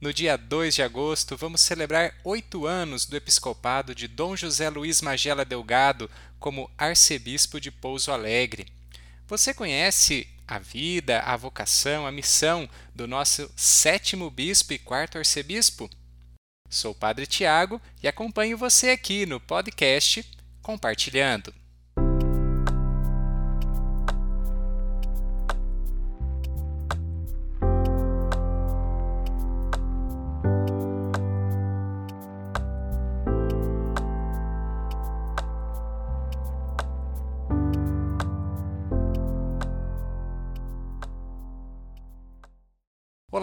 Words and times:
No 0.00 0.12
dia 0.12 0.36
2 0.36 0.74
de 0.74 0.82
agosto, 0.82 1.36
vamos 1.36 1.60
celebrar 1.60 2.14
oito 2.24 2.66
anos 2.66 3.06
do 3.06 3.16
episcopado 3.16 3.94
de 3.94 4.08
Dom 4.08 4.36
José 4.36 4.68
Luiz 4.68 5.00
Magela 5.00 5.44
Delgado 5.44 6.10
como 6.38 6.70
arcebispo 6.76 7.60
de 7.60 7.70
Pouso 7.70 8.10
Alegre. 8.10 8.66
Você 9.26 9.54
conhece 9.54 10.28
a 10.46 10.58
vida, 10.58 11.20
a 11.20 11.36
vocação, 11.36 12.06
a 12.06 12.12
missão 12.12 12.68
do 12.94 13.06
nosso 13.06 13.50
sétimo 13.56 14.30
bispo 14.30 14.72
e 14.72 14.78
quarto 14.78 15.16
arcebispo? 15.16 15.88
Sou 16.68 16.90
o 16.90 16.94
Padre 16.94 17.26
Tiago 17.26 17.80
e 18.02 18.08
acompanho 18.08 18.58
você 18.58 18.90
aqui 18.90 19.24
no 19.24 19.40
podcast 19.40 20.28
Compartilhando. 20.60 21.54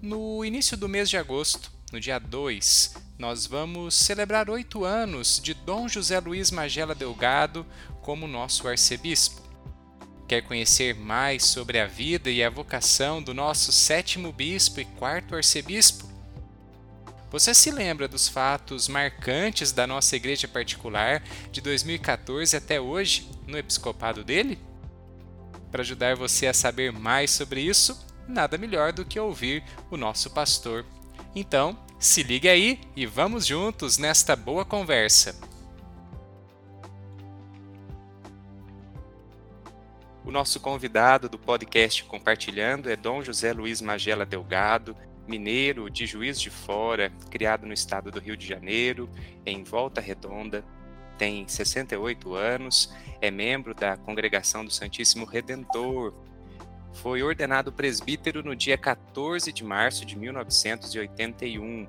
No 0.00 0.44
início 0.44 0.76
do 0.76 0.88
mês 0.88 1.10
de 1.10 1.16
agosto, 1.16 1.70
no 1.92 2.00
dia 2.00 2.18
2, 2.18 2.94
nós 3.18 3.46
vamos 3.46 3.94
celebrar 3.94 4.48
oito 4.48 4.84
anos 4.84 5.40
de 5.42 5.52
Dom 5.52 5.88
José 5.88 6.18
Luiz 6.20 6.50
Magela 6.50 6.94
Delgado 6.94 7.66
como 8.00 8.26
nosso 8.26 8.66
arcebispo. 8.66 9.49
Quer 10.30 10.42
conhecer 10.42 10.94
mais 10.94 11.44
sobre 11.44 11.80
a 11.80 11.88
vida 11.88 12.30
e 12.30 12.40
a 12.40 12.48
vocação 12.48 13.20
do 13.20 13.34
nosso 13.34 13.72
sétimo 13.72 14.30
bispo 14.30 14.78
e 14.78 14.84
quarto 14.84 15.34
arcebispo? 15.34 16.08
Você 17.32 17.52
se 17.52 17.68
lembra 17.72 18.06
dos 18.06 18.28
fatos 18.28 18.86
marcantes 18.86 19.72
da 19.72 19.88
nossa 19.88 20.14
igreja 20.14 20.46
particular 20.46 21.20
de 21.50 21.60
2014 21.60 22.56
até 22.56 22.80
hoje 22.80 23.28
no 23.44 23.58
episcopado 23.58 24.22
dele? 24.22 24.56
Para 25.68 25.82
ajudar 25.82 26.14
você 26.14 26.46
a 26.46 26.54
saber 26.54 26.92
mais 26.92 27.32
sobre 27.32 27.62
isso, 27.62 27.98
nada 28.28 28.56
melhor 28.56 28.92
do 28.92 29.04
que 29.04 29.18
ouvir 29.18 29.64
o 29.90 29.96
nosso 29.96 30.30
pastor. 30.30 30.86
Então, 31.34 31.76
se 31.98 32.22
ligue 32.22 32.48
aí 32.48 32.80
e 32.94 33.04
vamos 33.04 33.46
juntos 33.46 33.98
nesta 33.98 34.36
boa 34.36 34.64
conversa. 34.64 35.49
O 40.30 40.32
nosso 40.32 40.60
convidado 40.60 41.28
do 41.28 41.36
podcast 41.36 42.04
Compartilhando 42.04 42.88
é 42.88 42.94
Dom 42.94 43.20
José 43.20 43.52
Luiz 43.52 43.82
Magela 43.82 44.24
Delgado, 44.24 44.96
mineiro 45.26 45.90
de 45.90 46.06
Juiz 46.06 46.40
de 46.40 46.50
Fora, 46.50 47.10
criado 47.28 47.66
no 47.66 47.72
estado 47.72 48.12
do 48.12 48.20
Rio 48.20 48.36
de 48.36 48.46
Janeiro, 48.46 49.10
em 49.44 49.64
Volta 49.64 50.00
Redonda, 50.00 50.64
tem 51.18 51.48
68 51.48 52.32
anos, 52.32 52.94
é 53.20 53.28
membro 53.28 53.74
da 53.74 53.96
Congregação 53.96 54.64
do 54.64 54.70
Santíssimo 54.70 55.24
Redentor. 55.24 56.14
Foi 56.92 57.24
ordenado 57.24 57.72
presbítero 57.72 58.40
no 58.44 58.54
dia 58.54 58.78
14 58.78 59.52
de 59.52 59.64
março 59.64 60.04
de 60.04 60.16
1981 60.16 61.88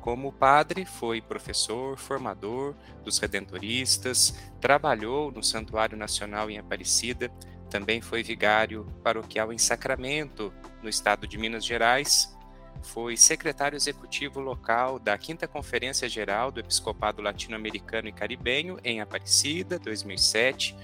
como 0.00 0.32
padre, 0.32 0.84
foi 0.84 1.20
professor, 1.20 1.96
formador 1.98 2.74
dos 3.04 3.18
redentoristas, 3.18 4.34
trabalhou 4.60 5.30
no 5.30 5.42
Santuário 5.42 5.96
Nacional 5.96 6.50
em 6.50 6.58
Aparecida, 6.58 7.30
também 7.68 8.00
foi 8.00 8.22
vigário 8.22 8.86
paroquial 9.02 9.52
em 9.52 9.58
Sacramento, 9.58 10.52
no 10.82 10.88
estado 10.88 11.26
de 11.26 11.38
Minas 11.38 11.64
Gerais, 11.64 12.36
foi 12.82 13.16
secretário 13.16 13.76
executivo 13.76 14.40
local 14.40 14.98
da 14.98 15.16
Quinta 15.16 15.46
Conferência 15.46 16.08
Geral 16.08 16.50
do 16.50 16.60
Episcopado 16.60 17.22
Latino-Americano 17.22 18.08
e 18.08 18.12
Caribenho 18.12 18.78
em 18.82 19.00
Aparecida, 19.00 19.78
2007. 19.78 20.76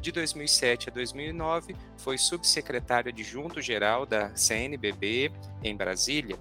De 0.00 0.12
2007 0.12 0.90
a 0.90 0.92
2009, 0.92 1.74
foi 1.96 2.18
subsecretário 2.18 3.10
adjunto 3.10 3.62
geral 3.62 4.04
da 4.04 4.36
CNBB 4.36 5.32
em 5.62 5.74
Brasília. 5.76 6.36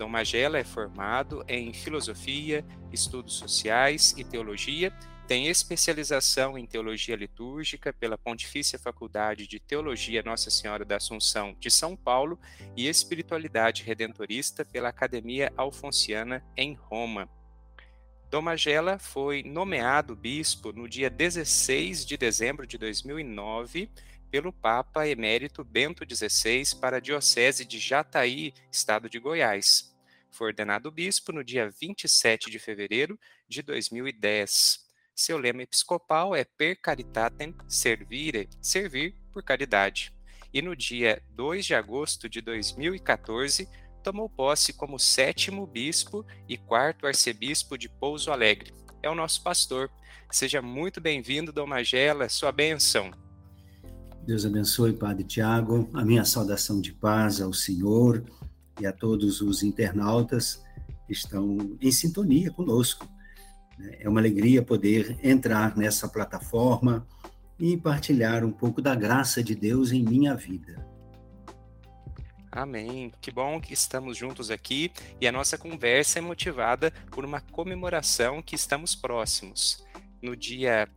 Dom 0.00 0.08
Magela 0.08 0.58
é 0.58 0.64
formado 0.64 1.44
em 1.46 1.74
filosofia, 1.74 2.64
estudos 2.90 3.34
sociais 3.34 4.14
e 4.16 4.24
teologia, 4.24 4.90
tem 5.28 5.48
especialização 5.48 6.56
em 6.56 6.64
teologia 6.64 7.14
litúrgica 7.14 7.92
pela 7.92 8.16
Pontifícia 8.16 8.78
Faculdade 8.78 9.46
de 9.46 9.60
Teologia 9.60 10.22
Nossa 10.22 10.48
Senhora 10.48 10.86
da 10.86 10.96
Assunção 10.96 11.54
de 11.60 11.70
São 11.70 11.94
Paulo 11.94 12.40
e 12.74 12.88
espiritualidade 12.88 13.82
redentorista 13.82 14.64
pela 14.64 14.88
Academia 14.88 15.52
Alfonsiana 15.54 16.42
em 16.56 16.72
Roma. 16.72 17.28
Dom 18.30 18.40
Magela 18.40 18.98
foi 18.98 19.42
nomeado 19.42 20.16
bispo 20.16 20.72
no 20.72 20.88
dia 20.88 21.10
16 21.10 22.06
de 22.06 22.16
dezembro 22.16 22.66
de 22.66 22.78
2009 22.78 23.90
pelo 24.30 24.50
Papa 24.50 25.06
Emérito 25.06 25.62
Bento 25.62 26.04
XVI 26.08 26.74
para 26.80 26.96
a 26.96 27.00
Diocese 27.00 27.66
de 27.66 27.78
Jataí, 27.78 28.54
estado 28.72 29.10
de 29.10 29.18
Goiás. 29.18 29.89
Foi 30.30 30.48
ordenado 30.48 30.90
bispo 30.90 31.32
no 31.32 31.42
dia 31.42 31.70
27 31.70 32.50
de 32.50 32.58
fevereiro 32.58 33.18
de 33.48 33.62
2010. 33.62 34.80
Seu 35.14 35.36
lema 35.36 35.62
episcopal 35.62 36.34
é 36.34 36.44
Per 36.44 36.80
caritatem 36.80 37.54
servire, 37.68 38.48
servir 38.62 39.14
por 39.32 39.42
caridade. 39.42 40.14
E 40.52 40.62
no 40.62 40.74
dia 40.74 41.22
2 41.30 41.66
de 41.66 41.74
agosto 41.74 42.28
de 42.28 42.40
2014, 42.40 43.68
tomou 44.02 44.28
posse 44.28 44.72
como 44.72 44.98
sétimo 44.98 45.66
bispo 45.66 46.24
e 46.48 46.56
quarto 46.56 47.06
arcebispo 47.06 47.76
de 47.76 47.88
Pouso 47.88 48.32
Alegre. 48.32 48.72
É 49.02 49.10
o 49.10 49.14
nosso 49.14 49.42
pastor. 49.42 49.90
Seja 50.30 50.62
muito 50.62 51.00
bem-vindo, 51.00 51.52
Dom 51.52 51.66
Magela, 51.66 52.28
sua 52.28 52.52
bênção. 52.52 53.10
Deus 54.22 54.46
abençoe, 54.46 54.92
Padre 54.92 55.24
Tiago. 55.24 55.90
A 55.92 56.04
minha 56.04 56.24
saudação 56.24 56.80
de 56.80 56.92
paz 56.92 57.40
ao 57.40 57.52
Senhor 57.52 58.24
e 58.80 58.86
a 58.86 58.92
todos 58.92 59.40
os 59.40 59.62
internautas 59.62 60.62
que 61.06 61.12
estão 61.12 61.76
em 61.80 61.92
sintonia 61.92 62.50
conosco. 62.50 63.08
Né? 63.78 63.98
É 64.00 64.08
uma 64.08 64.20
alegria 64.20 64.62
poder 64.62 65.18
entrar 65.22 65.76
nessa 65.76 66.08
plataforma 66.08 67.06
e 67.58 67.76
partilhar 67.76 68.44
um 68.44 68.52
pouco 68.52 68.80
da 68.80 68.94
graça 68.94 69.42
de 69.42 69.54
Deus 69.54 69.92
em 69.92 70.02
minha 70.02 70.34
vida. 70.34 70.88
Amém. 72.50 73.12
Que 73.20 73.30
bom 73.30 73.60
que 73.60 73.72
estamos 73.72 74.16
juntos 74.16 74.50
aqui 74.50 74.90
e 75.20 75.28
a 75.28 75.32
nossa 75.32 75.56
conversa 75.56 76.18
é 76.18 76.22
motivada 76.22 76.90
por 77.10 77.24
uma 77.24 77.40
comemoração 77.40 78.42
que 78.42 78.56
estamos 78.56 78.94
próximos. 78.96 79.84
No 80.20 80.34
dia 80.34 80.88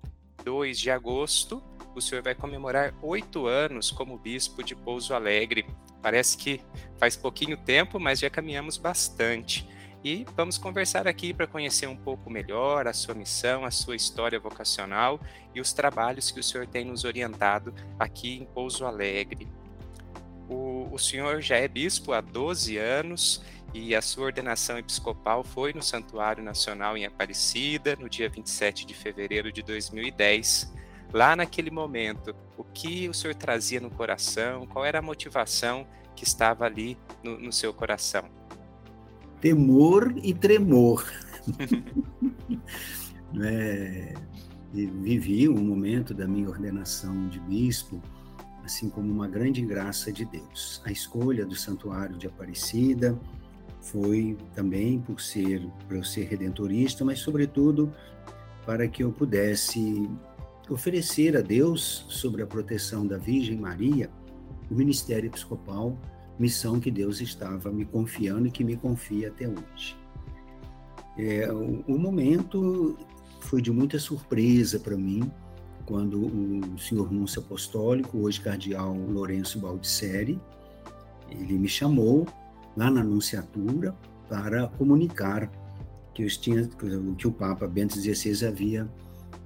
2 0.43 0.79
de 0.79 0.89
agosto, 0.89 1.61
o 1.95 2.01
senhor 2.01 2.23
vai 2.23 2.33
comemorar 2.33 2.93
oito 3.03 3.45
anos 3.45 3.91
como 3.91 4.17
bispo 4.17 4.63
de 4.63 4.75
Pouso 4.75 5.13
Alegre. 5.13 5.65
Parece 6.03 6.35
que 6.35 6.59
faz 6.99 7.15
pouquinho 7.15 7.55
tempo, 7.55 7.97
mas 7.97 8.19
já 8.19 8.29
caminhamos 8.29 8.77
bastante. 8.77 9.65
E 10.03 10.25
vamos 10.35 10.57
conversar 10.57 11.07
aqui 11.07 11.33
para 11.33 11.47
conhecer 11.47 11.87
um 11.87 11.95
pouco 11.95 12.29
melhor 12.29 12.87
a 12.87 12.93
sua 12.93 13.15
missão, 13.15 13.63
a 13.63 13.71
sua 13.71 13.95
história 13.95 14.37
vocacional 14.37 15.17
e 15.55 15.61
os 15.61 15.71
trabalhos 15.71 16.29
que 16.29 16.41
o 16.41 16.43
senhor 16.43 16.67
tem 16.67 16.83
nos 16.83 17.05
orientado 17.05 17.73
aqui 17.97 18.35
em 18.35 18.43
Pouso 18.43 18.85
Alegre. 18.85 19.47
O, 20.49 20.89
o 20.91 20.99
senhor 20.99 21.41
já 21.41 21.55
é 21.55 21.69
bispo 21.69 22.11
há 22.11 22.19
12 22.19 22.77
anos 22.77 23.41
e 23.73 23.95
a 23.95 24.01
sua 24.01 24.25
ordenação 24.25 24.77
episcopal 24.77 25.41
foi 25.41 25.71
no 25.71 25.81
Santuário 25.81 26.43
Nacional 26.43 26.97
em 26.97 27.05
Aparecida, 27.05 27.95
no 27.95 28.09
dia 28.09 28.27
27 28.27 28.85
de 28.85 28.93
fevereiro 28.93 29.53
de 29.53 29.63
2010 29.63 30.82
lá 31.13 31.35
naquele 31.35 31.69
momento, 31.71 32.35
o 32.57 32.63
que 32.63 33.07
o 33.07 33.13
senhor 33.13 33.35
trazia 33.35 33.79
no 33.79 33.89
coração, 33.89 34.65
qual 34.65 34.83
era 34.83 34.99
a 34.99 35.01
motivação 35.01 35.87
que 36.15 36.23
estava 36.23 36.65
ali 36.65 36.97
no, 37.23 37.39
no 37.39 37.53
seu 37.53 37.73
coração? 37.73 38.25
Temor 39.39 40.13
e 40.23 40.33
tremor, 40.33 41.05
é, 43.41 44.13
vivi 44.73 45.47
um 45.47 45.63
momento 45.63 46.13
da 46.13 46.27
minha 46.27 46.49
ordenação 46.49 47.27
de 47.27 47.39
bispo 47.39 48.01
assim 48.63 48.89
como 48.89 49.11
uma 49.11 49.27
grande 49.27 49.61
graça 49.61 50.11
de 50.11 50.25
Deus. 50.25 50.81
A 50.85 50.91
escolha 50.91 51.45
do 51.45 51.55
santuário 51.55 52.17
de 52.17 52.27
Aparecida 52.27 53.19
foi 53.81 54.37
também 54.55 54.99
por 55.01 55.19
ser 55.19 55.67
para 55.87 55.97
eu 55.97 56.03
ser 56.03 56.23
redentorista, 56.23 57.03
mas 57.03 57.19
sobretudo 57.19 57.93
para 58.65 58.87
que 58.87 59.03
eu 59.03 59.11
pudesse 59.11 60.09
oferecer 60.69 61.35
a 61.35 61.41
Deus 61.41 62.05
sobre 62.09 62.41
a 62.41 62.47
proteção 62.47 63.05
da 63.05 63.17
Virgem 63.17 63.57
Maria 63.57 64.09
o 64.69 64.75
ministério 64.75 65.27
episcopal, 65.27 65.97
missão 66.39 66.79
que 66.79 66.89
Deus 66.89 67.21
estava 67.21 67.71
me 67.71 67.85
confiando 67.85 68.47
e 68.47 68.51
que 68.51 68.63
me 68.63 68.75
confia 68.75 69.27
até 69.27 69.47
hoje. 69.47 69.95
É, 71.17 71.51
o, 71.51 71.83
o 71.87 71.97
momento 71.97 72.97
foi 73.41 73.61
de 73.61 73.71
muita 73.71 73.99
surpresa 73.99 74.79
para 74.79 74.97
mim, 74.97 75.31
quando 75.85 76.25
o 76.25 76.77
senhor 76.79 77.11
Núncio 77.11 77.41
Apostólico, 77.41 78.17
hoje 78.19 78.39
cardeal 78.39 78.93
Lourenço 78.93 79.59
Baldisseri, 79.59 80.39
ele 81.29 81.57
me 81.57 81.67
chamou 81.67 82.25
lá 82.75 82.89
na 82.89 83.01
anunciatura 83.01 83.95
para 84.29 84.67
comunicar 84.69 85.51
que, 86.13 86.25
tinha, 86.27 86.67
que 87.17 87.27
o 87.27 87.31
Papa 87.31 87.67
Bento 87.67 87.99
XVI 87.99 88.47
havia 88.47 88.89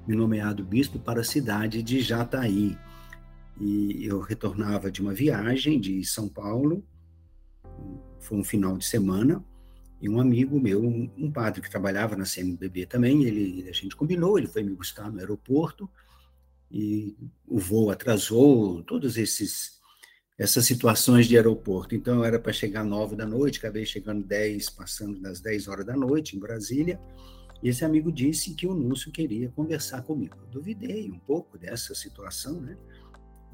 me 0.07 0.15
nomeado 0.15 0.63
bispo 0.63 0.97
para 0.97 1.21
a 1.21 1.23
cidade 1.23 1.83
de 1.83 1.99
Jataí. 1.99 2.77
E 3.59 4.05
eu 4.05 4.19
retornava 4.21 4.89
de 4.89 5.01
uma 5.01 5.13
viagem 5.13 5.79
de 5.79 6.03
São 6.05 6.29
Paulo, 6.29 6.83
foi 8.19 8.37
um 8.37 8.43
final 8.43 8.77
de 8.77 8.85
semana, 8.85 9.43
e 9.99 10.07
um 10.07 10.19
amigo 10.19 10.59
meu, 10.59 10.85
um, 10.85 11.31
padre 11.31 11.61
que 11.61 11.69
trabalhava 11.69 12.15
na 12.15 12.23
CMBB 12.23 12.85
também, 12.85 13.23
ele, 13.23 13.67
a 13.67 13.73
gente 13.73 13.95
combinou, 13.95 14.37
ele 14.37 14.47
foi 14.47 14.63
me 14.63 14.73
buscar 14.73 15.11
no 15.11 15.19
aeroporto, 15.19 15.89
e 16.71 17.15
o 17.47 17.57
voo 17.57 17.89
atrasou, 17.89 18.83
todos 18.83 19.17
esses 19.17 19.77
essas 20.37 20.65
situações 20.65 21.25
de 21.25 21.35
aeroporto. 21.35 21.95
Então 21.95 22.23
era 22.23 22.39
para 22.39 22.53
chegar 22.53 22.83
nove 22.83 23.15
da 23.15 23.25
noite, 23.25 23.57
acabei 23.57 23.85
chegando 23.85 24.23
dez, 24.23 24.69
passando 24.69 25.19
das 25.19 25.41
dez 25.41 25.67
horas 25.67 25.83
da 25.83 25.97
noite 25.97 26.37
em 26.37 26.39
Brasília. 26.39 26.99
E 27.61 27.69
esse 27.69 27.83
amigo 27.83 28.11
disse 28.11 28.53
que 28.53 28.67
o 28.67 28.73
Núcio 28.73 29.11
queria 29.11 29.49
conversar 29.49 30.01
comigo. 30.03 30.35
Eu 30.41 30.47
duvidei 30.47 31.09
um 31.09 31.19
pouco 31.19 31.57
dessa 31.57 31.95
situação, 31.95 32.61
né? 32.61 32.77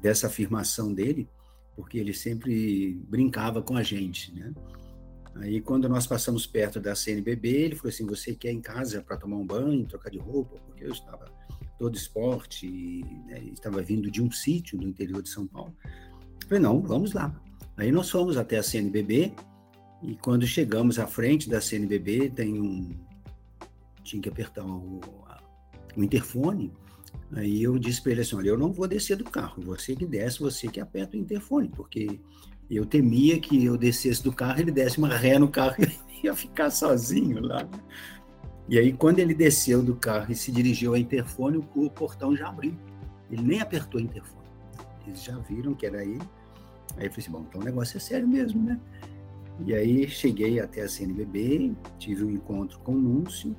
Dessa 0.00 0.26
afirmação 0.26 0.92
dele, 0.92 1.28
porque 1.74 1.98
ele 1.98 2.12
sempre 2.12 2.94
brincava 3.08 3.62
com 3.62 3.76
a 3.76 3.82
gente, 3.82 4.34
né? 4.34 4.52
Aí, 5.36 5.60
quando 5.60 5.88
nós 5.88 6.06
passamos 6.06 6.46
perto 6.46 6.78
da 6.78 6.94
CNBB, 6.94 7.48
ele 7.48 7.74
falou 7.74 7.88
assim: 7.88 8.06
Você 8.06 8.34
quer 8.34 8.52
ir 8.52 8.56
em 8.56 8.60
casa 8.60 9.02
para 9.02 9.16
tomar 9.16 9.36
um 9.36 9.46
banho, 9.46 9.86
trocar 9.86 10.10
de 10.10 10.18
roupa? 10.18 10.56
Porque 10.58 10.84
eu 10.84 10.92
estava 10.92 11.32
todo 11.78 11.96
esporte, 11.96 13.04
né, 13.26 13.42
estava 13.52 13.82
vindo 13.82 14.10
de 14.10 14.22
um 14.22 14.30
sítio 14.30 14.78
no 14.78 14.88
interior 14.88 15.22
de 15.22 15.28
São 15.28 15.46
Paulo. 15.46 15.76
Eu 16.42 16.48
falei, 16.48 16.62
não, 16.62 16.80
vamos 16.80 17.12
lá. 17.12 17.34
Aí 17.76 17.90
nós 17.90 18.10
fomos 18.10 18.36
até 18.36 18.58
a 18.58 18.62
CNBB 18.62 19.32
e 20.02 20.14
quando 20.16 20.46
chegamos 20.46 20.98
à 20.98 21.06
frente 21.06 21.48
da 21.48 21.60
CNBB, 21.60 22.30
tem 22.30 22.60
um... 22.60 22.90
tinha 24.04 24.22
que 24.22 24.28
apertar 24.28 24.64
o, 24.64 25.00
o 25.96 26.04
interfone, 26.04 26.72
aí 27.32 27.62
eu 27.62 27.78
disse 27.78 28.02
para 28.02 28.12
ele 28.12 28.20
assim, 28.20 28.36
olha, 28.36 28.50
eu 28.50 28.58
não 28.58 28.72
vou 28.72 28.86
descer 28.86 29.16
do 29.16 29.24
carro, 29.24 29.62
você 29.62 29.96
que 29.96 30.06
desce, 30.06 30.40
você 30.40 30.68
que 30.68 30.80
aperta 30.80 31.16
o 31.16 31.20
interfone, 31.20 31.68
porque 31.68 32.20
eu 32.70 32.86
temia 32.86 33.40
que 33.40 33.64
eu 33.64 33.76
descesse 33.76 34.22
do 34.22 34.32
carro, 34.32 34.60
ele 34.60 34.70
desse 34.70 34.98
uma 34.98 35.08
ré 35.08 35.38
no 35.38 35.48
carro 35.48 35.76
e 35.82 36.26
ia 36.26 36.34
ficar 36.34 36.70
sozinho 36.70 37.40
lá. 37.40 37.68
E 38.68 38.78
aí, 38.78 38.92
quando 38.94 39.18
ele 39.18 39.34
desceu 39.34 39.82
do 39.82 39.94
carro 39.94 40.32
e 40.32 40.34
se 40.34 40.50
dirigiu 40.50 40.92
ao 40.92 40.96
interfone, 40.96 41.62
o 41.74 41.90
portão 41.90 42.34
já 42.34 42.48
abriu. 42.48 42.74
Ele 43.30 43.42
nem 43.42 43.60
apertou 43.60 44.00
o 44.00 44.04
interfone. 44.04 44.48
Eles 45.06 45.22
já 45.22 45.36
viram 45.38 45.74
que 45.74 45.84
era 45.84 46.02
ele. 46.02 46.22
Aí 46.96 47.06
eu 47.06 47.10
falei 47.10 47.18
assim, 47.18 47.30
bom, 47.30 47.44
então 47.46 47.60
o 47.60 47.64
negócio 47.64 47.96
é 47.98 48.00
sério 48.00 48.26
mesmo, 48.26 48.62
né? 48.62 48.80
E 49.66 49.74
aí 49.74 50.08
cheguei 50.08 50.60
até 50.60 50.82
a 50.82 50.88
CNBB, 50.88 51.74
tive 51.98 52.24
um 52.24 52.30
encontro 52.30 52.78
com 52.80 52.92
o 52.92 52.98
Núncio. 52.98 53.54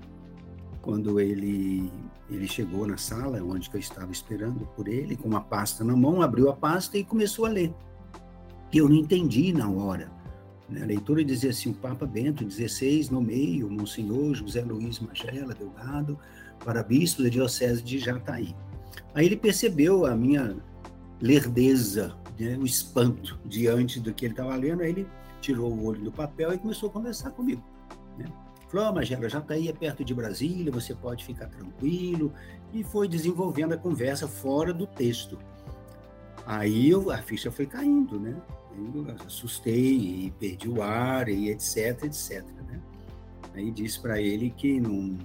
Quando 0.86 1.20
ele, 1.20 1.92
ele 2.30 2.48
chegou 2.48 2.86
na 2.86 2.96
sala, 2.96 3.44
onde 3.44 3.68
eu 3.74 3.80
estava 3.80 4.12
esperando 4.12 4.68
por 4.76 4.88
ele, 4.88 5.18
com 5.18 5.28
uma 5.28 5.42
pasta 5.42 5.84
na 5.84 5.96
mão, 5.96 6.22
abriu 6.22 6.48
a 6.48 6.56
pasta 6.56 6.96
e 6.96 7.04
começou 7.04 7.48
a 7.48 7.50
ler. 7.50 7.74
E 8.72 8.78
eu 8.78 8.88
não 8.88 8.96
entendi 8.96 9.52
na 9.52 9.68
hora. 9.68 10.12
Né? 10.70 10.84
A 10.84 10.86
leitura 10.86 11.26
dizia 11.26 11.50
assim: 11.50 11.72
o 11.72 11.74
Papa 11.74 12.06
Bento 12.06 12.48
XVI 12.48 13.10
nomeia 13.12 13.66
o 13.66 13.72
Monsenhor 13.72 14.36
José 14.36 14.62
Luiz 14.62 15.00
Magela 15.00 15.56
Delgado 15.56 16.20
para 16.64 16.84
bispo 16.84 17.24
da 17.24 17.30
Diocese 17.30 17.82
de 17.82 17.98
Jataí. 17.98 18.56
Aí 19.16 19.26
ele 19.26 19.38
percebeu 19.38 20.06
a 20.06 20.16
minha 20.16 20.56
lerdeza, 21.20 22.16
né? 22.40 22.58
o 22.58 22.66
espanto 22.66 23.40
diante 23.44 24.00
do 24.00 24.14
que 24.14 24.26
ele 24.26 24.34
estava 24.34 24.56
lendo, 24.56 24.84
aí 24.84 24.90
ele 24.90 25.08
tirou 25.42 25.72
o 25.72 25.86
olho 25.86 26.04
do 26.04 26.12
papel 26.12 26.54
e 26.54 26.60
começou 26.60 26.90
a 26.90 26.92
conversar 26.92 27.32
comigo. 27.32 27.64
Né? 28.20 28.26
Falou, 28.76 28.90
oh, 28.90 28.94
Magela, 28.96 29.30
Jataí 29.30 29.70
é 29.70 29.72
perto 29.72 30.04
de 30.04 30.14
Brasília, 30.14 30.70
você 30.70 30.94
pode 30.94 31.24
ficar 31.24 31.48
tranquilo, 31.48 32.34
e 32.74 32.84
foi 32.84 33.08
desenvolvendo 33.08 33.72
a 33.72 33.78
conversa 33.78 34.28
fora 34.28 34.74
do 34.74 34.86
texto. 34.86 35.40
Aí 36.46 36.90
eu, 36.90 37.10
a 37.10 37.20
ficha 37.20 37.50
foi 37.50 37.66
caindo, 37.66 38.20
né? 38.20 38.36
Eu 38.78 39.08
assustei 39.26 40.26
e 40.26 40.34
perdi 40.38 40.68
o 40.68 40.82
ar 40.82 41.30
e 41.30 41.52
etc, 41.52 42.04
etc. 42.04 42.44
Né? 42.68 42.82
Aí 43.54 43.72
disse 43.72 43.98
para 43.98 44.20
ele 44.20 44.50
que 44.50 44.78
não 44.78 45.18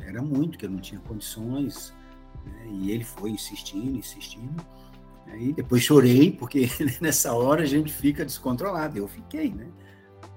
era 0.00 0.20
muito, 0.20 0.58
que 0.58 0.66
eu 0.66 0.70
não 0.70 0.78
tinha 0.78 1.00
condições, 1.00 1.94
né? 2.44 2.66
e 2.68 2.90
ele 2.90 3.02
foi 3.02 3.30
insistindo, 3.30 3.96
insistindo. 3.96 4.62
Aí 5.28 5.54
depois 5.54 5.82
chorei, 5.82 6.30
porque 6.32 6.68
nessa 7.00 7.32
hora 7.32 7.62
a 7.62 7.66
gente 7.66 7.90
fica 7.90 8.26
descontrolado. 8.26 8.98
Eu 8.98 9.08
fiquei, 9.08 9.50
né? 9.50 9.68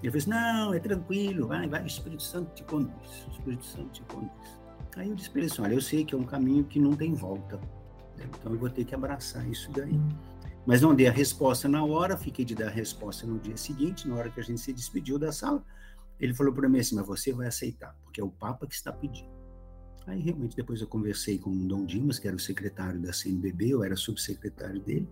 Ele 0.01 0.11
falou 0.11 0.17
assim: 0.17 0.29
não, 0.29 0.73
é 0.73 0.79
tranquilo, 0.79 1.47
vai, 1.47 1.67
vai, 1.67 1.83
o 1.83 1.87
Espírito 1.87 2.23
Santo 2.23 2.53
te 2.53 2.63
conduz, 2.63 3.25
o 3.27 3.31
Espírito 3.31 3.65
Santo 3.65 3.89
te 3.89 4.01
conduz. 4.03 4.57
Aí 4.95 5.09
eu 5.09 5.15
disse 5.15 5.29
para 5.29 5.41
ele 5.41 5.51
assim: 5.51 5.61
olha, 5.61 5.73
eu 5.73 5.81
sei 5.81 6.05
que 6.05 6.15
é 6.15 6.17
um 6.17 6.23
caminho 6.23 6.63
que 6.63 6.79
não 6.79 6.95
tem 6.95 7.13
volta, 7.13 7.57
né? 8.17 8.27
então 8.27 8.51
eu 8.51 8.59
vou 8.59 8.69
ter 8.69 8.85
que 8.85 8.95
abraçar 8.95 9.47
isso 9.47 9.71
daí. 9.71 9.99
Mas 10.65 10.81
não 10.81 10.93
dei 10.93 11.07
a 11.07 11.11
resposta 11.11 11.69
na 11.69 11.83
hora, 11.83 12.17
fiquei 12.17 12.43
de 12.43 12.53
dar 12.53 12.67
a 12.67 12.71
resposta 12.71 13.25
no 13.25 13.39
dia 13.39 13.55
seguinte, 13.55 14.07
na 14.07 14.15
hora 14.15 14.29
que 14.29 14.39
a 14.39 14.43
gente 14.43 14.59
se 14.59 14.73
despediu 14.73 15.17
da 15.17 15.31
sala. 15.31 15.63
Ele 16.19 16.33
falou 16.33 16.53
para 16.53 16.67
mim 16.67 16.79
assim: 16.79 16.95
Mas 16.95 17.05
você 17.05 17.31
vai 17.31 17.47
aceitar, 17.47 17.95
porque 18.03 18.19
é 18.19 18.23
o 18.23 18.29
Papa 18.29 18.67
que 18.67 18.73
está 18.73 18.91
pedindo. 18.91 19.37
Aí 20.05 20.21
realmente 20.21 20.55
depois 20.55 20.79
eu 20.79 20.87
conversei 20.87 21.37
com 21.37 21.49
o 21.49 21.67
Dom 21.67 21.85
Dimas, 21.85 22.17
que 22.17 22.27
era 22.27 22.35
o 22.35 22.39
secretário 22.39 22.99
da 22.99 23.11
CNBB, 23.11 23.69
eu 23.69 23.83
era 23.83 23.95
subsecretário 23.95 24.79
dele. 24.81 25.07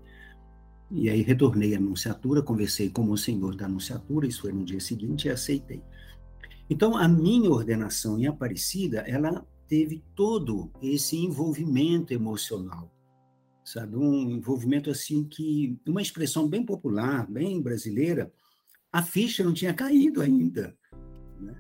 E 0.92 1.10
aí 1.10 1.22
retornei 1.22 1.74
à 1.74 1.78
anunciatura, 1.78 2.42
conversei 2.42 2.90
com 2.90 3.10
o 3.10 3.18
senhor 3.18 3.56
da 3.56 3.66
anunciatura, 3.66 4.28
isso 4.28 4.42
foi 4.42 4.52
no 4.52 4.64
dia 4.64 4.80
seguinte, 4.80 5.28
e 5.28 5.32
aceitei. 5.32 5.82
Então, 6.70 6.96
a 6.98 7.08
minha 7.08 7.50
ordenação 7.50 8.20
em 8.20 8.28
Aparecida, 8.28 9.00
ela 9.02 9.46
teve 9.68 10.04
todo 10.16 10.72
esse 10.82 11.18
envolvimento 11.18 12.14
emocional 12.14 12.96
sabe? 13.66 13.98
Um 13.98 14.30
envolvimento 14.30 14.92
assim 14.92 15.24
que, 15.24 15.78
uma 15.88 16.02
expressão 16.02 16.48
bem 16.48 16.64
popular, 16.64 17.30
bem 17.30 17.60
brasileira, 17.60 18.32
a 18.92 19.02
ficha 19.02 19.44
não 19.44 19.54
tinha 19.54 19.74
caído 19.74 20.22
ainda. 20.22 20.78
Né? 21.42 21.60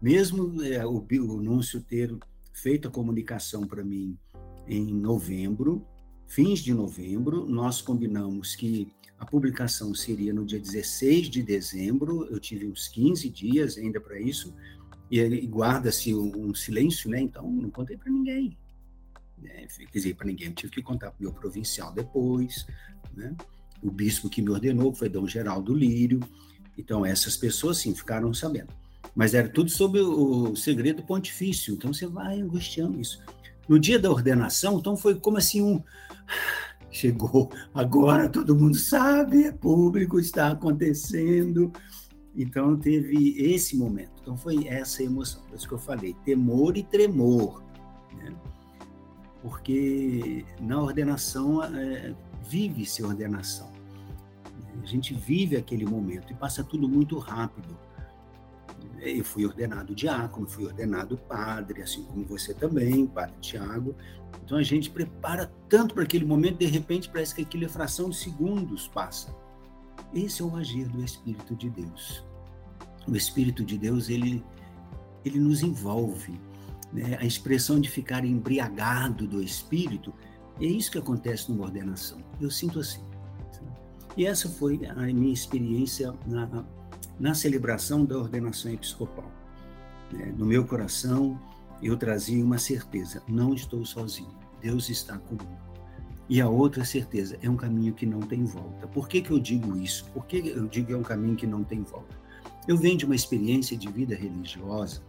Mesmo 0.00 0.62
é, 0.62 0.86
o, 0.86 1.04
o 1.04 1.42
Núncio 1.42 1.82
ter 1.82 2.16
feito 2.54 2.88
a 2.88 2.90
comunicação 2.90 3.66
para 3.66 3.84
mim 3.84 4.16
em 4.66 4.94
novembro, 4.94 5.84
fins 6.32 6.60
de 6.60 6.72
novembro, 6.72 7.46
nós 7.46 7.82
combinamos 7.82 8.56
que 8.56 8.88
a 9.18 9.26
publicação 9.26 9.94
seria 9.94 10.32
no 10.32 10.46
dia 10.46 10.58
16 10.58 11.28
de 11.28 11.42
dezembro, 11.42 12.26
eu 12.30 12.40
tive 12.40 12.66
uns 12.66 12.88
15 12.88 13.28
dias 13.28 13.76
ainda 13.76 14.00
para 14.00 14.18
isso, 14.18 14.54
e 15.10 15.46
guarda-se 15.46 16.14
um, 16.14 16.54
silêncio, 16.54 17.10
né? 17.10 17.20
Então 17.20 17.50
não 17.50 17.68
contei 17.70 17.98
para 17.98 18.10
ninguém. 18.10 18.56
Né? 19.36 19.66
Quer 19.76 19.98
dizer, 19.98 20.14
para 20.14 20.26
ninguém, 20.26 20.48
eu 20.48 20.54
tive 20.54 20.72
que 20.72 20.82
contar 20.82 21.10
para 21.10 21.20
o 21.20 21.22
meu 21.22 21.34
provincial 21.34 21.92
depois, 21.92 22.66
né? 23.14 23.36
o 23.82 23.90
bispo 23.90 24.30
que 24.30 24.40
me 24.40 24.48
ordenou 24.48 24.94
foi 24.94 25.10
Dom 25.10 25.26
Geraldo 25.26 25.74
Lírio. 25.74 26.20
Então, 26.78 27.04
essas 27.04 27.36
pessoas, 27.36 27.78
sim, 27.78 27.94
ficaram 27.94 28.32
sabendo. 28.32 28.72
Mas 29.14 29.34
era 29.34 29.50
tudo 29.50 29.70
sobre 29.70 30.00
o 30.00 30.56
segredo 30.56 31.02
pontifício, 31.02 31.74
então 31.74 31.92
você 31.92 32.06
vai 32.06 32.40
angustiando 32.40 32.98
isso. 32.98 33.20
No 33.68 33.78
dia 33.78 33.98
da 33.98 34.10
ordenação, 34.10 34.78
então 34.78 34.96
foi 34.96 35.14
como 35.14 35.36
assim 35.36 35.60
um. 35.60 35.82
Chegou, 36.90 37.50
agora 37.72 38.28
todo 38.28 38.54
mundo 38.54 38.76
sabe, 38.76 39.44
é 39.44 39.52
público, 39.52 40.20
está 40.20 40.48
acontecendo. 40.48 41.72
Então 42.36 42.76
teve 42.76 43.34
esse 43.38 43.76
momento. 43.76 44.12
Então 44.20 44.36
foi 44.36 44.66
essa 44.66 45.02
emoção. 45.02 45.42
Por 45.44 45.56
isso 45.56 45.66
que 45.66 45.74
eu 45.74 45.78
falei, 45.78 46.14
temor 46.24 46.76
e 46.76 46.82
tremor. 46.82 47.62
Né? 48.16 48.34
porque 49.42 50.44
na 50.60 50.80
ordenação 50.80 51.62
é, 51.64 52.14
vive-se 52.48 53.02
ordenação. 53.02 53.70
A 54.80 54.86
gente 54.86 55.12
vive 55.12 55.56
aquele 55.56 55.84
momento 55.84 56.32
e 56.32 56.34
passa 56.34 56.62
tudo 56.62 56.88
muito 56.88 57.18
rápido. 57.18 57.76
Eu 59.00 59.24
fui 59.24 59.44
ordenado 59.44 59.94
diácono, 59.94 60.48
fui 60.48 60.66
ordenado 60.66 61.16
padre, 61.16 61.82
assim 61.82 62.02
como 62.04 62.24
você 62.24 62.54
também, 62.54 63.06
padre 63.06 63.34
Tiago. 63.40 63.94
Então 64.44 64.58
a 64.58 64.62
gente 64.62 64.90
prepara 64.90 65.52
tanto 65.68 65.94
para 65.94 66.04
aquele 66.04 66.24
momento, 66.24 66.58
de 66.58 66.66
repente 66.66 67.08
parece 67.08 67.34
que 67.34 67.42
aquilo 67.42 67.64
é 67.64 67.68
fração 67.68 68.10
de 68.10 68.16
segundos 68.16 68.88
passa. 68.88 69.34
Esse 70.14 70.42
é 70.42 70.44
o 70.44 70.56
agir 70.56 70.88
do 70.88 71.02
Espírito 71.02 71.54
de 71.56 71.70
Deus. 71.70 72.24
O 73.06 73.16
Espírito 73.16 73.64
de 73.64 73.78
Deus, 73.78 74.08
ele, 74.08 74.44
ele 75.24 75.38
nos 75.38 75.62
envolve. 75.62 76.38
Né? 76.92 77.16
A 77.20 77.24
expressão 77.24 77.80
de 77.80 77.88
ficar 77.88 78.24
embriagado 78.24 79.26
do 79.26 79.42
Espírito, 79.42 80.12
é 80.60 80.66
isso 80.66 80.90
que 80.90 80.98
acontece 80.98 81.50
numa 81.50 81.64
ordenação. 81.64 82.18
Eu 82.40 82.50
sinto 82.50 82.80
assim. 82.80 83.02
E 84.16 84.26
essa 84.26 84.48
foi 84.48 84.80
a 84.86 84.94
minha 84.94 85.32
experiência 85.32 86.12
na, 86.26 86.46
na 87.22 87.34
celebração 87.34 88.04
da 88.04 88.18
ordenação 88.18 88.72
episcopal. 88.72 89.30
Né? 90.12 90.34
No 90.36 90.44
meu 90.44 90.66
coração, 90.66 91.40
eu 91.80 91.96
trazia 91.96 92.44
uma 92.44 92.58
certeza: 92.58 93.22
não 93.28 93.54
estou 93.54 93.86
sozinho, 93.86 94.36
Deus 94.60 94.90
está 94.90 95.16
comigo. 95.18 95.62
E 96.28 96.40
a 96.40 96.48
outra 96.48 96.84
certeza 96.84 97.38
é 97.40 97.48
um 97.48 97.56
caminho 97.56 97.94
que 97.94 98.04
não 98.04 98.18
tem 98.18 98.44
volta. 98.44 98.88
Por 98.88 99.08
que, 99.08 99.22
que 99.22 99.30
eu 99.30 99.38
digo 99.38 99.76
isso? 99.76 100.04
Por 100.12 100.26
que 100.26 100.48
eu 100.48 100.66
digo 100.66 100.88
que 100.88 100.92
é 100.92 100.96
um 100.96 101.02
caminho 101.02 101.36
que 101.36 101.46
não 101.46 101.62
tem 101.62 101.82
volta? 101.82 102.20
Eu 102.66 102.76
venho 102.76 102.98
de 102.98 103.04
uma 103.04 103.14
experiência 103.14 103.76
de 103.76 103.88
vida 103.88 104.16
religiosa, 104.16 105.00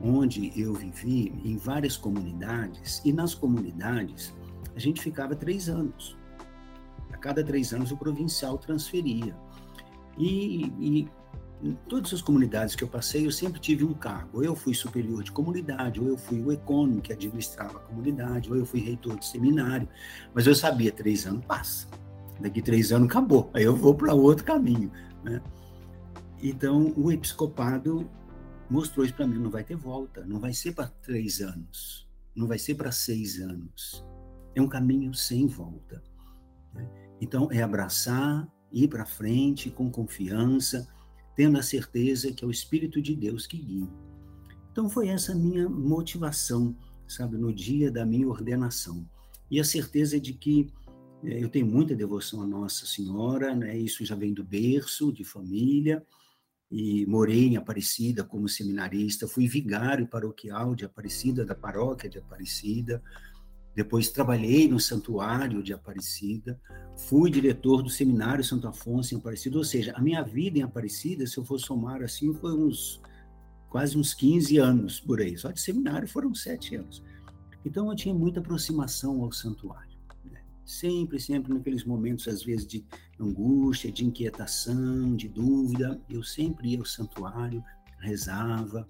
onde 0.00 0.50
eu 0.58 0.72
vivi 0.72 1.34
em 1.44 1.58
várias 1.58 1.96
comunidades, 1.96 3.02
e 3.04 3.12
nas 3.12 3.34
comunidades 3.34 4.34
a 4.74 4.78
gente 4.78 5.02
ficava 5.02 5.36
três 5.36 5.68
anos. 5.68 6.16
A 7.12 7.18
cada 7.18 7.44
três 7.44 7.74
anos 7.74 7.92
o 7.92 7.96
provincial 7.98 8.56
transferia. 8.56 9.36
E, 10.16 10.72
e 10.80 11.08
em 11.62 11.74
todas 11.88 12.14
as 12.14 12.22
comunidades 12.22 12.76
que 12.76 12.84
eu 12.84 12.88
passei, 12.88 13.26
eu 13.26 13.32
sempre 13.32 13.60
tive 13.60 13.84
um 13.84 13.92
cargo. 13.92 14.38
Ou 14.38 14.44
eu 14.44 14.54
fui 14.54 14.74
superior 14.74 15.22
de 15.24 15.32
comunidade, 15.32 16.00
ou 16.00 16.06
eu 16.06 16.16
fui 16.16 16.40
o 16.40 16.52
econômico 16.52 17.02
que 17.02 17.12
administrava 17.12 17.78
a 17.78 17.82
comunidade, 17.82 18.50
ou 18.50 18.56
eu 18.56 18.64
fui 18.64 18.80
reitor 18.80 19.18
de 19.18 19.26
seminário. 19.26 19.88
Mas 20.32 20.46
eu 20.46 20.54
sabia, 20.54 20.92
três 20.92 21.26
anos 21.26 21.44
passa. 21.44 21.88
Daqui 22.40 22.62
três 22.62 22.92
anos 22.92 23.08
acabou. 23.08 23.50
Aí 23.52 23.64
eu 23.64 23.74
vou 23.74 23.94
para 23.94 24.14
outro 24.14 24.44
caminho. 24.44 24.92
Né? 25.24 25.42
Então, 26.40 26.92
o 26.96 27.10
episcopado 27.10 28.08
mostrou 28.70 29.04
isso 29.04 29.14
para 29.14 29.26
mim: 29.26 29.38
não 29.38 29.50
vai 29.50 29.64
ter 29.64 29.76
volta, 29.76 30.24
não 30.24 30.38
vai 30.38 30.52
ser 30.52 30.72
para 30.72 30.86
três 30.86 31.40
anos, 31.40 32.08
não 32.36 32.46
vai 32.46 32.58
ser 32.58 32.76
para 32.76 32.92
seis 32.92 33.40
anos. 33.40 34.04
É 34.54 34.62
um 34.62 34.68
caminho 34.68 35.12
sem 35.12 35.48
volta. 35.48 36.00
Né? 36.72 36.88
Então, 37.20 37.48
é 37.50 37.60
abraçar, 37.62 38.48
ir 38.70 38.86
para 38.86 39.04
frente 39.04 39.70
com 39.70 39.90
confiança 39.90 40.86
tendo 41.38 41.56
a 41.56 41.62
certeza 41.62 42.32
que 42.32 42.44
é 42.44 42.48
o 42.48 42.50
Espírito 42.50 43.00
de 43.00 43.14
Deus 43.14 43.46
que 43.46 43.58
guia. 43.58 43.88
Então 44.72 44.90
foi 44.90 45.06
essa 45.06 45.32
minha 45.36 45.68
motivação, 45.68 46.76
sabe, 47.06 47.38
no 47.38 47.52
dia 47.52 47.92
da 47.92 48.04
minha 48.04 48.26
ordenação. 48.26 49.08
E 49.48 49.60
a 49.60 49.64
certeza 49.64 50.18
de 50.18 50.32
que 50.32 50.66
é, 51.22 51.40
eu 51.40 51.48
tenho 51.48 51.64
muita 51.64 51.94
devoção 51.94 52.42
a 52.42 52.46
Nossa 52.46 52.86
Senhora, 52.86 53.54
né? 53.54 53.78
Isso 53.78 54.04
já 54.04 54.16
vem 54.16 54.34
do 54.34 54.42
berço, 54.42 55.12
de 55.12 55.22
família, 55.22 56.04
e 56.72 57.06
morei 57.06 57.46
em 57.46 57.56
Aparecida 57.56 58.24
como 58.24 58.48
seminarista, 58.48 59.28
fui 59.28 59.46
vigário 59.46 60.08
paroquial 60.08 60.74
de 60.74 60.84
Aparecida, 60.84 61.44
da 61.44 61.54
paróquia 61.54 62.10
de 62.10 62.18
Aparecida, 62.18 63.00
depois 63.78 64.10
trabalhei 64.10 64.66
no 64.66 64.80
santuário 64.80 65.62
de 65.62 65.72
Aparecida, 65.72 66.60
fui 66.96 67.30
diretor 67.30 67.80
do 67.80 67.88
seminário 67.88 68.42
Santo 68.42 68.66
Afonso 68.66 69.14
em 69.14 69.18
Aparecida, 69.18 69.56
ou 69.56 69.62
seja, 69.62 69.92
a 69.94 70.02
minha 70.02 70.20
vida 70.20 70.58
em 70.58 70.62
Aparecida, 70.62 71.24
se 71.28 71.38
eu 71.38 71.44
for 71.44 71.60
somar 71.60 72.02
assim, 72.02 72.34
foi 72.34 72.52
uns 72.52 73.00
quase 73.70 73.96
uns 73.96 74.12
15 74.14 74.58
anos 74.58 74.98
por 74.98 75.20
aí. 75.20 75.38
Só 75.38 75.52
de 75.52 75.60
seminário 75.60 76.08
foram 76.08 76.34
sete 76.34 76.74
anos. 76.74 77.04
Então 77.64 77.88
eu 77.88 77.94
tinha 77.94 78.12
muita 78.12 78.40
aproximação 78.40 79.22
ao 79.22 79.30
santuário. 79.30 79.96
Né? 80.24 80.42
Sempre, 80.64 81.20
sempre 81.20 81.54
naqueles 81.54 81.84
momentos, 81.84 82.26
às 82.26 82.42
vezes, 82.42 82.66
de 82.66 82.84
angústia, 83.20 83.92
de 83.92 84.04
inquietação, 84.04 85.14
de 85.14 85.28
dúvida, 85.28 86.00
eu 86.10 86.24
sempre 86.24 86.70
ia 86.70 86.80
ao 86.80 86.84
santuário, 86.84 87.62
rezava. 88.00 88.88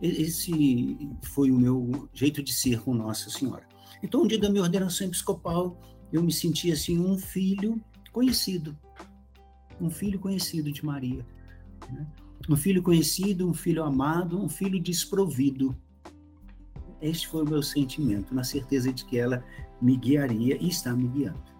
Esse 0.00 0.96
foi 1.22 1.50
o 1.50 1.58
meu 1.58 2.08
jeito 2.14 2.42
de 2.42 2.54
ser 2.54 2.80
com 2.80 2.94
Nossa 2.94 3.28
Senhora. 3.28 3.71
Então, 4.02 4.22
no 4.22 4.28
dia 4.28 4.38
da 4.38 4.50
minha 4.50 4.62
ordenação 4.62 5.06
episcopal, 5.06 5.80
eu 6.12 6.22
me 6.22 6.32
senti 6.32 6.72
assim 6.72 6.98
um 6.98 7.16
filho 7.16 7.80
conhecido, 8.12 8.76
um 9.80 9.88
filho 9.88 10.18
conhecido 10.18 10.70
de 10.72 10.84
Maria, 10.84 11.24
né? 11.90 12.06
um 12.48 12.56
filho 12.56 12.82
conhecido, 12.82 13.48
um 13.48 13.54
filho 13.54 13.84
amado, 13.84 14.42
um 14.42 14.48
filho 14.48 14.80
desprovido. 14.80 15.76
Este 17.00 17.26
foi 17.28 17.42
o 17.42 17.48
meu 17.48 17.62
sentimento, 17.62 18.34
na 18.34 18.44
certeza 18.44 18.92
de 18.92 19.04
que 19.04 19.18
ela 19.18 19.44
me 19.80 19.96
guiaria 19.96 20.56
e 20.60 20.68
está 20.68 20.92
me 20.92 21.08
guiando. 21.08 21.52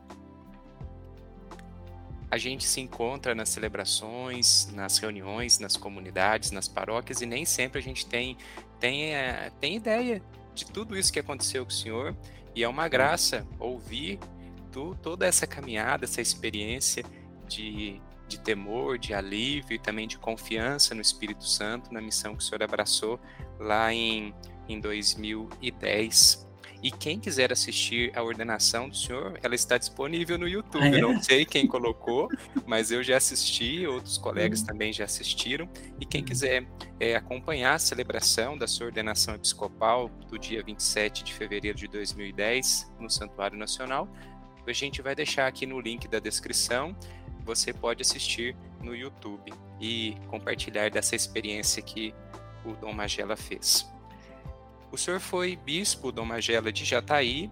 A 2.31 2.39
gente 2.39 2.65
se 2.65 2.81
encontra 2.81 3.35
nas 3.35 3.51
celebrações, 3.51 4.73
nas 4.73 4.99
reuniões, 4.99 5.59
nas 5.59 5.77
comunidades, 5.77 6.51
nas 6.51 6.67
paróquias 6.67 7.21
e 7.21 7.27
nem 7.27 7.45
sempre 7.45 7.79
a 7.79 7.83
gente 7.83 8.07
tem 8.07 8.37
tem, 8.81 9.15
é, 9.15 9.53
tem 9.61 9.77
ideia 9.77 10.23
de 10.55 10.65
tudo 10.67 10.97
isso 10.97 11.13
que 11.13 11.19
aconteceu 11.19 11.65
com 11.65 11.71
o 11.71 11.75
senhor. 11.75 12.17
E 12.55 12.63
é 12.63 12.69
uma 12.69 12.89
graça 12.89 13.47
ouvir 13.59 14.19
tu, 14.71 14.97
toda 15.03 15.27
essa 15.27 15.47
caminhada, 15.47 16.05
essa 16.05 16.21
experiência 16.21 17.05
de, 17.49 18.01
de 18.29 18.39
temor, 18.39 18.99
de 18.99 19.15
alívio 19.15 19.75
e 19.75 19.79
também 19.79 20.07
de 20.07 20.19
confiança 20.19 20.95
no 20.95 21.01
Espírito 21.01 21.47
Santo, 21.47 21.93
na 21.93 22.01
missão 22.01 22.35
que 22.35 22.43
o 22.43 22.47
senhor 22.47 22.63
abraçou 22.63 23.19
lá 23.59 23.93
em, 23.93 24.35
em 24.69 24.81
2010. 24.81 26.47
E 26.83 26.91
quem 26.91 27.21
quiser 27.21 27.53
assistir 27.53 28.11
a 28.17 28.23
ordenação 28.23 28.89
do 28.89 28.97
senhor, 28.97 29.39
ela 29.41 29.55
está 29.55 29.79
disponível 29.79 30.37
no 30.37 30.49
YouTube. 30.49 30.83
Ah, 30.83 30.89
é? 30.89 31.01
Não 31.01 31.23
sei 31.23 31.45
quem 31.45 31.65
colocou, 31.67 32.29
mas 32.67 32.91
eu 32.91 33.05
já 33.05 33.17
assisti, 33.19 33.87
outros 33.87 34.19
colegas 34.19 34.61
uhum. 34.61 34.67
também 34.67 34.93
já 34.93 35.05
assistiram. 35.05 35.69
E 36.01 36.05
quem 36.05 36.23
uhum. 36.23 36.27
quiser 36.27 36.67
é, 36.99 37.15
acompanhar 37.15 37.75
a 37.75 37.79
celebração 37.79 38.59
da 38.59 38.67
sua 38.67 38.87
ordenação 38.87 39.35
episcopal 39.35 40.09
do 40.29 40.37
dia 40.37 40.61
27 40.65 41.23
de 41.23 41.33
fevereiro 41.33 41.79
de 41.79 41.87
2010 41.87 42.93
no 42.99 43.09
Santuário 43.09 43.57
Nacional, 43.57 44.09
a 44.67 44.73
gente 44.73 45.01
vai 45.03 45.15
deixar 45.15 45.47
aqui 45.47 45.67
no 45.67 45.81
link 45.81 46.09
da 46.09 46.19
descrição. 46.19 46.97
Você 47.45 47.73
pode 47.73 48.03
assistir 48.03 48.57
no 48.81 48.95
YouTube 48.95 49.53
e 49.81 50.17
compartilhar 50.29 50.91
dessa 50.91 51.15
experiência 51.15 51.81
que 51.81 52.13
o 52.65 52.73
Dom 52.73 52.93
Magela 52.93 53.37
fez. 53.37 53.87
O 54.93 54.99
senhor 54.99 55.21
foi 55.21 55.57
bispo 55.57 56.13
Dom 56.13 56.27
Magela 56.27 56.71
de 56.71 56.85
Jataí 56.85 57.51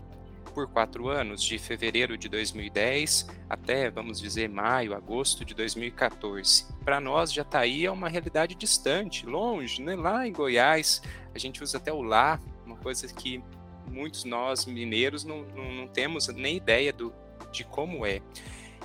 por 0.55 0.69
quatro 0.69 1.09
anos, 1.09 1.43
de 1.43 1.59
fevereiro 1.59 2.19
de 2.19 2.29
2010 2.29 3.27
até, 3.49 3.91
vamos 3.91 4.21
dizer, 4.21 4.47
maio, 4.47 4.95
agosto 4.95 5.43
de 5.43 5.55
2014. 5.55 6.67
Para 6.85 7.01
nós, 7.01 7.33
Jataí 7.33 7.87
é 7.87 7.91
uma 7.91 8.11
realidade 8.11 8.55
distante, 8.55 9.25
longe, 9.25 9.81
né? 9.81 9.97
lá 9.97 10.27
em 10.27 10.33
Goiás, 10.33 11.01
a 11.35 11.39
gente 11.39 11.63
usa 11.63 11.79
até 11.79 11.91
o 11.91 12.03
lá, 12.03 12.39
uma 12.67 12.77
coisa 12.77 13.09
que 13.09 13.43
muitos 13.91 14.25
nós 14.25 14.67
mineiros 14.67 15.25
não, 15.25 15.43
não, 15.57 15.73
não 15.73 15.89
temos 15.89 16.29
nem 16.29 16.59
ideia 16.59 16.93
do, 16.93 17.11
de 17.51 17.65
como 17.65 18.05
é. 18.05 18.21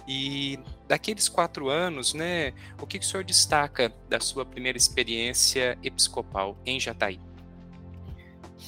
E 0.08 0.58
daqueles 0.88 1.28
quatro 1.28 1.68
anos, 1.68 2.14
né, 2.14 2.54
o 2.82 2.88
que, 2.88 3.00
que 3.00 3.06
o 3.06 3.08
senhor 3.08 3.24
destaca 3.26 3.94
da 4.08 4.22
sua 4.22 4.46
primeira 4.46 4.78
experiência 4.78 5.78
episcopal 5.84 6.58
em 6.66 6.80
Jataí? 6.80 7.20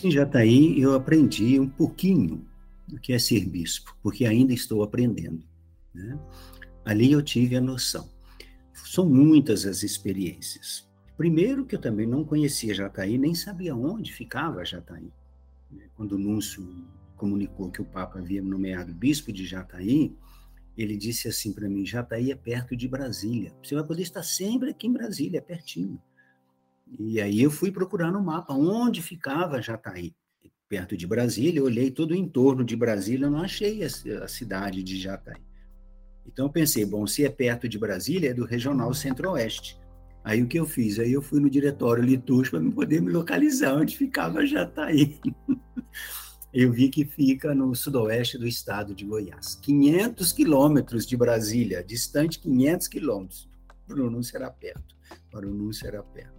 Em 0.03 0.11
Jataí, 0.11 0.79
eu 0.79 0.93
aprendi 0.93 1.59
um 1.59 1.67
pouquinho 1.67 2.45
do 2.87 2.99
que 2.99 3.13
é 3.13 3.19
ser 3.19 3.45
bispo, 3.45 3.97
porque 4.01 4.25
ainda 4.25 4.53
estou 4.53 4.83
aprendendo. 4.83 5.43
Né? 5.93 6.19
Ali 6.85 7.11
eu 7.11 7.21
tive 7.21 7.55
a 7.55 7.61
noção. 7.61 8.09
São 8.73 9.09
muitas 9.09 9.65
as 9.65 9.83
experiências. 9.83 10.87
Primeiro, 11.17 11.65
que 11.65 11.75
eu 11.75 11.81
também 11.81 12.05
não 12.05 12.23
conhecia 12.23 12.75
Jataí, 12.75 13.17
nem 13.17 13.33
sabia 13.33 13.75
onde 13.75 14.13
ficava 14.13 14.63
Jataí. 14.63 15.11
Né? 15.71 15.89
Quando 15.95 16.13
o 16.13 16.17
Núncio 16.17 16.67
comunicou 17.15 17.71
que 17.71 17.81
o 17.81 17.85
Papa 17.85 18.19
havia 18.19 18.41
nomeado 18.41 18.93
bispo 18.93 19.33
de 19.33 19.45
Jataí, 19.45 20.15
ele 20.77 20.95
disse 20.95 21.27
assim 21.27 21.51
para 21.51 21.67
mim: 21.67 21.85
Jataí 21.85 22.31
é 22.31 22.35
perto 22.35 22.75
de 22.75 22.87
Brasília. 22.87 23.51
Você 23.63 23.73
vai 23.73 23.83
poder 23.83 24.03
estar 24.03 24.21
sempre 24.21 24.69
aqui 24.69 24.85
em 24.85 24.93
Brasília, 24.93 25.39
é 25.39 25.41
pertinho. 25.41 25.99
E 26.99 27.19
aí 27.19 27.41
eu 27.41 27.51
fui 27.51 27.71
procurar 27.71 28.11
no 28.11 28.23
mapa 28.23 28.53
onde 28.53 29.01
ficava 29.01 29.61
Jataí. 29.61 30.15
Perto 30.69 30.97
de 30.97 31.07
Brasília, 31.07 31.59
eu 31.59 31.65
olhei 31.65 31.89
todo 31.89 32.11
o 32.11 32.15
entorno 32.15 32.63
de 32.63 32.75
Brasília, 32.75 33.29
não 33.29 33.41
achei 33.41 33.83
a, 33.83 33.87
a 34.23 34.27
cidade 34.27 34.83
de 34.83 34.99
Jataí. 34.99 35.41
Então 36.25 36.45
eu 36.45 36.51
pensei, 36.51 36.85
bom, 36.85 37.07
se 37.07 37.25
é 37.25 37.29
perto 37.29 37.69
de 37.69 37.79
Brasília, 37.79 38.31
é 38.31 38.33
do 38.33 38.45
Regional 38.45 38.93
Centro-Oeste. 38.93 39.79
Aí 40.23 40.43
o 40.43 40.47
que 40.47 40.59
eu 40.59 40.65
fiz? 40.65 40.99
Aí 40.99 41.13
eu 41.13 41.21
fui 41.21 41.39
no 41.39 41.49
diretório 41.49 42.03
litúrgico 42.03 42.59
para 42.59 42.71
poder 42.71 43.01
me 43.01 43.11
localizar 43.11 43.75
onde 43.75 43.97
ficava 43.97 44.45
Jataí. 44.45 45.19
eu 46.53 46.69
vi 46.71 46.89
que 46.89 47.05
fica 47.05 47.55
no 47.55 47.73
sudoeste 47.73 48.37
do 48.37 48.45
estado 48.45 48.93
de 48.93 49.05
Goiás. 49.05 49.55
500 49.55 50.33
quilômetros 50.33 51.05
de 51.05 51.15
Brasília, 51.15 51.81
distante 51.81 52.39
500 52.39 52.87
quilômetros. 52.89 53.49
Para 53.87 54.03
o 54.03 54.09
Núncio 54.09 54.35
era 54.35 54.51
perto. 54.51 54.97
Para 55.31 55.47
o 55.47 55.53
Núncio 55.53 55.87
era 55.87 56.03
perto. 56.03 56.36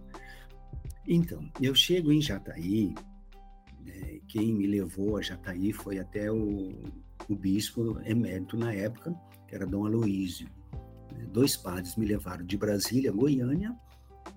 Então, 1.11 1.43
eu 1.59 1.73
chego 1.73 2.11
em 2.11 2.21
Jataí, 2.21 2.93
né, 3.83 4.19
quem 4.27 4.53
me 4.53 4.67
levou 4.67 5.17
a 5.17 5.21
Jataí 5.23 5.73
foi 5.73 5.97
até 5.97 6.31
o, 6.31 6.71
o 7.27 7.35
bispo 7.35 7.99
emérito 8.05 8.55
na 8.55 8.71
época, 8.71 9.11
que 9.47 9.55
era 9.55 9.65
Dom 9.65 9.87
Aloísio. 9.87 10.47
Né. 11.11 11.25
Dois 11.33 11.57
padres 11.57 11.95
me 11.95 12.05
levaram 12.05 12.45
de 12.45 12.55
Brasília 12.55 13.11
Goiânia, 13.11 13.75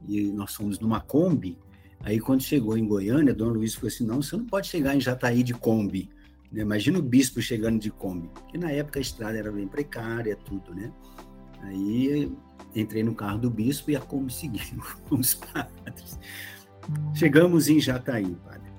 e 0.08 0.32
nós 0.32 0.54
fomos 0.54 0.80
numa 0.80 0.98
Kombi. 0.98 1.58
Aí, 2.00 2.18
quando 2.18 2.42
chegou 2.42 2.76
em 2.78 2.86
Goiânia, 2.86 3.34
Dom 3.34 3.50
Luiz 3.50 3.74
falou 3.74 3.88
assim: 3.88 4.06
não, 4.06 4.22
você 4.22 4.34
não 4.34 4.46
pode 4.46 4.66
chegar 4.66 4.96
em 4.96 5.00
Jataí 5.00 5.42
de 5.42 5.52
Kombi. 5.52 6.08
Né? 6.50 6.62
Imagina 6.62 6.98
o 6.98 7.02
bispo 7.02 7.42
chegando 7.42 7.78
de 7.78 7.90
Kombi, 7.90 8.28
porque 8.28 8.56
na 8.56 8.72
época 8.72 8.98
a 8.98 9.02
estrada 9.02 9.36
era 9.36 9.52
bem 9.52 9.68
precária, 9.68 10.36
tudo, 10.36 10.74
né? 10.74 10.90
Aí 11.60 12.32
entrei 12.74 13.02
no 13.02 13.14
carro 13.14 13.38
do 13.38 13.50
bispo 13.50 13.90
e 13.90 13.96
a 13.96 14.00
Kombi 14.00 14.32
seguiu 14.32 14.82
com 15.06 15.16
os 15.16 15.34
padres. 15.34 16.18
Chegamos 17.14 17.68
em 17.68 17.80
Jataí, 17.80 18.34
padre. 18.44 18.72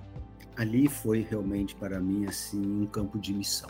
Ali 0.55 0.87
foi 0.87 1.25
realmente 1.29 1.75
para 1.75 1.99
mim 1.99 2.25
assim 2.25 2.61
um 2.61 2.85
campo 2.85 3.17
de 3.19 3.33
missão. 3.33 3.69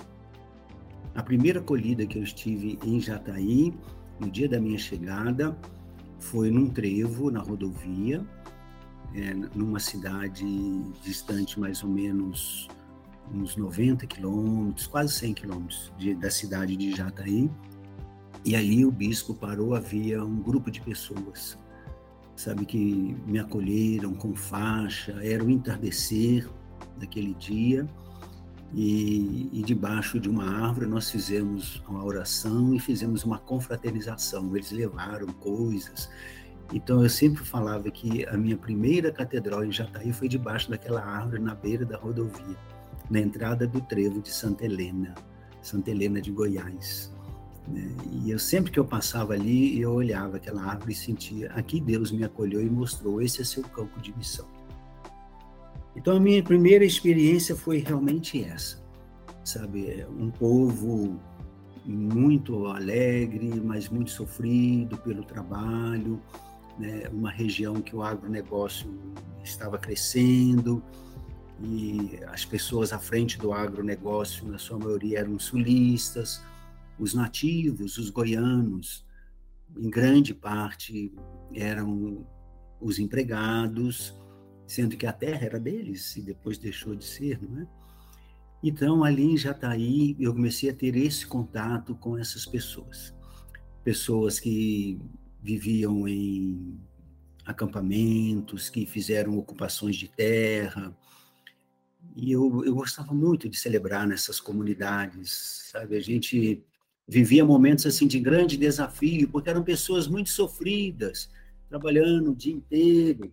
A 1.15 1.21
primeira 1.21 1.59
acolhida 1.59 2.05
que 2.05 2.17
eu 2.17 2.23
estive 2.23 2.79
em 2.83 2.99
Jataí, 2.99 3.73
no 4.19 4.29
dia 4.29 4.49
da 4.49 4.59
minha 4.59 4.77
chegada, 4.77 5.55
foi 6.19 6.49
num 6.49 6.69
trevo 6.69 7.29
na 7.29 7.39
rodovia, 7.39 8.25
é, 9.13 9.33
numa 9.55 9.79
cidade 9.79 10.45
distante 11.03 11.59
mais 11.59 11.83
ou 11.83 11.89
menos 11.89 12.67
uns 13.31 13.55
90 13.55 14.07
quilômetros, 14.07 14.87
quase 14.87 15.13
100 15.13 15.33
quilômetros 15.33 15.91
da 16.19 16.31
cidade 16.31 16.75
de 16.75 16.95
Jataí. 16.95 17.49
E 18.45 18.55
ali 18.55 18.85
o 18.85 18.91
bispo 18.91 19.33
parou, 19.33 19.75
havia 19.75 20.23
um 20.23 20.41
grupo 20.41 20.69
de 20.69 20.81
pessoas, 20.81 21.57
sabe, 22.35 22.65
que 22.65 23.15
me 23.25 23.39
acolheram 23.39 24.13
com 24.13 24.35
faixa, 24.35 25.11
era 25.23 25.43
o 25.43 25.49
entardecer 25.49 26.47
daquele 26.97 27.33
dia, 27.35 27.87
e, 28.73 29.49
e, 29.53 29.61
debaixo 29.61 30.19
de 30.19 30.27
uma 30.27 30.45
árvore 30.45 30.87
nós 30.87 31.11
fizemos 31.11 31.83
uma 31.87 32.03
oração 32.03 32.73
e 32.73 32.79
fizemos 32.79 33.23
uma 33.23 33.37
confraternização. 33.37 34.55
Eles 34.55 34.71
levaram 34.71 35.27
coisas. 35.27 36.09
Então 36.73 37.03
eu 37.03 37.09
sempre 37.09 37.45
falava 37.45 37.91
que 37.91 38.25
a 38.25 38.35
minha 38.35 38.57
primeira 38.57 39.11
catedral 39.11 39.63
em 39.63 39.71
Jataí 39.71 40.11
foi 40.11 40.27
debaixo 40.27 40.71
daquela 40.71 41.05
árvore 41.05 41.39
na 41.39 41.53
beira 41.53 41.85
da 41.85 41.97
rodovia, 41.97 42.57
na 43.11 43.19
entrada 43.19 43.67
do 43.67 43.79
trevo 43.81 44.19
de 44.21 44.31
Santa 44.31 44.65
Helena, 44.65 45.13
Santa 45.61 45.91
Helena 45.91 46.19
de 46.19 46.31
Goiás. 46.31 47.13
Né? 47.67 47.95
E 48.11 48.31
eu 48.31 48.39
sempre 48.39 48.71
que 48.71 48.79
eu 48.79 48.85
passava 48.85 49.33
ali, 49.33 49.79
eu 49.79 49.91
olhava 49.91 50.37
aquela 50.37 50.63
árvore 50.63 50.93
e 50.93 50.95
sentia, 50.95 51.51
aqui 51.53 51.79
Deus 51.79 52.11
me 52.11 52.23
acolheu 52.23 52.61
e 52.61 52.69
mostrou, 52.69 53.21
esse 53.21 53.41
é 53.41 53.45
seu 53.45 53.63
campo 53.63 53.99
de 54.01 54.15
missão. 54.17 54.47
Então 55.95 56.17
a 56.17 56.19
minha 56.19 56.43
primeira 56.43 56.83
experiência 56.83 57.55
foi 57.55 57.79
realmente 57.79 58.43
essa, 58.43 58.83
sabe, 59.43 60.05
um 60.09 60.29
povo 60.31 61.19
muito 61.85 62.65
alegre, 62.67 63.61
mas 63.63 63.89
muito 63.89 64.11
sofrido 64.11 64.97
pelo 64.97 65.23
trabalho, 65.23 66.19
né? 66.79 67.03
uma 67.11 67.29
região 67.29 67.75
que 67.75 67.95
o 67.95 68.01
agronegócio 68.01 68.89
estava 69.43 69.77
crescendo 69.77 70.81
e 71.61 72.19
as 72.27 72.43
pessoas 72.43 72.91
à 72.91 72.99
frente 72.99 73.37
do 73.37 73.53
agronegócio, 73.53 74.47
na 74.47 74.57
sua 74.57 74.79
maioria, 74.79 75.19
eram 75.19 75.37
sulistas, 75.37 76.41
os 76.99 77.13
nativos, 77.13 77.97
os 77.97 78.09
goianos, 78.09 79.05
em 79.77 79.89
grande 79.89 80.33
parte 80.33 81.11
eram 81.53 82.25
os 82.79 82.99
empregados, 82.99 84.15
sendo 84.67 84.97
que 84.97 85.05
a 85.05 85.13
terra 85.13 85.45
era 85.45 85.59
deles 85.59 86.15
e 86.15 86.21
depois 86.21 86.57
deixou 86.57 86.95
de 86.95 87.05
ser, 87.05 87.41
não 87.41 87.61
é? 87.61 87.67
Então, 88.63 89.03
ali 89.03 89.23
em 89.23 89.37
Jataí, 89.37 90.15
eu 90.17 90.33
comecei 90.33 90.69
a 90.69 90.73
ter 90.73 90.95
esse 90.95 91.27
contato 91.27 91.95
com 91.95 92.17
essas 92.17 92.45
pessoas. 92.45 93.13
Pessoas 93.83 94.39
que 94.39 94.97
viviam 95.41 96.07
em 96.07 96.79
acampamentos, 97.45 98.69
que 98.69 98.85
fizeram 98.85 99.37
ocupações 99.37 99.97
de 99.97 100.07
terra. 100.07 100.95
E 102.15 102.31
eu, 102.31 102.63
eu 102.63 102.73
gostava 102.73 103.13
muito 103.13 103.49
de 103.49 103.57
celebrar 103.57 104.07
nessas 104.07 104.39
comunidades, 104.39 105.69
sabe? 105.69 105.97
A 105.97 105.99
gente 105.99 106.63
vivia 107.07 107.45
momentos 107.45 107.85
assim 107.85 108.07
de 108.07 108.19
grande 108.19 108.57
desafio, 108.57 109.29
porque 109.29 109.49
eram 109.49 109.63
pessoas 109.63 110.07
muito 110.07 110.29
sofridas, 110.29 111.29
trabalhando 111.69 112.31
o 112.31 112.35
dia 112.35 112.53
inteiro, 112.53 113.31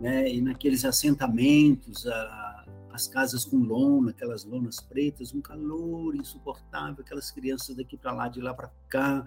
né? 0.00 0.32
E 0.32 0.40
naqueles 0.40 0.84
assentamentos, 0.84 2.06
a, 2.06 2.66
as 2.92 3.08
casas 3.08 3.44
com 3.44 3.58
lona, 3.58 4.10
aquelas 4.10 4.44
lonas 4.44 4.80
pretas, 4.80 5.34
um 5.34 5.40
calor 5.40 6.14
insuportável, 6.14 7.02
aquelas 7.04 7.30
crianças 7.30 7.76
daqui 7.76 7.96
para 7.96 8.12
lá, 8.12 8.28
de 8.28 8.40
lá 8.40 8.54
para 8.54 8.70
cá, 8.88 9.26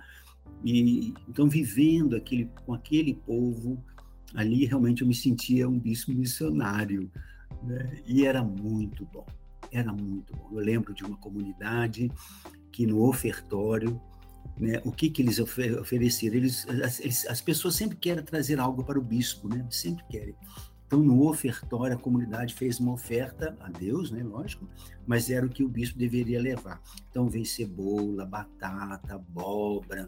e 0.63 1.13
então 1.27 1.49
vivendo 1.49 2.15
aquele 2.15 2.49
com 2.65 2.73
aquele 2.73 3.13
povo 3.13 3.84
ali, 4.34 4.65
realmente 4.65 5.01
eu 5.01 5.08
me 5.08 5.15
sentia 5.15 5.67
um 5.67 5.80
bispo 5.80 6.12
missionário, 6.12 7.12
né? 7.63 8.01
E 8.06 8.25
era 8.25 8.43
muito 8.43 9.06
bom, 9.06 9.25
era 9.71 9.91
muito 9.91 10.36
bom. 10.36 10.49
Eu 10.51 10.60
lembro 10.60 10.93
de 10.93 11.03
uma 11.03 11.17
comunidade 11.17 12.10
que 12.78 12.86
no 12.86 13.04
ofertório 13.10 14.00
né? 14.56 14.82
O 14.86 14.92
que 14.92 15.10
que 15.10 15.22
eles 15.22 15.40
ofereceram? 15.40 16.36
Eles, 16.36 16.66
as, 16.84 17.28
as, 17.28 17.42
pessoas 17.42 17.76
sempre 17.76 17.96
querem 17.96 18.24
trazer 18.24 18.60
algo 18.60 18.84
para 18.84 18.98
o 18.98 19.02
bispo, 19.02 19.48
né? 19.48 19.63
Sempre 19.70 20.04
querem. 20.10 20.36
Então, 20.88 21.00
no 21.00 21.28
ofertório, 21.28 21.96
a 21.96 22.00
comunidade 22.00 22.54
fez 22.54 22.80
uma 22.80 22.94
oferta 22.94 23.56
a 23.60 23.70
Deus, 23.70 24.10
né? 24.10 24.24
Lógico, 24.24 24.68
mas 25.06 25.30
era 25.30 25.46
o 25.46 25.50
que 25.50 25.63
o 25.63 25.70
bispo 25.70 26.00
deveria 26.00 26.42
levar. 26.42 26.82
Então, 27.10 27.30
veio 27.30 27.46
cebola, 27.46 28.26
batata, 28.26 29.16
abóbora, 29.16 30.08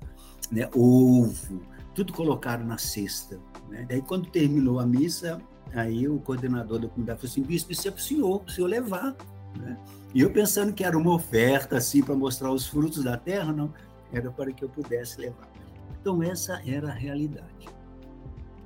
né? 0.52 0.68
Ovo, 0.74 1.62
tudo 1.94 2.14
colocaram 2.14 2.66
na 2.66 2.78
cesta. 2.78 3.40
Né? 3.70 3.86
Daí, 3.88 4.02
quando 4.02 4.32
terminou 4.32 4.80
a 4.80 4.86
missa, 4.86 5.40
aí 5.74 6.08
o 6.08 6.20
coordenador 6.20 6.80
da 6.80 6.88
comunidade 6.88 7.20
falou 7.20 7.32
assim: 7.32 7.44
bispo, 7.44 7.72
isso 7.72 7.88
é 7.88 7.92
para 7.92 8.00
o 8.00 8.04
senhor, 8.04 8.40
para 8.40 8.50
o 8.50 8.54
senhor 8.54 8.68
levar. 8.68 9.16
Né? 9.58 9.78
E 10.14 10.22
eu 10.22 10.32
pensando 10.32 10.74
que 10.74 10.84
era 10.84 10.98
uma 10.98 11.14
oferta 11.14 11.78
assim 11.78 12.04
para 12.04 12.16
mostrar 12.16 12.52
os 12.52 12.68
frutos 12.68 13.04
da 13.04 13.18
terra, 13.18 13.52
não 13.52 13.74
era 14.12 14.32
para 14.32 14.52
que 14.52 14.64
eu 14.64 14.70
pudesse 14.70 15.20
levar. 15.22 15.50
Então, 16.02 16.24
essa 16.24 16.62
era 16.66 16.90
a 16.90 16.94
realidade. 16.94 17.68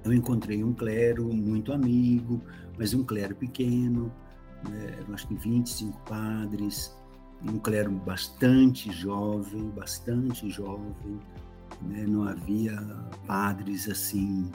Eu 0.03 0.13
encontrei 0.13 0.63
um 0.63 0.73
clero 0.73 1.33
muito 1.33 1.71
amigo, 1.71 2.41
mas 2.77 2.93
um 2.93 3.03
clero 3.03 3.35
pequeno, 3.35 4.11
né, 4.69 4.99
acho 5.13 5.27
que 5.27 5.35
25 5.35 5.97
padres, 6.01 6.95
um 7.41 7.57
clero 7.57 7.91
bastante 7.91 8.91
jovem, 8.91 9.69
bastante 9.69 10.49
jovem, 10.49 11.19
né, 11.81 12.05
não 12.07 12.27
havia 12.27 12.75
padres 13.25 13.89
assim 13.89 14.49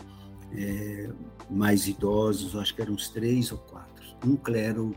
é, 0.52 1.10
mais 1.50 1.86
idosos, 1.86 2.54
acho 2.56 2.74
que 2.74 2.82
eram 2.82 2.94
uns 2.94 3.08
três 3.08 3.50
ou 3.50 3.58
quatro. 3.58 4.04
Um 4.24 4.36
clero 4.36 4.94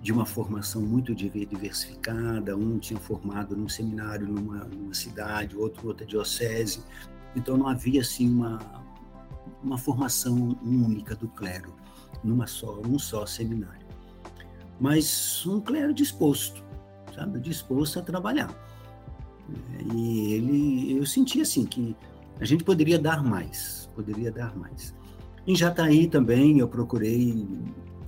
de 0.00 0.12
uma 0.12 0.24
formação 0.24 0.80
muito 0.80 1.14
diversificada, 1.14 2.56
um 2.56 2.78
tinha 2.78 3.00
formado 3.00 3.56
num 3.56 3.68
seminário 3.68 4.28
numa, 4.28 4.64
numa 4.64 4.94
cidade, 4.94 5.56
outro 5.56 5.88
outra 5.88 6.06
diocese, 6.06 6.82
então 7.34 7.56
não 7.56 7.68
havia 7.68 8.00
assim 8.00 8.28
uma 8.28 8.58
uma 9.62 9.78
formação 9.78 10.56
única 10.62 11.16
do 11.16 11.26
clero 11.28 11.74
numa 12.22 12.46
só 12.46 12.80
um 12.86 12.98
só 12.98 13.26
seminário, 13.26 13.86
mas 14.80 15.44
um 15.46 15.60
clero 15.60 15.92
disposto, 15.92 16.64
sabe, 17.14 17.40
disposto 17.40 17.98
a 17.98 18.02
trabalhar. 18.02 18.50
E 19.94 20.34
ele, 20.34 20.98
eu 20.98 21.06
senti 21.06 21.40
assim 21.40 21.64
que 21.64 21.96
a 22.40 22.44
gente 22.44 22.64
poderia 22.64 22.98
dar 22.98 23.22
mais, 23.22 23.88
poderia 23.94 24.30
dar 24.30 24.56
mais. 24.56 24.94
Em 25.46 25.56
Jataí 25.56 26.06
também 26.06 26.58
eu 26.58 26.68
procurei 26.68 27.46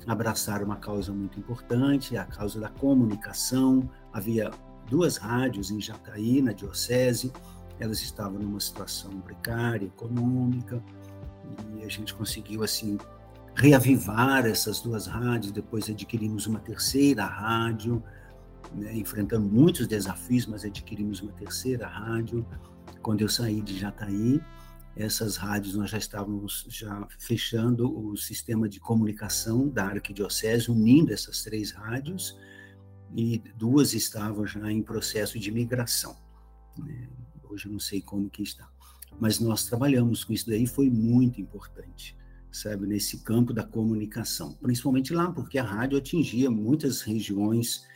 abraçar 0.06 0.62
uma 0.62 0.76
causa 0.76 1.12
muito 1.12 1.38
importante, 1.38 2.16
a 2.16 2.24
causa 2.24 2.58
da 2.60 2.68
comunicação. 2.68 3.88
Havia 4.12 4.50
duas 4.88 5.16
rádios 5.16 5.70
em 5.70 5.80
Jataí, 5.80 6.42
na 6.42 6.52
diocese, 6.52 7.32
elas 7.78 8.02
estavam 8.02 8.38
numa 8.38 8.60
situação 8.60 9.20
precária, 9.20 9.86
econômica, 9.86 10.82
e 11.76 11.84
a 11.84 11.88
gente 11.88 12.14
conseguiu, 12.14 12.62
assim, 12.62 12.98
reavivar 13.54 14.46
essas 14.46 14.80
duas 14.80 15.06
rádios, 15.06 15.52
depois 15.52 15.88
adquirimos 15.88 16.46
uma 16.46 16.60
terceira 16.60 17.24
rádio, 17.24 18.02
né, 18.74 18.96
enfrentando 18.96 19.48
muitos 19.48 19.86
desafios, 19.86 20.46
mas 20.46 20.64
adquirimos 20.64 21.20
uma 21.20 21.32
terceira 21.32 21.86
rádio. 21.86 22.46
Quando 23.02 23.22
eu 23.22 23.28
saí 23.28 23.60
de 23.60 23.78
Jataí, 23.78 24.40
essas 24.96 25.36
rádios 25.36 25.74
nós 25.74 25.90
já 25.90 25.98
estávamos 25.98 26.66
já 26.68 27.06
fechando 27.18 27.96
o 27.96 28.16
sistema 28.16 28.68
de 28.68 28.80
comunicação 28.80 29.68
da 29.68 29.84
arquidiocese, 29.84 30.70
unindo 30.70 31.12
essas 31.12 31.42
três 31.42 31.70
rádios, 31.70 32.38
e 33.16 33.38
duas 33.56 33.94
estavam 33.94 34.46
já 34.46 34.70
em 34.70 34.82
processo 34.82 35.38
de 35.38 35.50
migração. 35.50 36.16
Né? 36.78 37.08
Hoje 37.44 37.66
eu 37.66 37.72
não 37.72 37.80
sei 37.80 38.00
como 38.00 38.30
que 38.30 38.42
está. 38.42 38.70
Mas 39.18 39.40
nós 39.40 39.64
trabalhamos 39.64 40.24
com 40.24 40.32
isso 40.32 40.48
daí, 40.48 40.66
foi 40.66 40.88
muito 40.88 41.40
importante. 41.40 42.16
sabe, 42.52 42.86
nesse 42.86 43.22
campo 43.22 43.52
da 43.52 43.62
comunicação, 43.62 44.54
principalmente 44.54 45.12
lá, 45.12 45.30
porque 45.30 45.56
a 45.56 45.62
rádio 45.62 45.98
atingia 45.98 46.50
muitas 46.50 47.00
regiões 47.00 47.86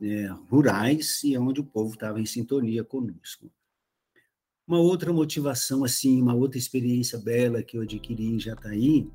é, 0.00 0.26
rurais 0.50 1.22
e 1.22 1.38
onde 1.38 1.60
o 1.60 1.64
povo 1.64 1.94
estava 1.94 2.20
em 2.20 2.26
sintonia 2.26 2.82
conosco. 2.82 3.48
Uma 4.66 4.78
outra 4.78 5.12
motivação, 5.12 5.84
assim, 5.84 6.20
uma 6.20 6.34
outra 6.34 6.58
experiência 6.58 7.18
bela 7.18 7.62
que 7.62 7.76
eu 7.76 7.82
adquiri 7.82 8.26
em 8.26 8.38
Jataí, 8.38 9.10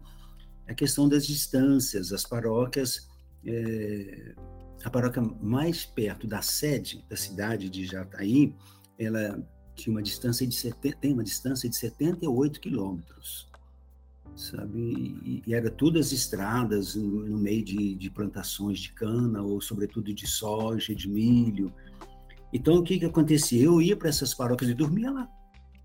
é 0.68 0.72
a 0.72 0.76
questão 0.76 1.08
das 1.08 1.26
distâncias. 1.26 2.12
As 2.12 2.24
paróquias, 2.24 3.08
é, 3.46 4.36
a 4.84 4.90
paróquia 4.90 5.22
mais 5.42 5.86
perto 5.86 6.28
da 6.28 6.42
sede 6.42 7.04
da 7.10 7.16
cidade 7.16 7.70
de 7.70 7.86
Jataí, 7.86 8.54
ela 9.00 9.42
tinha 9.76 9.96
uma 9.96 10.02
distância 10.02 10.46
de 10.46 10.74
tem 11.00 11.14
uma 11.14 11.24
distância 11.24 11.70
de 11.70 11.76
78 11.76 12.60
quilômetros, 12.60 13.48
sabe? 14.36 14.80
E, 15.24 15.44
e, 15.46 15.54
era 15.54 15.70
todas 15.70 16.12
estradas 16.12 16.96
no, 16.96 17.28
no 17.28 17.38
meio 17.38 17.64
de, 17.64 17.96
de, 17.96 18.10
plantações 18.10 18.80
de 18.80 18.92
cana 18.94 19.42
ou 19.42 19.62
sobretudo 19.62 20.14
de 20.14 20.26
soja, 20.26 20.96
de 20.96 21.08
milho. 21.08 21.72
Então 22.52 22.78
o 22.78 22.84
que 22.84 22.98
que 23.00 23.06
acontecia? 23.06 23.64
Eu 23.64 23.82
ia 23.82 23.96
para 23.96 24.10
essas 24.10 24.34
paróquias 24.34 24.72
e 24.72 24.74
dormia 24.74 25.12
lá, 25.12 25.30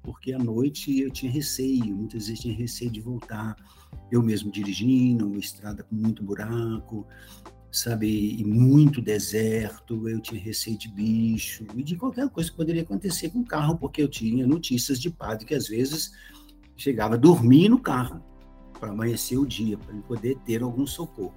porque 0.02 0.32
à 0.32 0.38
noite 0.38 1.00
eu 1.00 1.10
tinha 1.10 1.30
receio, 1.30 1.96
muitas 1.96 2.26
vezes 2.26 2.40
tinha 2.40 2.54
receio 2.54 2.90
de 2.90 3.00
voltar. 3.00 3.56
Eu 4.10 4.22
mesmo 4.22 4.50
dirigindo, 4.50 5.26
uma 5.26 5.38
estrada 5.38 5.82
com 5.82 5.94
muito 5.94 6.22
buraco, 6.22 7.06
sabe, 7.70 8.36
e 8.38 8.44
muito 8.44 9.00
deserto, 9.00 10.08
eu 10.08 10.20
tinha 10.20 10.40
receio 10.40 10.76
de 10.76 10.88
bicho 10.88 11.64
e 11.74 11.82
de 11.82 11.96
qualquer 11.96 12.28
coisa 12.28 12.50
que 12.50 12.56
poderia 12.56 12.82
acontecer 12.82 13.30
com 13.30 13.40
o 13.40 13.44
carro, 13.44 13.78
porque 13.78 14.02
eu 14.02 14.08
tinha 14.08 14.46
notícias 14.46 15.00
de 15.00 15.10
padre 15.10 15.46
que 15.46 15.54
às 15.54 15.68
vezes 15.68 16.12
chegava 16.76 17.14
a 17.14 17.18
dormir 17.18 17.68
no 17.68 17.80
carro 17.80 18.22
para 18.78 18.90
amanhecer 18.90 19.38
o 19.38 19.46
dia, 19.46 19.78
para 19.78 19.94
poder 20.02 20.36
ter 20.44 20.62
algum 20.62 20.86
socorro. 20.86 21.34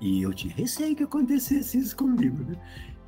E 0.00 0.22
eu 0.22 0.32
tinha 0.32 0.54
receio 0.54 0.94
que 0.94 1.02
acontecesse 1.02 1.78
isso 1.78 1.96
comigo, 1.96 2.44
né? 2.44 2.56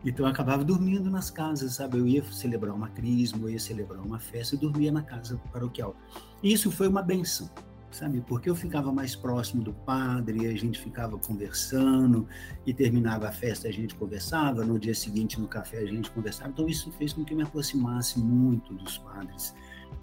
Então 0.04 0.26
eu 0.26 0.30
acabava 0.30 0.64
dormindo 0.64 1.10
nas 1.10 1.30
casas, 1.30 1.74
sabe? 1.74 1.98
Eu 1.98 2.06
ia 2.06 2.24
celebrar 2.32 2.74
uma 2.74 2.88
crisma, 2.88 3.38
eu 3.42 3.50
ia 3.50 3.60
celebrar 3.60 4.00
uma 4.00 4.18
festa 4.18 4.54
e 4.54 4.58
dormia 4.58 4.90
na 4.90 5.02
casa 5.02 5.40
paroquial. 5.52 5.94
Isso 6.42 6.70
foi 6.70 6.88
uma 6.88 7.02
benção 7.02 7.48
sabe? 7.92 8.20
Porque 8.22 8.48
eu 8.48 8.54
ficava 8.54 8.92
mais 8.92 9.14
próximo 9.14 9.62
do 9.62 9.72
padre, 9.72 10.46
a 10.46 10.56
gente 10.56 10.80
ficava 10.80 11.18
conversando, 11.18 12.26
e 12.66 12.72
terminava 12.72 13.28
a 13.28 13.32
festa, 13.32 13.68
a 13.68 13.72
gente 13.72 13.94
conversava, 13.94 14.64
no 14.64 14.78
dia 14.78 14.94
seguinte 14.94 15.40
no 15.40 15.46
café 15.46 15.78
a 15.78 15.86
gente 15.86 16.10
conversava. 16.10 16.50
Então 16.50 16.68
isso 16.68 16.90
fez 16.92 17.12
com 17.12 17.24
que 17.24 17.32
eu 17.32 17.36
me 17.36 17.42
aproximasse 17.42 18.18
muito 18.18 18.74
dos 18.74 18.98
padres. 18.98 19.54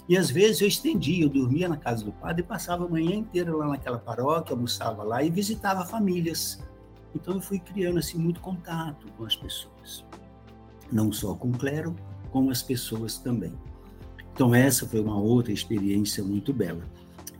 E 0.07 0.17
às 0.17 0.29
vezes 0.29 0.61
eu 0.61 0.67
estendia, 0.67 1.25
eu 1.25 1.29
dormia 1.29 1.67
na 1.67 1.77
casa 1.77 2.03
do 2.03 2.11
padre 2.11 2.41
e 2.41 2.45
passava 2.45 2.85
a 2.85 2.87
manhã 2.87 3.15
inteira 3.15 3.55
lá 3.55 3.67
naquela 3.67 3.99
paróquia, 3.99 4.53
almoçava 4.53 5.03
lá 5.03 5.23
e 5.23 5.29
visitava 5.29 5.85
famílias. 5.85 6.59
Então 7.13 7.35
eu 7.35 7.41
fui 7.41 7.59
criando 7.59 7.99
assim 7.99 8.17
muito 8.17 8.39
contato 8.39 9.07
com 9.17 9.25
as 9.25 9.35
pessoas. 9.35 10.05
Não 10.91 11.11
só 11.11 11.35
com 11.35 11.49
o 11.49 11.57
clero, 11.57 11.95
com 12.31 12.49
as 12.49 12.61
pessoas 12.61 13.17
também. 13.17 13.53
Então 14.33 14.53
essa 14.53 14.87
foi 14.87 14.99
uma 14.99 15.17
outra 15.19 15.51
experiência 15.51 16.23
muito 16.23 16.53
bela. 16.53 16.83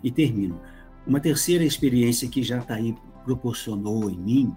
E 0.04 0.12
termino. 0.12 0.60
Uma 1.06 1.20
terceira 1.20 1.64
experiência 1.64 2.28
que 2.28 2.44
Jataí 2.44 2.96
proporcionou 3.24 4.10
em 4.10 4.18
mim 4.18 4.56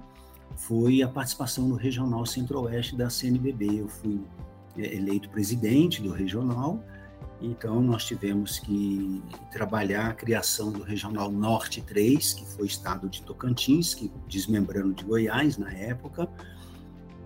foi 0.56 1.02
a 1.02 1.08
participação 1.08 1.68
no 1.68 1.74
Regional 1.74 2.24
Centro-Oeste 2.26 2.96
da 2.96 3.08
CNBB. 3.08 3.80
Eu 3.80 3.88
fui 3.88 4.20
é, 4.76 4.94
eleito 4.94 5.28
presidente 5.30 6.02
do 6.02 6.10
regional, 6.10 6.82
então 7.42 7.82
nós 7.82 8.04
tivemos 8.04 8.60
que 8.60 9.20
trabalhar 9.50 10.10
a 10.10 10.14
criação 10.14 10.70
do 10.70 10.82
Regional 10.82 11.30
Norte 11.30 11.82
3, 11.82 12.34
que 12.34 12.46
foi 12.46 12.66
estado 12.66 13.08
de 13.08 13.20
Tocantins, 13.22 13.94
que 13.94 14.10
desmembrando 14.28 14.94
de 14.94 15.04
Goiás 15.04 15.58
na 15.58 15.72
época. 15.72 16.28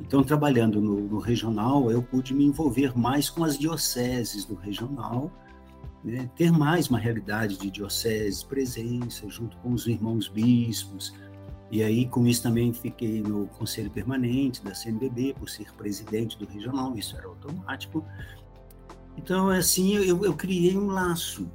Então, 0.00 0.22
trabalhando 0.22 0.80
no, 0.80 1.00
no 1.00 1.18
regional, 1.18 1.90
eu 1.90 2.02
pude 2.02 2.34
me 2.34 2.44
envolver 2.44 2.96
mais 2.96 3.28
com 3.28 3.44
as 3.44 3.58
dioceses 3.58 4.44
do 4.46 4.54
regional, 4.54 5.30
né, 6.02 6.30
ter 6.34 6.50
mais 6.50 6.88
uma 6.88 6.98
realidade 6.98 7.58
de 7.58 7.70
diocese, 7.70 8.44
presença, 8.44 9.28
junto 9.28 9.56
com 9.58 9.72
os 9.72 9.86
irmãos 9.86 10.28
bispos. 10.28 11.14
E 11.70 11.82
aí, 11.82 12.06
com 12.06 12.26
isso, 12.26 12.42
também 12.42 12.72
fiquei 12.72 13.20
no 13.20 13.48
conselho 13.48 13.90
permanente 13.90 14.62
da 14.62 14.74
CNBB, 14.74 15.34
por 15.38 15.50
ser 15.50 15.72
presidente 15.74 16.38
do 16.38 16.46
regional, 16.46 16.96
isso 16.96 17.16
era 17.16 17.26
automático. 17.26 18.04
Então, 19.16 19.48
assim, 19.48 19.94
eu, 19.94 20.24
eu 20.24 20.34
criei 20.34 20.76
um 20.76 20.86
laço 20.86 21.50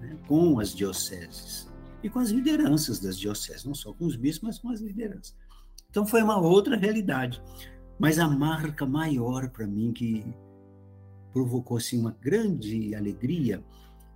né, 0.00 0.16
com 0.26 0.58
as 0.58 0.74
dioceses 0.74 1.68
e 2.02 2.10
com 2.10 2.18
as 2.18 2.30
lideranças 2.30 2.98
das 2.98 3.18
dioceses, 3.18 3.64
não 3.64 3.74
só 3.74 3.92
com 3.92 4.06
os 4.06 4.16
bispos, 4.16 4.48
mas 4.48 4.58
com 4.58 4.70
as 4.70 4.80
lideranças. 4.80 5.36
Então, 5.90 6.06
foi 6.06 6.22
uma 6.22 6.38
outra 6.38 6.76
realidade. 6.76 7.42
Mas 7.98 8.18
a 8.18 8.28
marca 8.28 8.86
maior 8.86 9.48
para 9.50 9.66
mim 9.66 9.92
que 9.92 10.24
provocou 11.32 11.76
assim, 11.76 11.98
uma 11.98 12.16
grande 12.20 12.94
alegria 12.94 13.62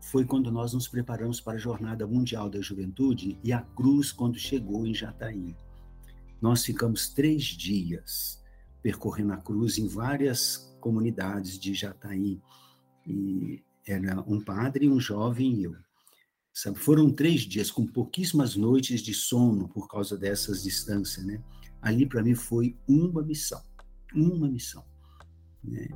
foi 0.03 0.25
quando 0.25 0.51
nós 0.51 0.73
nos 0.73 0.89
preparamos 0.89 1.41
para 1.41 1.55
a 1.55 1.59
Jornada 1.59 2.07
Mundial 2.07 2.51
da 2.51 2.61
Juventude 2.61 3.39
e 3.43 3.53
a 3.53 3.61
cruz 3.61 4.13
quando 4.13 4.39
chegou 4.39 4.87
em 4.87 4.95
Jataí. 4.95 5.57
Nós 6.41 6.65
ficamos 6.65 7.09
três 7.09 7.45
dias 7.45 8.43
percorrendo 8.83 9.33
a 9.33 9.37
cruz 9.37 9.79
em 9.79 9.87
várias 9.87 10.77
comunidades 10.81 11.59
de 11.59 11.73
Jataí. 11.73 12.41
E 13.07 13.63
era 13.87 14.21
um 14.21 14.41
padre, 14.41 14.89
um 14.89 15.01
jovem 15.01 15.55
e 15.55 15.65
eu. 15.65 15.75
Sabe, 16.53 16.79
foram 16.79 17.11
três 17.11 17.43
dias 17.43 17.71
com 17.71 17.87
pouquíssimas 17.87 18.57
noites 18.57 19.01
de 19.01 19.15
sono 19.15 19.69
por 19.69 19.89
causa 19.89 20.19
dessas 20.19 20.63
distâncias, 20.63 21.25
né? 21.25 21.43
Ali 21.81 22.07
para 22.07 22.23
mim 22.23 22.35
foi 22.35 22.77
uma 22.87 23.23
missão, 23.23 23.63
uma 24.15 24.49
missão. 24.49 24.85
Né? 25.65 25.89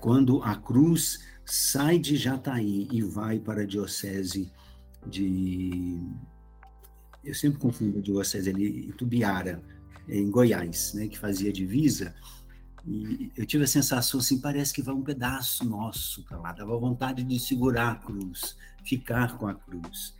Quando 0.00 0.40
a 0.42 0.54
cruz 0.54 1.18
sai 1.44 1.98
de 1.98 2.16
Jataí 2.16 2.88
e 2.92 3.02
vai 3.02 3.40
para 3.40 3.62
a 3.62 3.66
diocese 3.66 4.52
de. 5.06 6.00
Eu 7.24 7.34
sempre 7.34 7.58
confundo 7.58 7.98
a 7.98 8.02
diocese 8.02 8.48
ali, 8.48 8.92
Tubiara, 8.92 9.60
em 10.08 10.30
Goiás, 10.30 10.94
né, 10.94 11.08
que 11.08 11.18
fazia 11.18 11.52
divisa. 11.52 12.14
E 12.88 13.30
eu 13.36 13.44
tive 13.44 13.64
a 13.64 13.66
sensação 13.66 14.18
assim, 14.18 14.40
parece 14.40 14.72
que 14.72 14.80
vai 14.80 14.94
um 14.94 15.02
pedaço 15.02 15.62
nosso 15.68 16.24
para 16.24 16.38
lá, 16.38 16.52
dava 16.52 16.74
vontade 16.78 17.22
de 17.22 17.38
segurar 17.38 17.92
a 17.92 17.94
cruz, 17.96 18.56
ficar 18.82 19.36
com 19.36 19.46
a 19.46 19.54
cruz. 19.54 20.14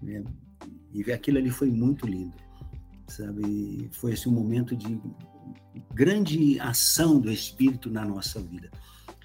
Né? 0.00 0.24
E 0.94 1.12
aquilo 1.12 1.36
ali 1.36 1.50
foi 1.50 1.70
muito 1.70 2.06
lindo, 2.06 2.34
sabe? 3.06 3.90
Foi 3.92 4.14
assim, 4.14 4.30
um 4.30 4.32
momento 4.32 4.74
de 4.74 4.98
grande 5.92 6.58
ação 6.60 7.20
do 7.20 7.30
Espírito 7.30 7.90
na 7.90 8.06
nossa 8.06 8.40
vida. 8.40 8.70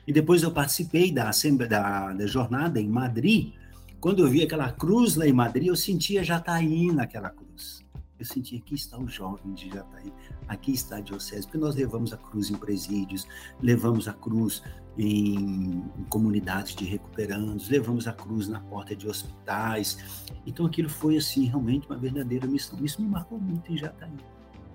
E 0.05 0.11
depois 0.11 0.43
eu 0.43 0.51
participei 0.51 1.09
da, 1.09 1.31
da, 1.69 2.11
da 2.11 2.27
jornada 2.27 2.81
em 2.81 2.89
Madrid. 2.89 3.53
Quando 4.01 4.23
eu 4.23 4.29
vi 4.29 4.43
aquela 4.43 4.71
cruz 4.73 5.15
lá 5.15 5.25
em 5.25 5.31
Madrid, 5.31 5.67
eu 5.67 5.75
sentia 5.75 6.23
Jataí 6.23 6.91
naquela 6.91 7.29
cruz. 7.29 7.81
Eu 8.19 8.25
sentia, 8.25 8.59
aqui 8.59 8.75
está 8.75 8.97
o 8.97 9.07
jovem 9.07 9.53
de 9.53 9.69
Jataí, 9.69 10.11
aqui 10.47 10.73
está 10.73 10.97
a 10.97 10.99
diocese, 10.99 11.43
porque 11.43 11.57
nós 11.57 11.75
levamos 11.75 12.11
a 12.11 12.17
cruz 12.17 12.49
em 12.49 12.55
presídios, 12.55 13.25
levamos 13.61 14.09
a 14.09 14.13
cruz 14.13 14.61
em, 14.97 15.85
em 15.97 16.03
comunidades 16.09 16.75
de 16.75 16.83
recuperandos, 16.83 17.69
levamos 17.69 18.07
a 18.07 18.13
cruz 18.13 18.49
na 18.49 18.59
porta 18.59 18.93
de 18.93 19.07
hospitais. 19.07 20.27
Então 20.45 20.65
aquilo 20.65 20.89
foi, 20.89 21.15
assim, 21.15 21.45
realmente 21.45 21.87
uma 21.87 21.97
verdadeira 21.97 22.45
missão. 22.45 22.77
Isso 22.83 23.01
me 23.01 23.07
marcou 23.07 23.39
muito 23.39 23.71
em 23.71 23.77
Jataí. 23.77 24.11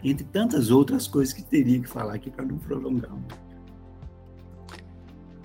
Entre 0.03 0.25
tantas 0.25 0.71
outras 0.71 1.07
coisas 1.07 1.35
que 1.35 1.43
teria 1.43 1.81
que 1.81 1.89
falar 1.89 2.15
aqui 2.15 2.31
para 2.31 2.47
não 2.47 2.57
prolongar. 2.57 3.13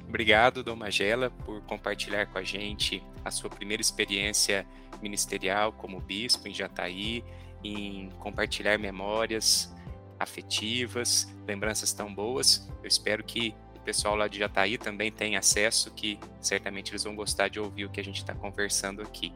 Obrigado, 0.07 0.63
Dom 0.63 0.75
Magela, 0.75 1.29
por 1.29 1.62
compartilhar 1.62 2.25
com 2.27 2.38
a 2.38 2.43
gente 2.43 3.03
a 3.23 3.29
sua 3.29 3.49
primeira 3.49 3.81
experiência 3.81 4.65
ministerial 5.01 5.71
como 5.71 5.99
bispo 6.01 6.47
em 6.47 6.53
Jataí, 6.53 7.23
em 7.63 8.09
compartilhar 8.19 8.77
memórias 8.77 9.73
afetivas, 10.19 11.33
lembranças 11.47 11.93
tão 11.93 12.13
boas. 12.13 12.69
Eu 12.81 12.87
espero 12.87 13.23
que 13.23 13.55
o 13.75 13.79
pessoal 13.79 14.15
lá 14.15 14.27
de 14.27 14.39
Jataí 14.39 14.77
também 14.77 15.11
tenha 15.11 15.39
acesso, 15.39 15.91
que 15.91 16.19
certamente 16.41 16.91
eles 16.91 17.03
vão 17.03 17.15
gostar 17.15 17.47
de 17.47 17.59
ouvir 17.59 17.85
o 17.85 17.89
que 17.89 17.99
a 17.99 18.03
gente 18.03 18.17
está 18.17 18.33
conversando 18.33 19.01
aqui. 19.01 19.33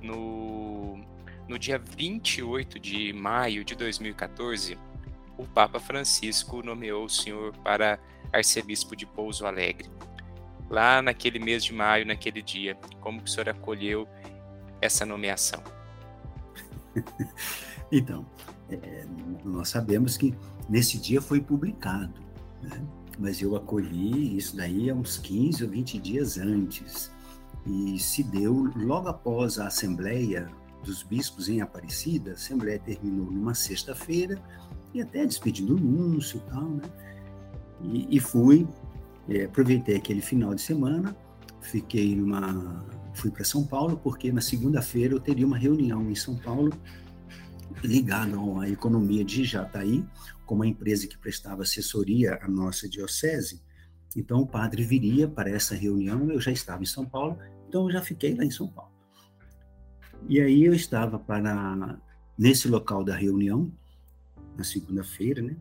No, 0.00 0.98
no 1.48 1.58
dia 1.58 1.78
28 1.78 2.78
de 2.78 3.12
maio 3.12 3.64
de 3.64 3.74
2014, 3.74 4.76
o 5.38 5.46
Papa 5.46 5.78
Francisco 5.78 6.62
nomeou 6.62 7.04
o 7.04 7.08
senhor 7.08 7.56
para 7.58 7.98
arcebispo 8.32 8.96
de 8.96 9.06
Pouso 9.06 9.46
Alegre. 9.46 9.88
Lá 10.68 11.00
naquele 11.00 11.38
mês 11.38 11.64
de 11.64 11.72
maio, 11.72 12.04
naquele 12.04 12.42
dia, 12.42 12.74
como 13.00 13.22
que 13.22 13.30
o 13.30 13.32
senhor 13.32 13.48
acolheu 13.48 14.08
essa 14.80 15.06
nomeação? 15.06 15.62
então, 17.90 18.26
é, 18.70 19.04
nós 19.44 19.68
sabemos 19.68 20.16
que 20.16 20.34
nesse 20.68 20.98
dia 20.98 21.20
foi 21.20 21.40
publicado, 21.40 22.12
né? 22.62 22.82
mas 23.18 23.40
eu 23.40 23.56
acolhi 23.56 24.36
isso 24.36 24.56
daí 24.56 24.90
há 24.90 24.94
uns 24.94 25.18
15 25.18 25.64
ou 25.64 25.70
20 25.70 25.98
dias 25.98 26.38
antes. 26.38 27.10
E 27.66 27.98
se 27.98 28.22
deu 28.22 28.70
logo 28.76 29.08
após 29.08 29.58
a 29.58 29.66
Assembleia 29.66 30.48
dos 30.84 31.02
bispos 31.02 31.48
em 31.48 31.60
Aparecida, 31.60 32.32
a 32.32 32.34
Assembleia 32.34 32.78
terminou 32.78 33.30
numa 33.30 33.54
sexta-feira, 33.54 34.40
e 34.94 35.02
até 35.02 35.26
despedindo 35.26 35.74
o 35.74 35.80
núncio 35.80 36.38
e 36.38 36.50
tal, 36.50 36.62
né? 36.62 36.82
E, 37.82 38.16
e 38.16 38.20
fui, 38.20 38.66
é, 39.28 39.44
aproveitei 39.44 39.96
aquele 39.96 40.22
final 40.22 40.54
de 40.54 40.62
semana, 40.62 41.14
fiquei 41.60 42.16
numa. 42.16 42.84
Fui 43.16 43.30
para 43.30 43.44
São 43.44 43.66
Paulo, 43.66 43.96
porque 43.96 44.30
na 44.30 44.40
segunda-feira 44.40 45.14
eu 45.14 45.20
teria 45.20 45.46
uma 45.46 45.56
reunião 45.56 46.10
em 46.10 46.14
São 46.14 46.36
Paulo 46.36 46.72
ligada 47.82 48.36
à 48.60 48.68
economia 48.68 49.24
de 49.24 49.44
Jataí, 49.44 50.04
com 50.44 50.54
uma 50.54 50.66
empresa 50.66 51.06
que 51.06 51.18
prestava 51.18 51.62
assessoria 51.62 52.38
à 52.42 52.48
nossa 52.48 52.88
diocese. 52.88 53.62
Então 54.14 54.40
o 54.40 54.46
padre 54.46 54.84
viria 54.84 55.28
para 55.28 55.50
essa 55.50 55.74
reunião, 55.74 56.30
eu 56.30 56.40
já 56.40 56.52
estava 56.52 56.82
em 56.82 56.86
São 56.86 57.04
Paulo, 57.04 57.38
então 57.68 57.84
eu 57.84 57.92
já 57.92 58.02
fiquei 58.02 58.34
lá 58.34 58.44
em 58.44 58.50
São 58.50 58.68
Paulo. 58.68 58.92
E 60.28 60.40
aí 60.40 60.64
eu 60.64 60.74
estava 60.74 61.18
para 61.18 61.98
nesse 62.38 62.68
local 62.68 63.04
da 63.04 63.14
reunião, 63.14 63.70
na 64.56 64.64
segunda-feira, 64.64 65.42
né? 65.42 65.56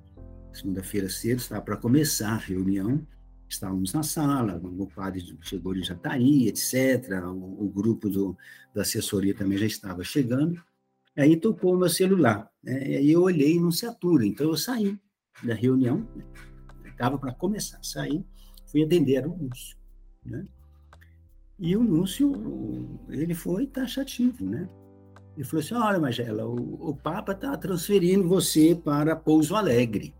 Segunda-feira 0.53 1.09
cedo, 1.09 1.39
estava 1.39 1.61
para 1.61 1.77
começar 1.77 2.33
a 2.33 2.37
reunião, 2.37 3.05
estávamos 3.47 3.93
na 3.93 4.03
sala, 4.03 4.59
o 4.63 4.87
padre 4.87 5.37
chegou 5.41 5.73
de 5.73 5.83
Jataí, 5.83 6.47
etc. 6.47 7.23
O, 7.25 7.65
o 7.65 7.69
grupo 7.69 8.09
do, 8.09 8.37
da 8.73 8.81
assessoria 8.81 9.35
também 9.35 9.57
já 9.57 9.65
estava 9.65 10.03
chegando. 10.03 10.61
Aí 11.17 11.37
tocou 11.37 11.75
o 11.75 11.77
meu 11.77 11.89
celular, 11.89 12.49
né? 12.61 12.89
E 12.89 12.95
aí 12.97 13.11
eu 13.11 13.21
olhei 13.21 13.55
e 13.55 13.59
não 13.59 13.71
se 13.71 13.85
atura, 13.85 14.25
então 14.25 14.47
eu 14.47 14.57
saí 14.57 14.99
da 15.43 15.53
reunião, 15.53 16.07
né? 16.15 16.25
estava 16.89 17.17
para 17.17 17.33
começar, 17.33 17.79
saí, 17.81 18.25
fui 18.65 18.83
atender 18.83 19.25
o 19.25 19.33
Lúcio, 19.33 19.77
né? 20.25 20.45
E 21.57 21.75
o 21.77 21.81
Lúcio, 21.81 22.99
ele 23.09 23.33
foi 23.33 23.65
taxativo, 23.65 24.43
né? 24.43 24.67
Ele 25.35 25.45
falou 25.45 25.63
assim, 25.63 25.73
olha, 25.73 25.99
Magela, 25.99 26.45
o, 26.45 26.89
o 26.89 26.95
Papa 26.95 27.31
está 27.31 27.55
transferindo 27.55 28.27
você 28.27 28.75
para 28.75 29.15
Pouso 29.15 29.55
Alegre. 29.55 30.13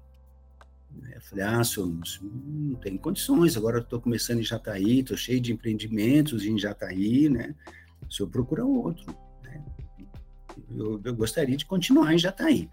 Eu 1.14 1.22
falei, 1.22 1.46
ah, 1.46 1.64
senhor 1.64 1.94
não 2.22 2.76
tem 2.76 2.98
condições, 2.98 3.58
agora 3.58 3.78
eu 3.78 3.82
estou 3.82 4.02
começando 4.02 4.40
em 4.40 4.44
Jataí, 4.44 5.00
estou 5.00 5.18
cheio 5.18 5.42
de 5.42 5.54
empreendimentos 5.54 6.46
em 6.46 6.58
Jataí, 6.58 7.30
né? 7.30 7.56
O 8.08 8.12
senhor 8.12 8.30
procura 8.30 8.66
outro, 8.66 9.06
né? 9.44 9.64
Eu, 10.72 11.02
eu 11.04 11.16
gostaria 11.16 11.58
de 11.58 11.66
continuar 11.66 12.14
em 12.14 12.18
Jataí. 12.18 12.70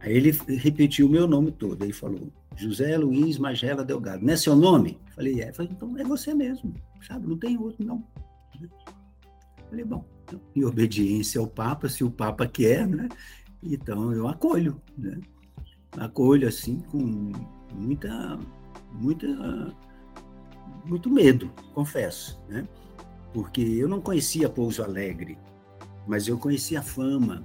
Aí 0.00 0.12
ele 0.12 0.30
repetiu 0.56 1.06
o 1.06 1.10
meu 1.10 1.26
nome 1.26 1.52
todo, 1.52 1.82
ele 1.84 1.92
falou, 1.92 2.32
José 2.56 2.96
Luiz 2.96 3.38
Magela 3.38 3.84
Delgado. 3.84 4.24
Não 4.24 4.32
é 4.32 4.36
seu 4.36 4.54
nome? 4.54 4.98
Falei, 5.14 5.40
é. 5.40 5.52
Falei, 5.52 5.72
então 5.72 5.96
é 5.98 6.04
você 6.04 6.34
mesmo, 6.34 6.74
sabe? 7.06 7.26
Não 7.26 7.38
tem 7.38 7.56
outro, 7.56 7.84
não. 7.84 8.06
Falei, 9.68 9.84
bom, 9.84 10.04
então, 10.24 10.40
em 10.54 10.64
obediência 10.64 11.40
ao 11.40 11.46
Papa, 11.46 11.88
se 11.88 12.04
o 12.04 12.10
Papa 12.10 12.46
quer, 12.46 12.86
né? 12.86 13.08
Então 13.62 14.12
eu 14.12 14.26
acolho, 14.26 14.80
né? 14.96 15.20
Acolho 15.98 16.48
assim 16.48 16.80
com 16.90 17.32
muita, 17.74 18.38
muita, 18.92 19.76
muito 20.84 21.10
medo, 21.10 21.50
confesso, 21.74 22.40
né? 22.48 22.66
Porque 23.32 23.60
eu 23.60 23.88
não 23.88 24.00
conhecia 24.00 24.48
Pouso 24.48 24.82
Alegre, 24.82 25.38
mas 26.06 26.28
eu 26.28 26.38
conhecia 26.38 26.80
a 26.80 26.82
fama, 26.82 27.44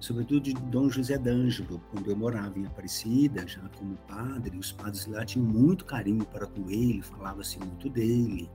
sobretudo 0.00 0.40
de 0.40 0.54
Dom 0.54 0.88
José 0.88 1.16
d'Angelo, 1.18 1.80
quando 1.90 2.10
eu 2.10 2.16
morava 2.16 2.58
em 2.58 2.66
Aparecida, 2.66 3.46
já 3.46 3.62
como 3.78 3.96
padre, 4.08 4.58
os 4.58 4.72
padres 4.72 5.06
lá 5.06 5.24
tinham 5.24 5.46
muito 5.46 5.84
carinho 5.84 6.24
para 6.26 6.46
com 6.46 6.68
ele, 6.68 7.02
falava-se 7.02 7.58
muito 7.58 7.88
dele, 7.88 8.50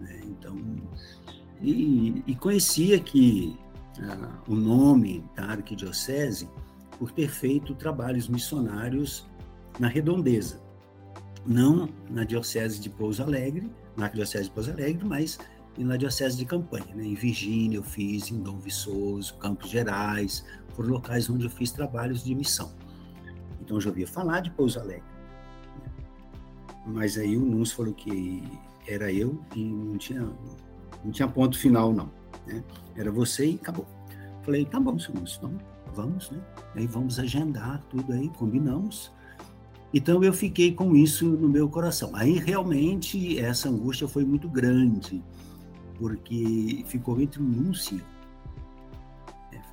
né? 0.00 0.20
então, 0.24 0.56
e, 1.60 2.22
e, 2.26 2.34
conhecia 2.36 3.00
que 3.00 3.58
ah, 4.00 4.42
o 4.46 4.54
nome 4.54 5.24
da 5.34 5.44
arquidiocese 5.44 6.48
por 6.98 7.12
ter 7.12 7.28
feito 7.28 7.74
trabalhos 7.74 8.28
missionários 8.28 9.26
na 9.78 9.86
redondeza, 9.86 10.60
não 11.46 11.88
na 12.10 12.24
diocese 12.24 12.80
de 12.80 12.90
Pouso 12.90 13.22
Alegre, 13.22 13.70
na 13.96 14.06
arquidiocese 14.06 14.44
de 14.44 14.50
Pouso 14.50 14.70
Alegre, 14.70 15.04
mas 15.04 15.38
na 15.78 15.96
diocese 15.96 16.36
de 16.36 16.44
campanha, 16.44 16.92
né? 16.94 17.04
em 17.04 17.14
Virgínia 17.14 17.76
eu 17.76 17.82
fiz, 17.84 18.30
em 18.30 18.42
Dom 18.42 18.58
Viçoso, 18.58 19.36
Campos 19.38 19.70
Gerais, 19.70 20.44
por 20.74 20.86
locais 20.86 21.30
onde 21.30 21.44
eu 21.44 21.50
fiz 21.50 21.70
trabalhos 21.70 22.24
de 22.24 22.34
missão. 22.34 22.72
Então 23.60 23.76
eu 23.76 23.80
já 23.80 23.90
ouvia 23.90 24.06
falar 24.06 24.40
de 24.40 24.50
Pouso 24.50 24.80
Alegre. 24.80 25.04
Mas 26.84 27.16
aí 27.16 27.36
o 27.36 27.40
Núncio 27.40 27.76
falou 27.76 27.94
que 27.94 28.42
era 28.88 29.12
eu 29.12 29.40
e 29.54 29.64
não 29.64 29.98
tinha, 29.98 30.28
não 31.04 31.12
tinha 31.12 31.28
ponto 31.28 31.56
final, 31.58 31.92
não. 31.92 32.10
Né? 32.46 32.64
Era 32.96 33.12
você 33.12 33.46
e 33.46 33.54
acabou. 33.54 33.86
Falei, 34.42 34.64
tá 34.64 34.80
bom, 34.80 34.98
senhor 34.98 35.20
Núncio, 35.20 35.38
então 35.38 35.58
vamos, 35.94 36.30
né? 36.30 36.38
Aí 36.74 36.86
vamos 36.86 37.18
agendar 37.18 37.82
tudo 37.90 38.12
aí, 38.12 38.28
combinamos. 38.30 39.12
Então 39.92 40.22
eu 40.22 40.32
fiquei 40.32 40.72
com 40.72 40.94
isso 40.94 41.26
no 41.26 41.48
meu 41.48 41.68
coração. 41.68 42.10
Aí 42.14 42.38
realmente 42.38 43.38
essa 43.38 43.68
angústia 43.68 44.06
foi 44.06 44.24
muito 44.24 44.48
grande, 44.48 45.22
porque 45.98 46.84
ficou 46.86 47.20
entre 47.20 47.40
o 47.40 47.44
Núncio 47.44 48.00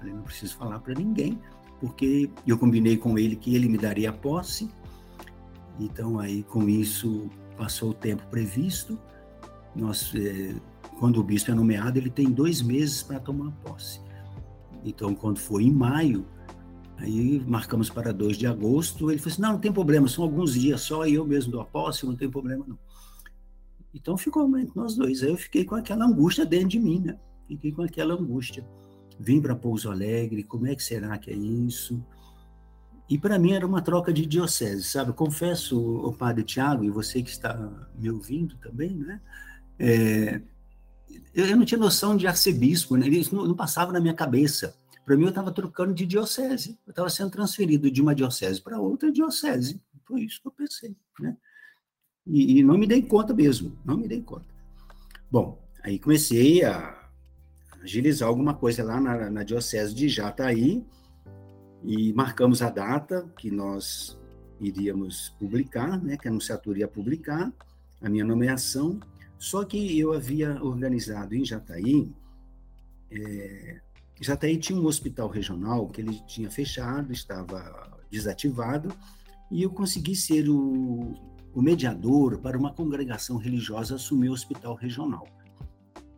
Falei, 0.06 0.14
não 0.14 0.24
preciso 0.24 0.56
falar 0.56 0.80
para 0.80 0.94
ninguém, 0.94 1.40
porque 1.80 2.30
eu 2.46 2.58
combinei 2.58 2.98
com 2.98 3.18
ele 3.18 3.36
que 3.36 3.56
ele 3.56 3.68
me 3.68 3.78
daria 3.78 4.12
a 4.12 4.14
posse. 4.14 4.70
Então, 5.80 6.20
aí, 6.20 6.44
com 6.44 6.70
isso, 6.70 7.30
passou 7.58 7.90
o 7.90 7.94
tempo 7.94 8.24
previsto. 8.28 9.00
Nós, 9.76 10.14
é, 10.16 10.56
quando 11.00 11.20
o 11.20 11.24
bispo 11.24 11.52
é 11.52 11.54
nomeado, 11.54 11.98
ele 11.98 12.10
tem 12.10 12.32
dois 12.32 12.62
meses 12.62 13.02
para 13.02 13.20
tomar 13.20 13.52
posse. 13.64 14.00
Então, 14.86 15.14
quando 15.16 15.40
foi 15.40 15.64
em 15.64 15.72
maio, 15.72 16.26
aí 16.98 17.44
marcamos 17.46 17.90
para 17.90 18.14
2 18.14 18.38
de 18.38 18.48
agosto. 18.48 19.12
Ele 19.12 19.20
falou 19.20 19.34
assim: 19.34 19.42
não, 19.42 19.54
não 19.54 19.60
tem 19.60 19.72
problema, 19.72 20.08
são 20.08 20.24
alguns 20.24 20.54
dias 20.54 20.82
só 20.82 21.06
e 21.06 21.16
eu 21.16 21.26
mesmo 21.26 21.52
dou 21.52 21.62
a 21.62 21.66
posse, 21.66 22.06
não 22.06 22.16
tem 22.16 22.30
problema 22.30 22.64
não. 22.68 22.78
Então 23.94 24.18
ficou 24.18 24.48
nós 24.76 24.96
dois. 24.96 25.24
Aí 25.24 25.30
eu 25.30 25.38
fiquei 25.38 25.66
com 25.66 25.76
aquela 25.76 26.06
angústia 26.06 26.46
dentro 26.46 26.70
de 26.70 26.80
mim, 26.80 27.00
né? 27.00 27.18
Fiquei 27.48 27.72
com 27.72 27.82
aquela 27.82 28.14
angústia 28.14 28.66
vim 29.20 29.42
para 29.42 29.56
Pouso 29.56 29.90
Alegre, 29.90 30.44
como 30.44 30.68
é 30.68 30.76
que 30.76 30.84
será 30.84 31.18
que 31.18 31.32
é 31.32 31.36
isso? 31.36 32.04
E 33.10 33.18
para 33.18 33.38
mim 33.38 33.52
era 33.54 33.66
uma 33.66 33.82
troca 33.82 34.12
de 34.12 34.26
diocese, 34.26 34.84
sabe? 34.84 35.14
Confesso, 35.14 35.80
o 35.80 36.12
padre 36.14 36.44
Tiago, 36.44 36.84
e 36.84 36.90
você 36.90 37.22
que 37.22 37.30
está 37.30 37.90
me 37.98 38.10
ouvindo 38.10 38.58
também, 38.58 38.96
né? 38.96 39.22
É, 39.78 40.42
eu 41.34 41.58
não 41.58 41.66
tinha 41.66 41.80
noção 41.80 42.16
de 42.16 42.28
arcebispo, 42.28 42.96
né? 42.96 43.08
isso 43.08 43.36
não, 43.36 43.46
não 43.46 43.56
passava 43.56 43.92
na 43.92 44.00
minha 44.00 44.14
cabeça. 44.14 44.76
Para 45.06 45.16
mim, 45.16 45.24
eu 45.24 45.30
estava 45.30 45.52
trocando 45.52 45.94
de 45.94 46.06
diocese, 46.06 46.80
eu 46.86 46.92
estava 46.92 47.10
sendo 47.10 47.30
transferido 47.30 47.92
de 47.92 48.02
uma 48.02 48.16
diocese 48.16 48.62
para 48.62 48.80
outra 48.80 49.12
diocese. 49.12 49.80
Foi 50.06 50.22
isso 50.22 50.42
que 50.42 50.48
eu 50.48 50.52
pensei, 50.52 50.96
né? 51.20 51.38
E, 52.26 52.60
e 52.60 52.64
não 52.64 52.78
me 52.78 52.88
dei 52.88 53.04
conta 53.04 53.34
mesmo, 53.34 53.78
não 53.86 53.98
me 53.98 54.08
dei 54.08 54.22
conta. 54.22 54.48
Bom, 55.30 55.64
aí 55.84 56.00
comecei 56.00 56.64
a 56.64 57.10
agilizar 57.84 58.28
alguma 58.28 58.56
coisa 58.56 58.84
lá 58.84 59.00
na, 59.00 59.30
na 59.30 59.44
Diocese 59.44 59.94
de 59.94 60.10
Jataí 60.10 60.84
e 61.84 62.12
marcamos 62.14 62.64
a 62.64 62.70
data 62.70 63.32
que 63.38 63.52
nós 63.52 64.18
iríamos 64.60 65.36
publicar, 65.38 66.02
né, 66.02 66.18
que 66.18 66.28
a 66.28 66.32
anunciatura 66.32 66.80
ia 66.80 66.88
publicar 66.88 67.54
a 68.02 68.10
minha 68.10 68.26
nomeação, 68.26 69.00
só 69.38 69.64
que 69.64 70.00
eu 70.00 70.14
havia 70.14 70.62
organizado 70.64 71.36
em 71.36 71.44
Jataí, 71.44 72.12
é, 73.12 73.82
Jataí 74.20 74.58
tinha 74.58 74.80
um 74.80 74.86
hospital 74.86 75.28
regional 75.28 75.88
que 75.90 76.02
ele 76.02 76.20
tinha 76.26 76.50
fechado, 76.50 77.12
estava 77.12 78.00
desativado, 78.10 78.94
e 79.52 79.62
eu 79.62 79.70
consegui 79.70 80.16
ser 80.16 80.50
o, 80.50 81.14
o 81.54 81.62
mediador 81.62 82.40
para 82.40 82.58
uma 82.58 82.74
congregação 82.74 83.38
religiosa 83.38 83.96
assumir 83.96 84.30
o 84.30 84.34
hospital 84.34 84.76
regional. 84.76 85.28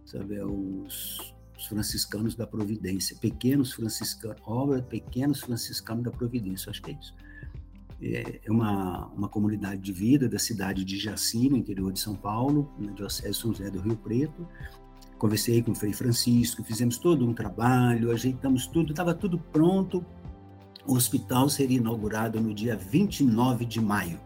Sabe, 0.06 0.36
é 0.36 0.46
os, 0.46 1.34
os 1.58 1.66
franciscanos 1.68 2.36
da 2.36 2.48
Providência, 2.48 3.18
pequenos 3.18 3.74
franciscanos, 3.74 4.42
obra 4.46 4.82
Pequenos 4.82 5.42
Franciscanos 5.42 6.04
da 6.04 6.12
Providência, 6.12 6.70
acho 6.70 6.82
que 6.82 6.92
é 6.92 6.94
isso. 6.94 7.14
É, 8.02 8.42
é 8.46 8.52
uma, 8.52 9.08
uma 9.08 9.28
comunidade 9.28 9.82
de 9.82 9.92
vida 9.92 10.30
da 10.30 10.38
cidade 10.38 10.86
de 10.86 10.98
Jaci, 10.98 11.50
no 11.50 11.58
interior 11.58 11.92
de 11.92 12.00
São 12.00 12.16
Paulo, 12.16 12.72
na 12.78 12.92
Diocese 12.92 13.32
de 13.32 13.38
São 13.38 13.52
José 13.52 13.70
do 13.70 13.80
Rio 13.80 13.98
Preto. 13.98 14.48
Conversei 15.18 15.64
com 15.64 15.72
o 15.72 15.76
Frei 15.76 15.94
Francisco, 15.94 16.64
fizemos 16.64 17.00
todo 17.00 17.28
um 17.28 17.34
trabalho, 17.34 18.12
ajeitamos 18.12 18.68
tudo, 18.68 18.92
estava 18.92 19.16
tudo 19.16 19.40
pronto. 19.40 20.06
O 20.86 20.94
hospital 20.94 21.50
seria 21.50 21.78
inaugurado 21.78 22.40
no 22.40 22.54
dia 22.54 22.76
29 22.78 23.66
de 23.66 23.82
maio. 23.82 24.20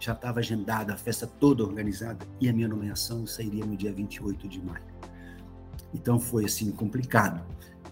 Já 0.00 0.14
estava 0.14 0.40
agendada 0.40 0.94
a 0.94 0.96
festa 0.96 1.26
toda 1.26 1.62
organizada 1.62 2.26
e 2.40 2.48
a 2.48 2.52
minha 2.52 2.68
nomeação 2.68 3.26
sairia 3.26 3.64
no 3.64 3.76
dia 3.76 3.92
28 3.92 4.48
de 4.48 4.62
maio. 4.64 4.84
Então 5.92 6.18
foi 6.18 6.46
assim 6.46 6.70
complicado. 6.70 7.44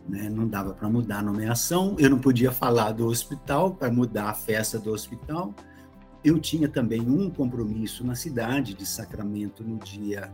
Né? 0.09 0.29
Não 0.29 0.47
dava 0.47 0.75
para 0.75 0.89
mudar 0.89 1.19
a 1.19 1.23
nomeação, 1.23 1.97
eu 1.99 2.11
não 2.11 2.19
podia 2.19 2.53
falar 2.53 2.93
do 2.93 3.07
hospital 3.07 3.75
para 3.75 3.91
mudar 3.91 4.31
a 4.31 4.35
festa 4.35 4.79
do 4.79 4.93
hospital. 4.93 5.55
Eu 6.23 6.39
tinha 6.39 6.69
também 6.69 7.01
um 7.01 7.31
compromisso 7.31 8.05
na 8.05 8.15
cidade 8.15 8.75
de 8.75 8.87
Sacramento 8.87 9.63
no 9.63 9.79
dia 9.79 10.33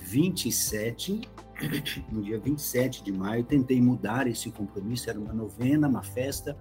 27 0.00 1.28
no 2.10 2.22
dia 2.22 2.38
27 2.38 3.02
de 3.02 3.12
maio, 3.12 3.44
tentei 3.44 3.80
mudar 3.80 4.26
esse 4.26 4.50
compromisso, 4.50 5.10
era 5.10 5.18
uma 5.18 5.32
novena, 5.32 5.88
uma 5.88 6.02
festa. 6.02 6.56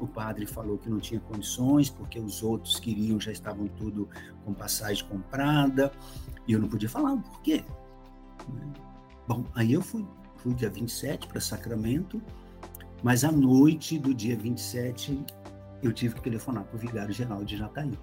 O 0.00 0.06
padre 0.06 0.46
falou 0.46 0.78
que 0.78 0.88
não 0.88 0.98
tinha 0.98 1.20
condições, 1.20 1.90
porque 1.90 2.18
os 2.18 2.42
outros 2.42 2.78
queriam, 2.78 3.20
já 3.20 3.32
estavam 3.32 3.66
tudo 3.68 4.08
com 4.44 4.54
passagem 4.54 5.04
comprada, 5.06 5.92
e 6.46 6.52
eu 6.52 6.60
não 6.60 6.68
podia 6.68 6.88
falar 6.88 7.14
o 7.14 7.20
porquê. 7.20 7.64
Né? 8.48 8.72
Bom, 9.26 9.44
aí 9.54 9.72
eu 9.72 9.82
fui, 9.82 10.06
fui 10.38 10.54
dia 10.54 10.70
27 10.70 11.26
para 11.26 11.40
Sacramento, 11.40 12.20
mas 13.02 13.24
à 13.24 13.30
noite 13.30 13.98
do 13.98 14.14
dia 14.14 14.36
27 14.36 15.24
eu 15.82 15.92
tive 15.92 16.14
que 16.14 16.22
telefonar 16.22 16.64
para 16.64 16.76
o 16.76 16.78
vigário 16.78 17.12
geral 17.12 17.44
de 17.44 17.56
Jataí. 17.56 17.98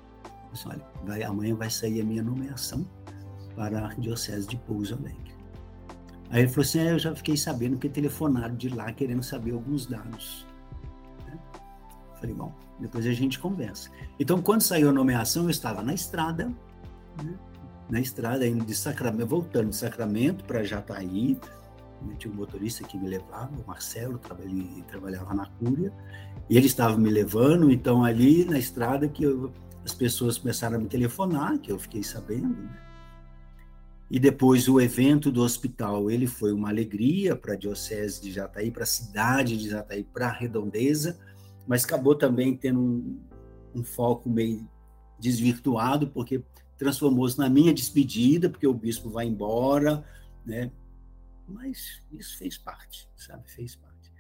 Disse, 0.52 0.68
olha, 0.68 0.82
vai, 1.04 1.24
amanhã 1.24 1.56
vai 1.56 1.70
sair 1.70 2.02
a 2.02 2.06
minha 2.06 2.24
nomeação 2.24 2.88
para 3.56 3.80
a 3.80 3.86
Arquidiocese 3.86 4.48
de 4.48 4.58
Pouso 4.58 4.96
Alegre. 4.96 5.36
Aí 6.30 6.42
ele 6.42 6.48
falou 6.48 6.64
assim, 6.64 6.80
é, 6.80 6.92
eu 6.92 7.00
já 7.00 7.14
fiquei 7.16 7.38
sabendo 7.38 7.78
que 7.78 7.90
telefonaram 7.90 8.56
de 8.56 8.70
lá 8.70 8.92
querendo 8.92 9.24
saber 9.24 9.52
alguns 9.52 9.86
dados. 9.86 10.46
Né? 11.26 11.38
Falei, 12.20 12.36
bom, 12.36 12.54
depois 12.80 13.06
a 13.06 13.12
gente 13.12 13.40
conversa. 13.40 13.90
Então, 14.20 14.42
quando 14.42 14.62
saiu 14.62 14.90
a 14.90 14.94
nomeação, 14.94 15.44
eu 15.44 15.50
estava 15.50 15.82
na 15.82 15.94
estrada, 15.94 16.52
né? 17.24 17.36
na 17.90 18.00
estrada, 18.00 18.48
indo 18.48 18.66
de 18.66 18.74
Sacramento, 18.74 19.28
voltando 19.28 19.70
de 19.70 19.76
Sacramento 19.76 20.44
para 20.46 20.64
Jataí? 20.64 21.38
Tinha 22.18 22.34
um 22.34 22.38
motorista 22.38 22.84
que 22.84 22.98
me 22.98 23.08
levava, 23.08 23.52
o 23.56 23.68
Marcelo, 23.68 24.18
trabalhei, 24.18 24.84
trabalhava 24.88 25.34
na 25.34 25.46
Cúria, 25.46 25.92
e 26.50 26.58
ele 26.58 26.68
estava 26.68 26.98
me 26.98 27.10
levando, 27.10 27.72
então 27.72 28.04
ali 28.04 28.46
na 28.46 28.60
estrada 28.60 29.08
que 29.08 29.24
eu, 29.24 29.52
as 29.84 29.94
pessoas 29.94 30.38
começaram 30.38 30.78
a 30.78 30.80
me 30.80 30.88
telefonar, 30.88 31.58
que 31.60 31.72
eu 31.72 31.80
fiquei 31.80 32.04
sabendo, 32.04 32.50
né? 32.50 32.86
E 34.10 34.20
depois 34.20 34.68
o 34.70 34.80
evento 34.80 35.32
do 35.32 35.42
hospital, 35.42 36.12
ele 36.12 36.28
foi 36.28 36.54
uma 36.54 36.70
alegria 36.70 37.36
para 37.36 37.54
a 37.54 37.58
diocese 37.58 38.22
de 38.22 38.32
Jataí, 38.32 38.70
para 38.70 38.84
a 38.84 38.88
cidade 38.88 39.58
de 39.58 39.70
Jataí, 39.70 40.04
para 40.04 40.28
a 40.28 40.32
redondeza, 40.32 41.18
mas 41.68 41.84
acabou 41.84 42.14
também 42.14 42.56
tendo 42.56 42.80
um, 42.80 43.20
um 43.74 43.84
foco 43.84 44.30
meio 44.30 44.68
desvirtuado, 45.20 46.08
porque 46.08 46.44
transformou-se 46.78 47.38
na 47.38 47.50
minha 47.50 47.74
despedida, 47.74 48.50
porque 48.50 48.68
o 48.68 48.74
bispo 48.74 49.10
vai 49.10 49.26
embora, 49.26 50.04
né? 50.46 50.72
Mas 51.48 52.02
isso 52.12 52.38
fez 52.38 52.58
parte, 52.58 53.10
sabe? 53.16 53.50
Fez 53.50 53.76
parte. 53.76 54.12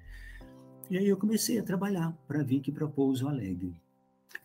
E 0.90 0.98
aí 0.98 1.08
eu 1.08 1.18
comecei 1.18 1.58
a 1.58 1.64
trabalhar 1.64 2.12
para 2.28 2.44
vir 2.44 2.60
aqui 2.60 2.72
para 2.72 2.88
Pouso 2.88 3.28
Alegre. 3.28 3.76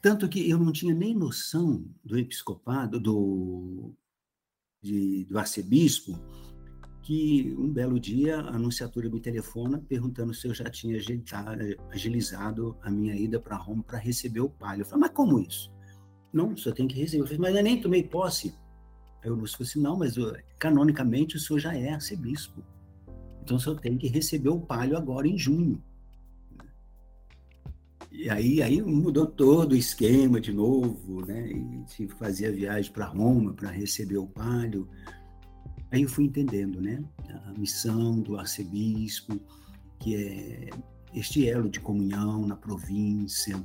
Tanto 0.00 0.28
que 0.28 0.48
eu 0.48 0.58
não 0.58 0.72
tinha 0.72 0.94
nem 0.94 1.14
noção 1.14 1.84
do 2.02 2.18
episcopado, 2.18 2.98
do, 2.98 3.92
de, 4.80 5.24
do 5.26 5.38
arcebispo, 5.38 6.18
que 7.02 7.54
um 7.58 7.70
belo 7.70 7.98
dia 7.98 8.38
a 8.40 8.54
anunciatura 8.54 9.10
me 9.10 9.20
telefona 9.20 9.78
perguntando 9.88 10.32
se 10.32 10.46
eu 10.46 10.54
já 10.54 10.70
tinha 10.70 10.98
agilizado 11.90 12.76
a 12.82 12.90
minha 12.90 13.14
ida 13.14 13.40
para 13.40 13.56
Roma 13.56 13.82
para 13.82 13.98
receber 13.98 14.40
o 14.40 14.48
palio. 14.48 14.82
Eu 14.82 14.86
falei, 14.86 15.00
mas 15.00 15.10
como 15.10 15.40
isso? 15.40 15.70
Não, 16.32 16.56
só 16.56 16.72
tem 16.72 16.86
que 16.86 16.94
receber. 16.94 17.22
Eu 17.22 17.26
falei, 17.26 17.40
mas 17.40 17.56
eu 17.56 17.62
nem 17.62 17.80
tomei 17.80 18.02
posse. 18.02 18.54
Aí 19.22 19.30
o 19.30 19.34
Lúcio 19.34 19.58
falou 19.58 19.68
assim, 19.68 19.80
não, 19.80 19.98
mas 19.98 20.14
canonicamente 20.58 21.36
o 21.36 21.40
senhor 21.40 21.58
já 21.58 21.74
é 21.74 21.92
arcebispo. 21.92 22.62
Então 23.42 23.56
o 23.56 23.60
senhor 23.60 23.78
tem 23.80 23.98
que 23.98 24.08
receber 24.08 24.48
o 24.48 24.60
palio 24.60 24.96
agora 24.96 25.26
em 25.26 25.36
junho. 25.36 25.82
E 28.10 28.28
aí, 28.28 28.62
aí 28.62 28.82
mudou 28.82 29.26
todo 29.26 29.72
o 29.72 29.76
esquema 29.76 30.40
de 30.40 30.52
novo, 30.52 31.24
né? 31.24 31.50
E 31.50 31.84
tive 31.84 32.12
que 32.12 32.18
fazer 32.18 32.48
a 32.48 32.52
viagem 32.52 32.92
para 32.92 33.06
Roma 33.06 33.54
para 33.54 33.70
receber 33.70 34.18
o 34.18 34.26
palio. 34.26 34.88
Aí 35.90 36.02
eu 36.02 36.08
fui 36.08 36.24
entendendo, 36.24 36.80
né? 36.80 37.02
A 37.46 37.52
missão 37.52 38.20
do 38.20 38.36
arcebispo, 38.36 39.40
que 39.98 40.16
é 40.16 40.70
este 41.14 41.48
elo 41.48 41.68
de 41.68 41.80
comunhão 41.80 42.46
na 42.46 42.56
província, 42.56 43.60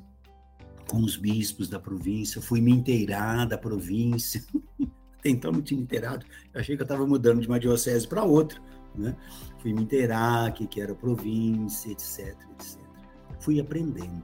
com 0.89 0.97
os 0.97 1.17
bispos 1.17 1.67
da 1.67 1.79
província. 1.79 2.41
Fui 2.41 2.61
me 2.61 2.71
inteirar 2.71 3.45
da 3.45 3.57
província. 3.57 4.43
Até 5.25 5.29
então 5.29 5.51
não 5.51 5.61
tinha 5.61 5.81
inteirado. 5.81 6.25
Achei 6.53 6.75
que 6.75 6.81
eu 6.81 6.85
estava 6.85 7.05
mudando 7.05 7.41
de 7.41 7.47
uma 7.47 7.59
diocese 7.59 8.07
para 8.07 8.23
outra, 8.23 8.61
né? 8.93 9.15
Fui 9.59 9.73
me 9.73 9.81
inteirar 9.81 10.53
que, 10.53 10.67
que 10.67 10.79
era 10.79 10.93
província, 10.93 11.91
etc, 11.91 12.35
etc 12.53 12.85
fui 13.45 13.59
aprendendo. 13.59 14.23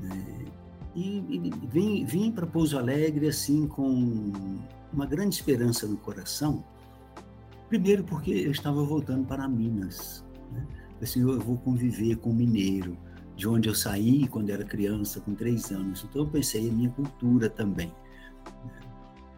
Né? 0.00 0.46
E, 0.94 1.18
e 1.18 1.52
vim, 1.66 2.04
vim 2.04 2.30
para 2.30 2.46
Pouso 2.46 2.78
Alegre 2.78 3.28
assim 3.28 3.66
com 3.66 4.32
uma 4.92 5.04
grande 5.04 5.34
esperança 5.34 5.86
no 5.86 5.96
coração. 5.96 6.64
Primeiro 7.68 8.04
porque 8.04 8.30
eu 8.30 8.52
estava 8.52 8.82
voltando 8.84 9.26
para 9.26 9.48
Minas. 9.48 10.24
Né? 10.52 10.64
Assim, 11.02 11.20
eu 11.22 11.40
vou 11.40 11.58
conviver 11.58 12.16
com 12.16 12.32
mineiro, 12.32 12.96
de 13.36 13.48
onde 13.48 13.68
eu 13.68 13.74
saí 13.74 14.28
quando 14.28 14.50
era 14.50 14.64
criança, 14.64 15.20
com 15.20 15.34
três 15.34 15.72
anos. 15.72 16.06
Então 16.08 16.22
eu 16.22 16.28
pensei 16.28 16.68
em 16.68 16.70
minha 16.70 16.90
cultura 16.90 17.50
também. 17.50 17.92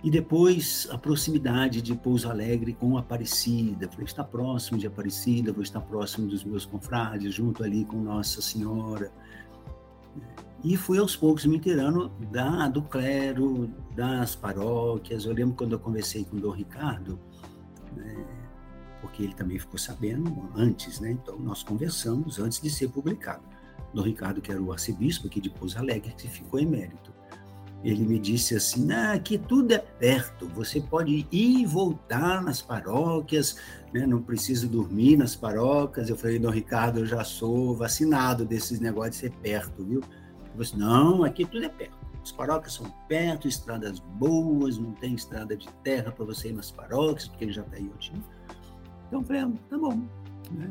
E 0.04 0.10
depois 0.10 0.86
a 0.90 0.98
proximidade 0.98 1.80
de 1.80 1.94
Pouso 1.94 2.30
Alegre 2.30 2.74
com 2.74 2.98
Aparecida. 2.98 3.88
Falei, 3.88 4.04
está 4.04 4.22
próximo 4.22 4.78
de 4.78 4.86
Aparecida, 4.86 5.52
vou 5.52 5.62
estar 5.62 5.80
próximo 5.80 6.28
dos 6.28 6.44
meus 6.44 6.64
confrades, 6.64 7.34
junto 7.34 7.64
ali 7.64 7.84
com 7.84 7.96
Nossa 7.96 8.40
Senhora. 8.42 9.10
E 10.62 10.76
fui 10.76 10.98
aos 10.98 11.16
poucos 11.16 11.44
me 11.46 11.56
inteirando 11.56 12.08
da, 12.30 12.68
do 12.68 12.82
clero, 12.82 13.70
das 13.94 14.34
paróquias. 14.34 15.24
Eu 15.24 15.32
lembro 15.32 15.54
quando 15.54 15.72
eu 15.72 15.78
conversei 15.78 16.24
com 16.24 16.36
o 16.36 16.40
Dom 16.40 16.50
Ricardo, 16.50 17.18
né, 17.94 18.24
porque 19.00 19.22
ele 19.22 19.34
também 19.34 19.58
ficou 19.58 19.78
sabendo 19.78 20.50
antes, 20.56 21.00
né? 21.00 21.12
Então 21.12 21.38
nós 21.38 21.62
conversamos 21.62 22.38
antes 22.38 22.60
de 22.60 22.70
ser 22.70 22.88
publicado. 22.88 23.42
Dom 23.94 24.02
Ricardo, 24.02 24.40
que 24.40 24.50
era 24.50 24.60
o 24.60 24.72
arcebispo 24.72 25.26
aqui 25.26 25.40
de 25.40 25.50
Pouso 25.50 25.78
Alegre, 25.78 26.12
que 26.16 26.28
ficou 26.28 26.58
emérito 26.58 27.12
ele 27.84 28.04
me 28.04 28.18
disse 28.18 28.54
assim: 28.54 28.90
ah, 28.92 29.12
aqui 29.12 29.38
tudo 29.38 29.72
é 29.72 29.78
perto, 29.78 30.48
você 30.48 30.80
pode 30.80 31.12
ir 31.12 31.28
e 31.30 31.66
voltar 31.66 32.42
nas 32.42 32.60
paróquias, 32.60 33.56
né? 33.92 34.06
não 34.06 34.22
precisa 34.22 34.66
dormir 34.66 35.16
nas 35.16 35.36
paróquias. 35.36 36.08
Eu 36.08 36.16
falei: 36.16 36.38
Dom 36.38 36.50
Ricardo, 36.50 37.00
eu 37.00 37.06
já 37.06 37.22
sou 37.24 37.74
vacinado 37.76 38.44
desses 38.44 38.80
negócios 38.80 39.16
de 39.16 39.20
ser 39.20 39.32
perto, 39.32 39.84
viu? 39.84 40.00
Ele 40.00 40.62
disse: 40.62 40.76
não, 40.76 41.22
aqui 41.24 41.44
tudo 41.44 41.64
é 41.64 41.68
perto. 41.68 41.96
As 42.22 42.32
paróquias 42.32 42.74
são 42.74 42.92
perto, 43.08 43.46
estradas 43.46 44.00
boas, 44.00 44.78
não 44.78 44.90
tem 44.92 45.14
estrada 45.14 45.56
de 45.56 45.68
terra 45.84 46.10
para 46.10 46.24
você 46.24 46.48
ir 46.48 46.54
nas 46.54 46.72
paróquias, 46.72 47.28
porque 47.28 47.44
ele 47.44 47.52
já 47.52 47.62
está 47.62 47.78
eu 47.78 47.96
tinha. 47.98 48.22
Então 49.06 49.20
eu 49.20 49.24
falei: 49.24 49.42
ah, 49.42 49.52
tá 49.68 49.78
bom. 49.78 50.02
Né? 50.50 50.70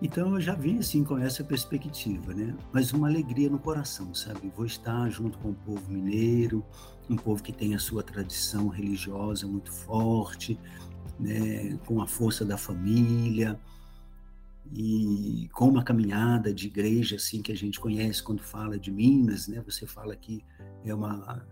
Então 0.00 0.34
eu 0.34 0.40
já 0.40 0.54
vim 0.54 0.78
assim 0.78 1.02
com 1.02 1.16
essa 1.16 1.42
perspectiva, 1.42 2.34
né? 2.34 2.54
Mas 2.72 2.92
uma 2.92 3.08
alegria 3.08 3.48
no 3.48 3.58
coração, 3.58 4.14
sabe? 4.14 4.52
Vou 4.54 4.66
estar 4.66 5.08
junto 5.08 5.38
com 5.38 5.50
o 5.50 5.54
povo 5.54 5.90
mineiro, 5.90 6.64
um 7.08 7.16
povo 7.16 7.42
que 7.42 7.52
tem 7.52 7.74
a 7.74 7.78
sua 7.78 8.02
tradição 8.02 8.68
religiosa 8.68 9.46
muito 9.46 9.72
forte, 9.72 10.58
né? 11.18 11.78
Com 11.86 12.02
a 12.02 12.06
força 12.06 12.44
da 12.44 12.58
família 12.58 13.58
e 14.72 15.48
com 15.52 15.68
uma 15.68 15.82
caminhada 15.82 16.52
de 16.52 16.66
igreja 16.66 17.16
assim 17.16 17.40
que 17.40 17.52
a 17.52 17.56
gente 17.56 17.80
conhece 17.80 18.22
quando 18.22 18.42
fala 18.42 18.78
de 18.78 18.90
Minas, 18.90 19.48
né? 19.48 19.62
Você 19.64 19.86
fala 19.86 20.14
que 20.14 20.44
é 20.84 20.94
uma 20.94 21.46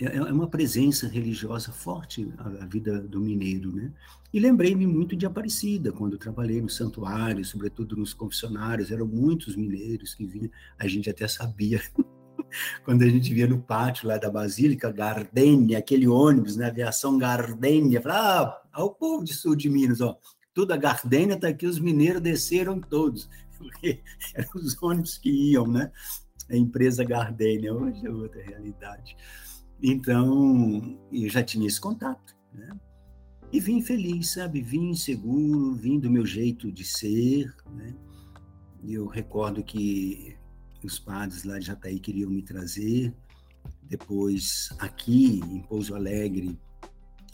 é, 0.00 0.16
é 0.16 0.32
uma 0.32 0.48
presença 0.48 1.06
religiosa 1.06 1.70
forte 1.72 2.32
a, 2.38 2.66
vida 2.66 3.00
do 3.00 3.20
mineiro, 3.20 3.70
né? 3.70 3.92
E 4.32 4.40
lembrei-me 4.40 4.86
muito 4.86 5.16
de 5.16 5.26
Aparecida, 5.26 5.92
quando 5.92 6.16
trabalhei 6.16 6.60
no 6.62 6.68
santuário, 6.68 7.44
sobretudo 7.44 7.96
nos 7.96 8.14
confessionários, 8.14 8.90
eram 8.90 9.06
muitos 9.06 9.56
mineiros 9.56 10.14
que 10.14 10.24
vinham, 10.24 10.50
a 10.78 10.86
gente 10.86 11.10
até 11.10 11.26
sabia, 11.26 11.82
quando 12.84 13.02
a 13.02 13.08
gente 13.08 13.34
via 13.34 13.46
no 13.46 13.60
pátio 13.60 14.08
lá 14.08 14.16
da 14.16 14.30
Basílica, 14.30 14.90
Gardênia, 14.90 15.78
aquele 15.78 16.06
ônibus, 16.06 16.56
né, 16.56 16.66
aviação 16.66 17.18
Gardênia, 17.18 18.00
falava, 18.00 18.56
ah, 18.72 18.84
o 18.84 18.90
povo 18.90 19.24
de 19.24 19.34
sul 19.34 19.56
de 19.56 19.68
Minas, 19.68 20.00
ó, 20.00 20.16
toda 20.54 20.74
a 20.74 20.78
Gardênia 20.78 21.34
está 21.34 21.48
aqui, 21.48 21.66
os 21.66 21.80
mineiros 21.80 22.22
desceram 22.22 22.80
todos, 22.80 23.28
porque 23.58 24.00
eram 24.34 24.50
os 24.54 24.80
ônibus 24.80 25.18
que 25.18 25.30
iam, 25.30 25.66
né? 25.66 25.90
A 26.48 26.56
empresa 26.56 27.04
Gardênia, 27.04 27.74
hoje 27.74 28.06
é 28.06 28.10
outra 28.10 28.42
realidade. 28.42 29.16
Então, 29.82 30.98
eu 31.10 31.28
já 31.28 31.42
tinha 31.42 31.66
esse 31.66 31.80
contato, 31.80 32.36
né? 32.52 32.68
E 33.52 33.58
vim 33.58 33.80
feliz, 33.80 34.32
sabe? 34.32 34.60
Vim 34.60 34.94
seguro, 34.94 35.74
vim 35.74 35.98
do 35.98 36.10
meu 36.10 36.24
jeito 36.24 36.70
de 36.70 36.84
ser, 36.84 37.52
né? 37.72 37.94
Eu 38.84 39.06
recordo 39.06 39.62
que 39.62 40.36
os 40.84 40.98
padres 40.98 41.44
lá 41.44 41.58
de 41.58 41.66
Jataí 41.66 41.98
queriam 41.98 42.30
me 42.30 42.42
trazer. 42.42 43.14
Depois, 43.82 44.70
aqui 44.78 45.40
em 45.40 45.60
Pouso 45.62 45.94
Alegre, 45.94 46.58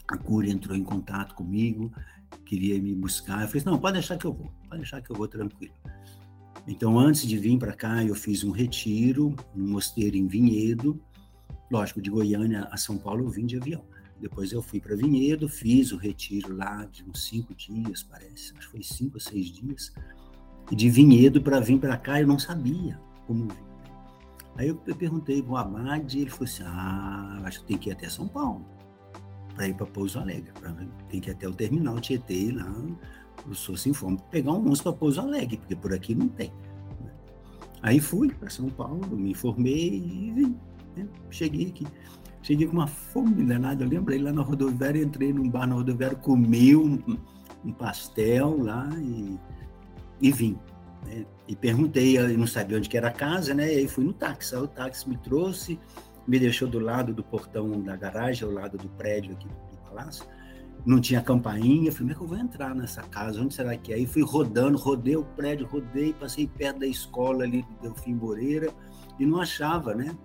a 0.07 0.17
Cúria 0.17 0.51
entrou 0.51 0.75
em 0.75 0.83
contato 0.83 1.35
comigo, 1.35 1.91
queria 2.45 2.81
me 2.81 2.95
buscar. 2.95 3.43
Eu 3.43 3.47
falei, 3.47 3.63
não, 3.65 3.79
pode 3.79 3.93
deixar 3.93 4.17
que 4.17 4.25
eu 4.25 4.33
vou, 4.33 4.51
pode 4.67 4.77
deixar 4.81 5.01
que 5.01 5.11
eu 5.11 5.15
vou 5.15 5.27
tranquilo. 5.27 5.73
Então, 6.67 6.99
antes 6.99 7.27
de 7.27 7.37
vir 7.37 7.57
para 7.57 7.73
cá, 7.73 8.03
eu 8.03 8.15
fiz 8.15 8.43
um 8.43 8.51
retiro, 8.51 9.35
um 9.55 9.67
mosteiro 9.69 10.17
em 10.17 10.27
Vinhedo, 10.27 10.99
Lógico, 11.69 12.01
de 12.01 12.09
Goiânia 12.09 12.67
a 12.71 12.77
São 12.77 12.97
Paulo 12.97 13.25
eu 13.25 13.29
vim 13.29 13.45
de 13.45 13.57
avião. 13.57 13.83
Depois 14.19 14.51
eu 14.51 14.61
fui 14.61 14.79
para 14.79 14.95
Vinhedo, 14.95 15.47
fiz 15.47 15.91
o 15.91 15.97
retiro 15.97 16.55
lá 16.55 16.85
de 16.85 17.03
uns 17.03 17.25
cinco 17.25 17.53
dias, 17.53 18.01
parece, 18.01 18.51
acho 18.57 18.67
que 18.67 18.71
foi 18.71 18.83
cinco 18.83 19.15
ou 19.15 19.19
seis 19.19 19.47
dias. 19.47 19.93
E 20.71 20.75
de 20.75 20.89
Vinhedo 20.89 21.41
para 21.41 21.59
vir 21.59 21.79
para 21.79 21.97
cá 21.97 22.19
eu 22.19 22.27
não 22.27 22.39
sabia 22.39 22.99
como 23.27 23.47
vir. 23.47 23.67
Aí 24.57 24.69
eu, 24.69 24.75
perguntei 24.75 25.41
para 25.41 25.51
o 25.51 25.57
Abad 25.57 26.17
e 26.17 26.21
ele 26.21 26.31
falou 26.31 26.45
assim: 26.45 26.63
Ah, 26.65 27.41
acho 27.45 27.59
que 27.59 27.67
tem 27.67 27.77
que 27.77 27.89
ir 27.89 27.93
até 27.93 28.09
São 28.09 28.27
Paulo 28.27 28.65
para 29.55 29.67
ir 29.67 29.75
para 29.75 29.85
Pouso 29.85 30.19
Alegre. 30.19 30.51
Pra, 30.59 30.73
tem 31.09 31.21
que 31.21 31.29
ir 31.29 31.33
até 31.33 31.47
o 31.47 31.53
terminal 31.53 31.99
Tietê 31.99 32.51
lá, 32.51 32.73
o 33.47 33.53
senhor 33.53 33.77
se 33.77 33.89
informa, 33.89 34.17
pegar 34.31 34.51
um 34.51 34.57
ônibus 34.57 34.81
para 34.81 34.93
Pouso 34.93 35.21
Alegre, 35.21 35.57
porque 35.57 35.75
por 35.75 35.93
aqui 35.93 36.15
não 36.15 36.27
tem. 36.27 36.51
Aí 37.83 37.99
fui 37.99 38.33
para 38.33 38.49
São 38.49 38.69
Paulo, 38.69 39.15
me 39.15 39.31
informei 39.31 39.97
e 39.97 40.31
vim. 40.31 40.59
Né? 40.97 41.07
Cheguei 41.29 41.67
aqui. 41.67 41.87
Cheguei 42.41 42.67
com 42.67 42.73
uma 42.73 42.87
fome 42.87 43.43
danada. 43.43 43.83
Eu 43.83 43.89
lembrei 43.89 44.19
lá 44.19 44.31
na 44.31 44.41
rodoviária, 44.41 45.03
entrei 45.03 45.33
num 45.33 45.49
bar 45.49 45.67
na 45.67 45.75
rodoviária, 45.75 46.15
comi 46.17 46.75
um, 46.75 46.97
um 47.65 47.73
pastel 47.73 48.63
lá 48.63 48.89
e, 48.97 49.37
e 50.21 50.31
vim. 50.31 50.57
Né? 51.05 51.25
E 51.47 51.55
perguntei, 51.55 52.17
eu 52.17 52.37
não 52.37 52.47
sabia 52.47 52.77
onde 52.77 52.89
que 52.89 52.97
era 52.97 53.09
a 53.09 53.11
casa, 53.11 53.53
né? 53.53 53.73
E 53.73 53.77
aí 53.79 53.87
fui 53.87 54.03
no 54.03 54.13
táxi. 54.13 54.55
Aí 54.55 54.61
o 54.61 54.67
táxi 54.67 55.09
me 55.09 55.17
trouxe, 55.17 55.79
me 56.27 56.39
deixou 56.39 56.67
do 56.67 56.79
lado 56.79 57.13
do 57.13 57.23
portão 57.23 57.81
da 57.81 57.95
garagem, 57.95 58.47
ao 58.47 58.53
lado 58.53 58.77
do 58.77 58.87
prédio 58.89 59.33
aqui 59.33 59.47
do 59.47 59.77
palácio. 59.89 60.25
Não 60.85 61.01
tinha 61.01 61.21
campainha. 61.21 61.91
Falei, 61.91 61.97
como 61.97 62.11
é 62.11 62.15
que 62.15 62.21
eu 62.21 62.27
vou 62.27 62.37
entrar 62.37 62.73
nessa 62.75 63.01
casa? 63.03 63.41
Onde 63.41 63.53
será 63.53 63.75
que 63.75 63.91
é? 63.91 63.95
Aí 63.95 64.05
fui 64.05 64.23
rodando, 64.23 64.77
rodei 64.77 65.17
o 65.17 65.23
prédio, 65.23 65.67
rodei, 65.67 66.13
passei 66.13 66.47
perto 66.47 66.79
da 66.79 66.87
escola 66.87 67.43
ali 67.43 67.61
do 67.63 67.81
Delfim 67.81 68.13
Moreira 68.13 68.71
e 69.19 69.25
não 69.25 69.41
achava, 69.41 69.93
né? 69.93 70.15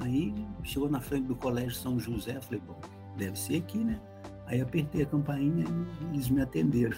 Aí 0.00 0.34
chegou 0.62 0.88
na 0.88 1.00
frente 1.00 1.26
do 1.26 1.36
Colégio 1.36 1.74
São 1.74 1.98
José, 1.98 2.40
falei, 2.40 2.62
bom, 2.66 2.80
deve 3.16 3.38
ser 3.38 3.56
aqui, 3.56 3.78
né? 3.78 4.00
Aí 4.46 4.60
apertei 4.60 5.02
a 5.02 5.06
campainha 5.06 5.66
e 6.00 6.14
eles 6.14 6.30
me 6.30 6.40
atenderam. 6.40 6.96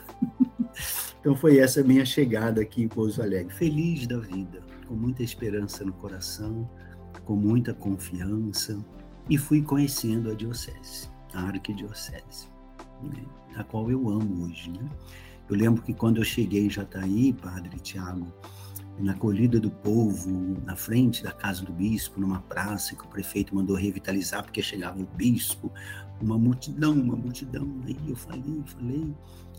então 1.20 1.34
foi 1.34 1.58
essa 1.58 1.82
minha 1.82 2.04
chegada 2.04 2.60
aqui 2.60 2.82
em 2.82 2.88
Pouso 2.88 3.22
Alegre. 3.22 3.52
Feliz 3.52 4.06
da 4.06 4.18
vida, 4.18 4.60
com 4.86 4.94
muita 4.94 5.22
esperança 5.22 5.84
no 5.84 5.92
coração, 5.94 6.68
com 7.24 7.34
muita 7.34 7.74
confiança, 7.74 8.78
e 9.28 9.36
fui 9.36 9.62
conhecendo 9.62 10.30
a 10.30 10.34
diocese, 10.34 11.08
a 11.34 11.42
arquidiocese, 11.42 12.48
né? 13.02 13.24
a 13.56 13.64
qual 13.64 13.90
eu 13.90 14.08
amo 14.08 14.44
hoje. 14.44 14.70
Né? 14.70 14.88
Eu 15.48 15.56
lembro 15.56 15.82
que 15.82 15.92
quando 15.92 16.18
eu 16.18 16.24
cheguei 16.24 16.66
em 16.66 16.70
Jataí, 16.70 17.32
Padre 17.32 17.78
Tiago, 17.80 18.32
na 19.00 19.12
acolhida 19.12 19.58
do 19.58 19.70
povo, 19.70 20.60
na 20.64 20.76
frente 20.76 21.22
da 21.22 21.32
casa 21.32 21.64
do 21.64 21.72
bispo, 21.72 22.20
numa 22.20 22.40
praça 22.42 22.94
que 22.94 23.04
o 23.04 23.08
prefeito 23.08 23.54
mandou 23.54 23.76
revitalizar 23.76 24.42
porque 24.42 24.62
chegava 24.62 25.00
o 25.00 25.06
bispo, 25.06 25.72
uma 26.20 26.38
multidão, 26.38 26.92
uma 26.92 27.16
multidão. 27.16 27.80
Aí 27.86 27.96
eu 28.08 28.16
falei, 28.16 28.62
falei, 28.66 29.14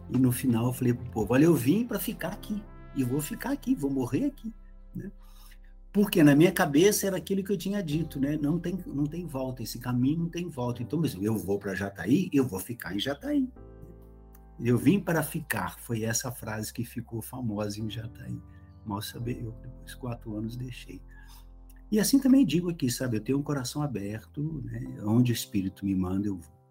e 0.10 0.18
no 0.18 0.32
final 0.32 0.68
eu 0.68 0.74
falei 0.74 0.94
para 0.94 1.06
o 1.06 1.12
povo: 1.12 1.34
olha, 1.34 1.46
eu 1.46 1.56
vim 1.56 1.86
para 1.86 2.00
ficar 2.00 2.30
aqui, 2.30 2.62
e 2.96 3.04
vou 3.04 3.22
ficar 3.22 3.52
aqui, 3.52 3.74
vou 3.74 3.90
morrer 3.90 4.26
aqui. 4.26 4.54
Né? 4.96 5.12
Porque 5.92 6.24
na 6.24 6.36
minha 6.36 6.52
cabeça 6.52 7.08
era 7.08 7.18
aquilo 7.18 7.44
que 7.44 7.52
eu 7.52 7.58
tinha 7.58 7.82
dito, 7.84 8.20
né? 8.20 8.38
Não 8.42 8.58
tem, 8.58 8.78
não 8.88 9.06
tem 9.06 9.26
volta, 9.26 9.62
esse 9.62 9.78
caminho 9.80 10.20
não 10.20 10.30
tem 10.30 10.48
volta. 10.48 10.82
Então, 10.82 11.02
eu 11.22 11.38
vou 11.38 11.60
para 11.60 11.76
Jataí, 11.76 12.30
eu 12.32 12.48
vou 12.48 12.60
ficar 12.60 12.96
em 12.96 13.00
Jataí. 13.00 13.50
Eu 14.60 14.78
vim 14.78 15.00
para 15.00 15.24
ficar, 15.24 15.80
foi 15.80 16.04
essa 16.04 16.32
frase 16.32 16.72
que 16.72 16.86
ficou 16.86 17.22
famosa 17.22 17.82
em 17.82 17.90
Jataí. 17.90 18.40
Mal 18.86 19.02
saber 19.02 19.44
eu, 19.44 19.52
depois 19.52 19.92
de 19.92 19.98
quatro 19.98 20.36
anos, 20.36 20.58
deixei. 20.58 21.02
E 21.92 22.00
assim 22.00 22.20
também 22.20 22.46
digo 22.46 22.70
aqui, 22.70 22.90
sabe, 22.90 23.18
eu 23.18 23.22
tenho 23.22 23.38
um 23.38 23.44
coração 23.44 23.82
aberto, 23.82 24.62
né? 24.64 24.98
onde 25.04 25.32
o 25.32 25.34
Espírito 25.34 25.86
me 25.86 25.96
manda, 25.96 26.28
eu 26.28 26.38
vou. 26.38 26.62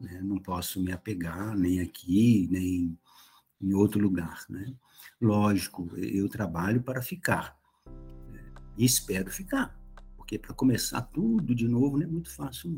Né? 0.00 0.20
Não 0.22 0.38
posso 0.38 0.82
me 0.82 0.92
apegar 0.92 1.56
nem 1.56 1.80
aqui, 1.80 2.48
nem 2.50 2.98
em 3.60 3.72
outro 3.72 4.00
lugar. 4.00 4.44
Né? 4.50 4.74
Lógico, 5.20 5.88
eu 5.96 6.28
trabalho 6.28 6.82
para 6.82 7.00
ficar. 7.00 7.56
Né? 8.30 8.52
E 8.76 8.84
espero 8.84 9.30
ficar, 9.30 9.78
porque 10.16 10.38
para 10.38 10.52
começar 10.52 11.02
tudo 11.02 11.54
de 11.54 11.68
novo 11.68 11.96
não 11.96 12.04
é 12.04 12.10
muito 12.10 12.34
fácil. 12.34 12.76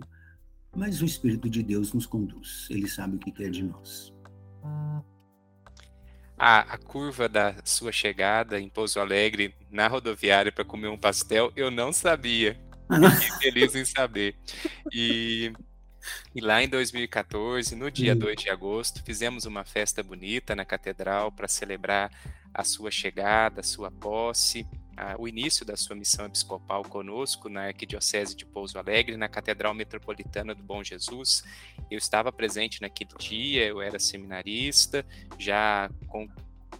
Mas 0.76 1.00
o 1.00 1.06
Espírito 1.06 1.48
de 1.48 1.62
Deus 1.62 1.94
nos 1.94 2.04
conduz, 2.04 2.68
ele 2.70 2.86
sabe 2.86 3.16
o 3.16 3.18
que 3.18 3.32
quer 3.32 3.50
de 3.50 3.62
nós 3.62 4.14
a, 6.38 6.60
a, 6.60 6.78
curva 6.78 7.28
da 7.28 7.54
sua 7.64 7.92
chegada 7.92 8.60
em 8.60 8.68
Pouso 8.68 9.00
Alegre 9.00 9.54
na 9.70 9.88
rodoviária 9.88 10.52
para 10.52 10.64
comer 10.64 10.88
um 10.88 10.98
pastel, 10.98 11.52
eu 11.56 11.70
não 11.70 11.92
sabia. 11.92 12.60
Fiquei 12.88 13.38
feliz 13.52 13.74
em 13.74 13.84
saber. 13.84 14.36
E, 14.92 15.52
e, 16.34 16.40
lá 16.40 16.62
em 16.62 16.68
2014, 16.68 17.74
no 17.74 17.90
dia 17.90 18.14
2 18.14 18.36
de 18.36 18.50
agosto, 18.50 19.02
fizemos 19.04 19.44
uma 19.44 19.64
festa 19.64 20.02
bonita 20.02 20.54
na 20.54 20.64
catedral 20.64 21.30
para 21.32 21.48
celebrar 21.48 22.10
a 22.52 22.64
sua 22.64 22.90
chegada, 22.90 23.60
a 23.60 23.64
sua 23.64 23.90
posse 23.90 24.66
o 25.18 25.28
início 25.28 25.64
da 25.64 25.76
sua 25.76 25.94
missão 25.94 26.26
episcopal 26.26 26.82
conosco 26.82 27.48
na 27.48 27.66
Arquidiocese 27.66 28.34
de 28.34 28.46
Pouso 28.46 28.78
Alegre, 28.78 29.16
na 29.16 29.28
Catedral 29.28 29.74
Metropolitana 29.74 30.54
do 30.54 30.62
Bom 30.62 30.82
Jesus. 30.82 31.44
Eu 31.90 31.98
estava 31.98 32.32
presente 32.32 32.80
naquele 32.80 33.10
dia, 33.18 33.66
eu 33.66 33.82
era 33.82 33.98
seminarista, 33.98 35.04
já 35.38 35.90
com, 36.08 36.26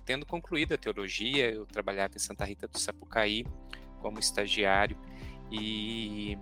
tendo 0.04 0.24
concluído 0.24 0.72
a 0.72 0.78
teologia, 0.78 1.50
eu 1.50 1.66
trabalhava 1.66 2.14
em 2.16 2.18
Santa 2.18 2.44
Rita 2.44 2.66
do 2.66 2.78
Sapucaí 2.78 3.44
como 4.00 4.18
estagiário. 4.18 4.96
E 5.52 6.38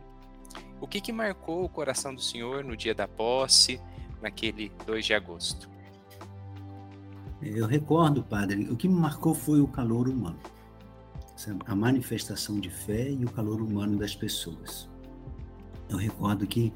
o 0.85 0.87
que, 0.87 1.01
que 1.01 1.13
marcou 1.13 1.65
o 1.65 1.69
coração 1.69 2.15
do 2.15 2.21
Senhor 2.21 2.63
no 2.63 2.77
dia 2.77 2.95
da 2.95 3.09
posse, 3.09 3.81
naquele 4.21 4.71
2 4.87 5.05
de 5.05 5.15
agosto? 5.15 5.69
Eu 7.43 7.67
recordo, 7.67 8.23
padre, 8.23 8.69
o 8.71 8.77
que 8.77 8.89
me 8.89 8.95
marcou 8.95 9.35
foi 9.35 9.61
o 9.61 9.67
calor 9.69 10.09
humano 10.09 10.39
a 11.67 11.75
manifestação 11.75 12.61
de 12.61 12.71
fé 12.71 13.11
e 13.11 13.25
o 13.25 13.31
calor 13.31 13.61
humano 13.61 13.99
das 13.99 14.15
pessoas. 14.15 14.89
Eu 15.89 15.97
recordo 15.99 16.47
que 16.47 16.73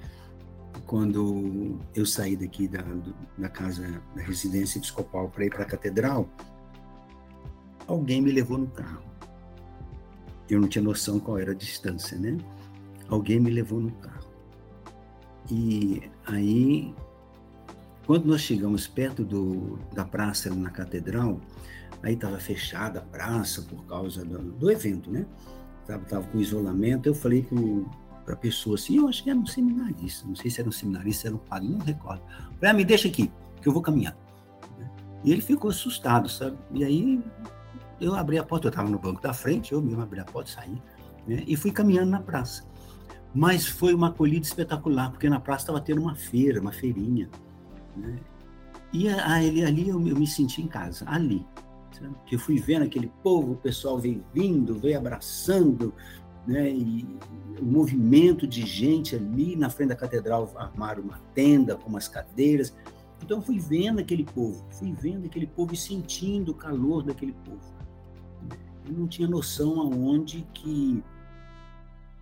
quando 0.86 1.78
eu 1.94 2.04
saí 2.04 2.36
daqui 2.36 2.66
da, 2.66 2.84
da 3.36 3.48
casa, 3.48 4.02
da 4.14 4.22
residência 4.22 4.78
episcopal 4.78 5.28
para 5.28 5.44
ir 5.46 5.50
para 5.50 5.62
a 5.62 5.66
catedral, 5.66 6.28
alguém 7.86 8.20
me 8.20 8.32
levou 8.32 8.58
no 8.58 8.66
carro. 8.66 9.02
Eu 10.48 10.60
não 10.60 10.68
tinha 10.68 10.82
noção 10.82 11.20
qual 11.20 11.38
era 11.38 11.52
a 11.52 11.54
distância, 11.54 12.18
né? 12.18 12.36
Alguém 13.08 13.40
me 13.40 13.50
levou 13.50 13.80
no 13.80 13.90
carro. 13.92 14.28
E 15.50 16.02
aí, 16.26 16.94
quando 18.06 18.26
nós 18.26 18.42
chegamos 18.42 18.86
perto 18.86 19.24
do, 19.24 19.78
da 19.94 20.04
praça 20.04 20.54
na 20.54 20.70
catedral, 20.70 21.40
aí 22.02 22.14
estava 22.14 22.38
fechada 22.38 23.00
a 23.00 23.02
praça 23.02 23.62
por 23.62 23.84
causa 23.86 24.24
do, 24.24 24.38
do 24.38 24.70
evento, 24.70 25.10
né? 25.10 25.26
Tava, 25.86 26.04
tava 26.04 26.26
com 26.26 26.38
isolamento. 26.38 27.08
Eu 27.08 27.14
falei 27.14 27.46
para 28.24 28.34
a 28.34 28.36
pessoa 28.36 28.76
assim, 28.76 28.98
eu 28.98 29.08
acho 29.08 29.24
que 29.24 29.30
era 29.30 29.38
um 29.38 29.46
seminarista, 29.46 30.26
não 30.26 30.36
sei 30.36 30.50
se 30.50 30.60
era 30.60 30.68
um 30.68 30.72
seminarista, 30.72 31.28
era 31.28 31.34
um 31.34 31.38
padre, 31.38 31.68
não 31.68 31.78
recordo. 31.78 32.22
Falei, 32.56 32.70
ah, 32.70 32.74
me 32.74 32.84
deixa 32.84 33.08
aqui, 33.08 33.32
que 33.62 33.68
eu 33.68 33.72
vou 33.72 33.80
caminhar. 33.80 34.14
E 35.24 35.32
ele 35.32 35.40
ficou 35.40 35.70
assustado, 35.70 36.28
sabe? 36.28 36.58
E 36.72 36.84
aí 36.84 37.24
eu 37.98 38.14
abri 38.14 38.38
a 38.38 38.44
porta, 38.44 38.66
eu 38.66 38.70
estava 38.70 38.88
no 38.88 38.98
banco 38.98 39.22
da 39.22 39.32
frente, 39.32 39.72
eu 39.72 39.80
mesmo 39.80 40.02
abri 40.02 40.20
a 40.20 40.24
porta, 40.24 40.50
saí, 40.50 40.80
né? 41.26 41.42
e 41.46 41.56
fui 41.56 41.72
caminhando 41.72 42.10
na 42.10 42.20
praça. 42.20 42.67
Mas 43.34 43.66
foi 43.66 43.94
uma 43.94 44.08
acolhida 44.08 44.46
espetacular, 44.46 45.10
porque 45.10 45.28
na 45.28 45.38
praça 45.38 45.64
estava 45.64 45.80
tendo 45.80 46.00
uma 46.00 46.14
feira, 46.14 46.60
uma 46.60 46.72
feirinha. 46.72 47.28
Né? 47.96 48.18
E 48.92 49.08
ali, 49.08 49.64
ali 49.64 49.88
eu, 49.88 50.06
eu 50.06 50.16
me 50.16 50.26
senti 50.26 50.62
em 50.62 50.66
casa, 50.66 51.04
ali 51.06 51.44
que 52.26 52.34
eu 52.34 52.38
fui 52.38 52.58
vendo 52.58 52.84
aquele 52.84 53.10
povo, 53.22 53.52
o 53.52 53.56
pessoal 53.56 53.98
veio 53.98 54.22
vindo, 54.32 54.78
veio 54.78 54.98
abraçando, 54.98 55.92
né, 56.46 56.70
e 56.70 57.06
o 57.60 57.64
movimento 57.64 58.46
de 58.46 58.64
gente 58.64 59.16
ali 59.16 59.56
na 59.56 59.68
frente 59.68 59.90
da 59.90 59.96
catedral 59.96 60.50
armaram 60.56 61.02
uma 61.02 61.20
tenda 61.34 61.76
com 61.76 61.88
umas 61.88 62.08
cadeiras. 62.08 62.74
Então 63.22 63.38
eu 63.38 63.42
fui 63.42 63.58
vendo 63.58 63.98
aquele 63.98 64.24
povo, 64.24 64.64
fui 64.70 64.92
vendo 64.92 65.26
aquele 65.26 65.46
povo 65.46 65.74
e 65.74 65.76
sentindo 65.76 66.52
o 66.52 66.54
calor 66.54 67.02
daquele 67.02 67.32
povo. 67.32 67.76
Eu 68.86 68.92
não 68.92 69.06
tinha 69.06 69.28
noção 69.28 69.80
aonde 69.80 70.46
que, 70.54 71.02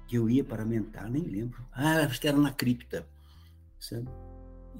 que 0.07 0.17
eu 0.17 0.31
ia 0.31 0.45
paramentar, 0.45 1.11
nem 1.11 1.23
lembro. 1.23 1.65
Ah, 1.73 2.09
era 2.23 2.37
na 2.37 2.53
cripta, 2.53 3.07
sabe? 3.79 4.09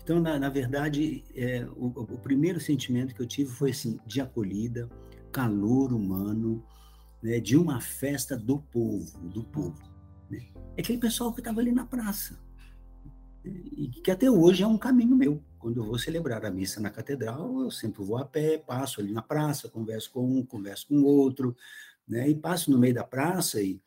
Então, 0.03 0.21
na, 0.21 0.39
na 0.39 0.49
verdade, 0.49 1.25
é, 1.35 1.67
o, 1.75 1.87
o, 1.87 2.19
primeiro 2.19 2.61
sentimento 2.61 3.15
que 3.15 3.21
eu 3.21 3.27
tive 3.27 3.51
foi 3.51 3.71
assim, 3.71 3.99
de 4.07 4.21
acolhida, 4.21 4.89
calor 5.33 5.93
humano, 5.93 6.65
né, 7.23 7.41
de 7.41 7.57
uma 7.57 7.81
festa 7.81 8.37
do 8.37 8.59
povo, 8.59 9.19
do 9.29 9.43
povo. 9.43 9.83
Né? 10.31 10.47
É 10.77 10.81
aquele 10.81 10.99
pessoal 10.99 11.33
que 11.33 11.41
estava 11.41 11.61
ali 11.61 11.73
na 11.73 11.87
praça. 11.87 12.39
Né, 13.45 13.53
e 13.73 13.89
que 13.89 14.11
até 14.11 14.31
hoje 14.31 14.63
é 14.63 14.67
um 14.67 14.79
caminho 14.79 15.17
meu. 15.17 15.43
Quando 15.59 15.81
eu 15.81 15.85
vou 15.85 15.99
celebrar 15.99 16.45
a 16.45 16.51
missa 16.51 16.79
na 16.79 16.91
catedral, 16.91 17.63
eu 17.63 17.71
sempre 17.71 18.05
vou 18.05 18.19
a 18.19 18.25
pé, 18.25 18.59
passo 18.59 19.01
ali 19.01 19.13
na 19.13 19.23
praça, 19.23 19.69
converso 19.69 20.13
com 20.13 20.39
um, 20.39 20.45
converso 20.45 20.87
com 20.87 21.03
outro, 21.03 21.57
né? 22.07 22.29
e 22.29 22.35
passo 22.35 22.71
no 22.71 22.79
meio 22.79 22.95
da 22.95 23.03
praça 23.03 23.61
e 23.61 23.81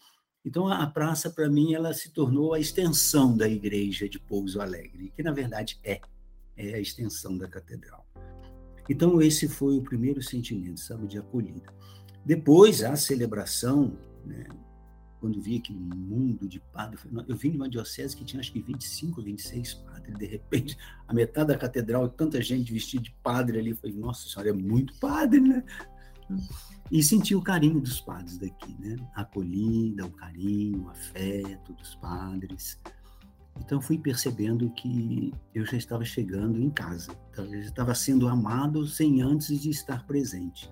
Então 0.45 0.67
a 0.67 0.87
praça 0.87 1.29
para 1.29 1.49
mim 1.49 1.73
ela 1.73 1.93
se 1.93 2.11
tornou 2.11 2.53
a 2.53 2.59
extensão 2.59 3.35
da 3.35 3.47
igreja 3.47 4.07
de 4.07 4.19
Pouso 4.19 4.61
Alegre, 4.61 5.11
que 5.15 5.23
na 5.23 5.31
verdade 5.31 5.79
é 5.83 5.99
é 6.59 6.75
a 6.75 6.79
extensão 6.79 7.37
da 7.37 7.47
catedral. 7.47 8.05
Então 8.89 9.21
esse 9.21 9.47
foi 9.47 9.77
o 9.77 9.81
primeiro 9.81 10.21
sentimento, 10.21 10.79
sabe, 10.79 11.07
de 11.07 11.17
acolhida. 11.17 11.73
Depois 12.25 12.83
a 12.83 12.95
celebração, 12.97 13.97
né, 14.25 14.45
quando 15.19 15.41
vi 15.41 15.57
aquele 15.57 15.79
mundo 15.79 16.47
de 16.47 16.59
padres, 16.59 17.01
eu 17.27 17.35
vim 17.35 17.51
de 17.51 17.57
uma 17.57 17.69
diocese 17.69 18.15
que 18.15 18.25
tinha 18.25 18.39
acho 18.39 18.51
que 18.51 18.61
25, 18.61 19.21
26 19.21 19.73
padres, 19.75 20.17
de 20.17 20.25
repente, 20.25 20.77
a 21.07 21.13
metade 21.13 21.47
da 21.47 21.57
catedral, 21.57 22.09
tanta 22.09 22.41
gente 22.41 22.73
vestida 22.73 23.03
de 23.03 23.11
padre 23.23 23.59
ali, 23.59 23.73
falei, 23.73 23.95
nossa 23.95 24.27
senhora, 24.27 24.49
é 24.49 24.53
muito 24.53 24.97
padre, 24.99 25.39
né? 25.39 25.63
E 26.91 27.03
senti 27.03 27.35
o 27.35 27.41
carinho 27.41 27.79
dos 27.79 28.01
padres 28.01 28.37
daqui, 28.37 28.75
né? 28.79 28.95
A 29.15 29.21
acolhida, 29.21 30.05
o 30.05 30.11
carinho, 30.11 30.85
o 30.85 30.89
afeto 30.89 31.73
dos 31.73 31.95
padres. 31.95 32.79
Então 33.59 33.81
fui 33.81 33.97
percebendo 33.97 34.69
que 34.71 35.33
eu 35.53 35.65
já 35.65 35.77
estava 35.77 36.03
chegando 36.03 36.59
em 36.61 36.69
casa, 36.69 37.11
então, 37.31 37.45
eu 37.45 37.61
já 37.61 37.69
estava 37.69 37.93
sendo 37.93 38.27
amado 38.27 38.87
sem 38.87 39.21
antes 39.21 39.61
de 39.61 39.69
estar 39.69 40.05
presente. 40.05 40.71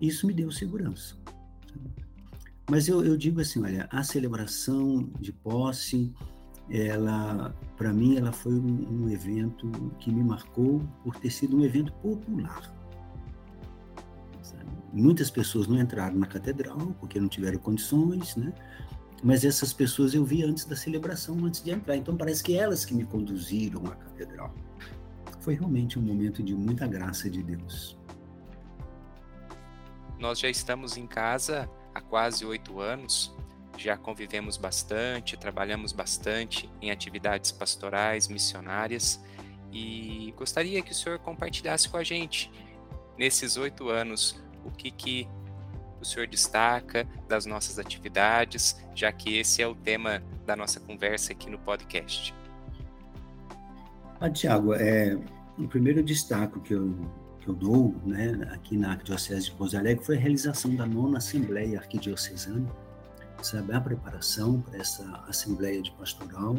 Isso 0.00 0.26
me 0.26 0.32
deu 0.32 0.50
segurança. 0.50 1.16
Mas 2.70 2.88
eu, 2.88 3.04
eu 3.04 3.16
digo 3.16 3.40
assim, 3.40 3.62
olha, 3.62 3.88
a 3.90 4.02
celebração 4.02 5.10
de 5.20 5.32
posse, 5.32 6.12
ela, 6.70 7.54
para 7.76 7.92
mim, 7.92 8.16
ela 8.16 8.32
foi 8.32 8.52
um, 8.52 9.04
um 9.04 9.10
evento 9.10 9.70
que 9.98 10.10
me 10.12 10.22
marcou 10.22 10.80
por 11.02 11.16
ter 11.16 11.30
sido 11.30 11.56
um 11.56 11.64
evento 11.64 11.92
popular. 11.94 12.72
Muitas 14.92 15.30
pessoas 15.30 15.66
não 15.66 15.80
entraram 15.80 16.16
na 16.16 16.26
catedral 16.26 16.94
porque 17.00 17.18
não 17.18 17.28
tiveram 17.28 17.58
condições, 17.58 18.36
né? 18.36 18.52
Mas 19.22 19.44
essas 19.44 19.72
pessoas 19.72 20.14
eu 20.14 20.24
vi 20.24 20.42
antes 20.42 20.64
da 20.64 20.76
celebração, 20.76 21.44
antes 21.44 21.62
de 21.62 21.70
entrar. 21.70 21.96
Então 21.96 22.16
parece 22.16 22.42
que 22.42 22.56
elas 22.56 22.84
que 22.84 22.94
me 22.94 23.04
conduziram 23.04 23.86
à 23.86 23.94
catedral. 23.94 24.54
Foi 25.40 25.54
realmente 25.54 25.98
um 25.98 26.02
momento 26.02 26.42
de 26.42 26.54
muita 26.54 26.86
graça 26.86 27.30
de 27.30 27.42
Deus. 27.42 27.96
Nós 30.18 30.38
já 30.38 30.48
estamos 30.48 30.96
em 30.96 31.06
casa 31.06 31.68
há 31.94 32.00
quase 32.00 32.44
oito 32.44 32.78
anos, 32.78 33.34
já 33.76 33.96
convivemos 33.96 34.56
bastante, 34.56 35.36
trabalhamos 35.36 35.92
bastante 35.92 36.70
em 36.80 36.90
atividades 36.90 37.50
pastorais, 37.50 38.28
missionárias, 38.28 39.20
e 39.72 40.32
gostaria 40.36 40.82
que 40.82 40.92
o 40.92 40.94
senhor 40.94 41.18
compartilhasse 41.18 41.88
com 41.88 41.96
a 41.96 42.04
gente, 42.04 42.52
nesses 43.18 43.56
oito 43.56 43.88
anos, 43.88 44.40
o 44.64 44.70
que, 44.70 44.90
que 44.90 45.28
o 46.00 46.04
senhor 46.04 46.26
destaca 46.26 47.06
das 47.28 47.46
nossas 47.46 47.78
atividades, 47.78 48.76
já 48.94 49.12
que 49.12 49.38
esse 49.38 49.62
é 49.62 49.66
o 49.66 49.74
tema 49.74 50.22
da 50.44 50.56
nossa 50.56 50.80
conversa 50.80 51.32
aqui 51.32 51.48
no 51.48 51.58
podcast. 51.58 52.34
Ah, 54.20 54.30
Tiago, 54.30 54.74
é, 54.74 55.18
o 55.58 55.68
primeiro 55.68 56.02
destaque 56.02 56.60
que 56.60 56.74
eu 56.74 56.94
que 57.42 57.48
eu 57.48 57.54
dou 57.54 57.94
né, 58.06 58.48
aqui 58.52 58.76
na 58.76 58.92
Arquidiocese 58.92 59.46
de 59.46 59.52
Pouso 59.52 59.76
Alegre 59.76 60.04
foi 60.04 60.16
a 60.16 60.20
realização 60.20 60.74
da 60.76 60.86
nona 60.86 61.18
Assembleia 61.18 61.78
Arquidiocesana, 61.78 62.68
sabe, 63.42 63.74
a 63.74 63.80
preparação 63.80 64.60
para 64.60 64.78
essa 64.78 65.04
Assembleia 65.26 65.82
de 65.82 65.90
Pastoral 65.92 66.54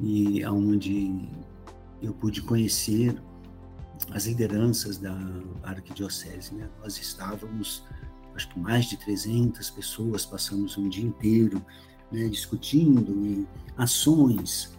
e 0.00 0.44
aonde 0.44 1.28
eu 2.00 2.14
pude 2.14 2.40
conhecer 2.42 3.16
as 4.12 4.26
lideranças 4.26 4.98
da 4.98 5.16
Arquidiocese. 5.62 6.54
Né? 6.54 6.68
Nós 6.82 6.98
estávamos, 6.98 7.84
acho 8.34 8.48
que 8.48 8.58
mais 8.58 8.86
de 8.86 8.96
300 8.96 9.70
pessoas, 9.70 10.24
passamos 10.24 10.76
um 10.76 10.88
dia 10.88 11.04
inteiro 11.04 11.64
né, 12.10 12.28
discutindo 12.28 13.46
ações 13.76 14.76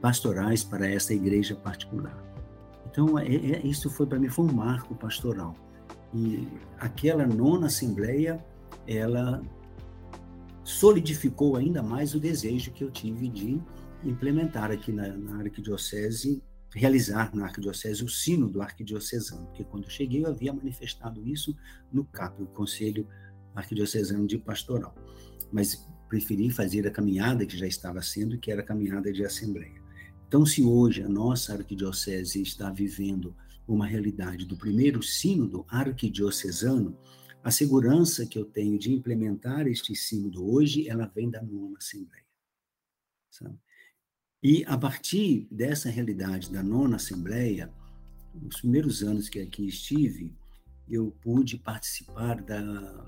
pastorais 0.00 0.64
para 0.64 0.88
essa 0.88 1.14
igreja 1.14 1.54
particular. 1.54 2.16
Então, 2.90 3.18
é, 3.18 3.26
é, 3.26 3.66
isso 3.66 3.88
foi 3.88 4.06
para 4.06 4.18
mim 4.18 4.28
foi 4.28 4.44
um 4.44 4.52
marco 4.52 4.94
pastoral. 4.94 5.54
E 6.12 6.46
aquela 6.78 7.26
nona 7.26 7.68
assembleia, 7.68 8.44
ela 8.86 9.42
solidificou 10.62 11.56
ainda 11.56 11.82
mais 11.82 12.14
o 12.14 12.20
desejo 12.20 12.70
que 12.72 12.84
eu 12.84 12.90
tive 12.90 13.28
de 13.28 13.60
implementar 14.04 14.70
aqui 14.70 14.92
na, 14.92 15.08
na 15.08 15.38
arquidiocese, 15.38 16.42
realizar 16.74 17.34
na 17.34 17.44
arquidiocese 17.44 18.02
o 18.02 18.08
sino 18.08 18.48
do 18.48 18.62
arquidiocesano, 18.62 19.46
porque 19.46 19.64
quando 19.64 19.84
eu 19.84 19.90
cheguei 19.90 20.24
eu 20.24 20.28
havia 20.28 20.52
manifestado 20.52 21.26
isso 21.26 21.56
no 21.92 22.04
CAP, 22.04 22.42
o 22.42 22.46
Conselho 22.46 23.06
Arquidiocesano 23.54 24.26
de 24.26 24.38
Pastoral, 24.38 24.94
mas 25.52 25.86
preferi 26.08 26.50
fazer 26.50 26.86
a 26.86 26.90
caminhada 26.90 27.44
que 27.46 27.56
já 27.56 27.66
estava 27.66 28.00
sendo, 28.02 28.38
que 28.38 28.50
era 28.50 28.62
a 28.62 28.64
caminhada 28.64 29.12
de 29.12 29.24
assembleia. 29.24 29.82
Então, 30.26 30.46
se 30.46 30.62
hoje 30.62 31.02
a 31.02 31.08
nossa 31.08 31.52
arquidiocese 31.52 32.40
está 32.40 32.70
vivendo 32.70 33.36
uma 33.68 33.86
realidade 33.86 34.46
do 34.46 34.56
primeiro 34.56 35.02
sínodo 35.02 35.64
arquidiocesano, 35.68 36.98
a 37.44 37.50
segurança 37.50 38.24
que 38.24 38.38
eu 38.38 38.44
tenho 38.44 38.78
de 38.78 38.92
implementar 38.92 39.66
este 39.66 39.94
sínodo 39.94 40.50
hoje, 40.50 40.88
ela 40.88 41.06
vem 41.06 41.28
da 41.28 41.42
nona 41.42 41.76
assembleia. 41.76 42.24
Sabe? 43.30 43.58
E 44.42 44.64
a 44.66 44.76
partir 44.76 45.46
dessa 45.52 45.88
realidade 45.88 46.50
da 46.50 46.64
nona 46.64 46.96
assembleia, 46.96 47.70
nos 48.34 48.60
primeiros 48.60 49.00
anos 49.00 49.28
que 49.28 49.38
aqui 49.38 49.68
estive, 49.68 50.34
eu 50.90 51.14
pude 51.22 51.56
participar 51.56 52.42
da, 52.42 53.04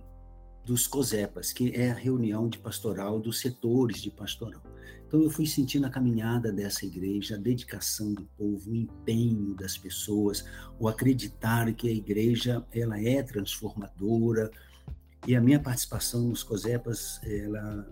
dos 0.65 0.87
COSEPAS, 0.87 1.53
que 1.53 1.73
é 1.75 1.91
a 1.91 1.95
reunião 1.95 2.49
de 2.49 2.59
pastoral 2.59 3.19
dos 3.19 3.41
setores 3.41 4.01
de 4.01 4.13
pastoral. 4.13 4.63
Então 5.09 5.21
eu 5.25 5.29
fui 5.29 5.45
sentindo 5.45 5.89
a 5.89 5.91
caminhada 5.91 6.53
dessa 6.53 6.87
igreja, 6.87 7.35
a 7.35 7.39
dedicação 7.39 8.15
do 8.15 8.23
povo, 8.39 8.71
o 8.71 8.77
empenho 8.77 9.55
das 9.55 9.77
pessoas, 9.77 10.45
o 10.79 10.87
acreditar 10.87 11.73
que 11.73 11.89
a 11.89 11.93
igreja 11.93 12.65
ela 12.73 13.01
é 13.01 13.21
transformadora. 13.25 14.53
E 15.27 15.35
a 15.35 15.41
minha 15.41 15.59
participação 15.59 16.29
nos 16.29 16.45
COSEPAS, 16.45 17.21
ela 17.25 17.89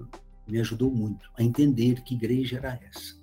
me 0.47 0.61
ajudou 0.61 0.93
muito 0.93 1.29
a 1.37 1.43
entender 1.43 2.05
que 2.05 2.15
igreja 2.15 2.59
era 2.59 2.79
essa. 2.89 3.22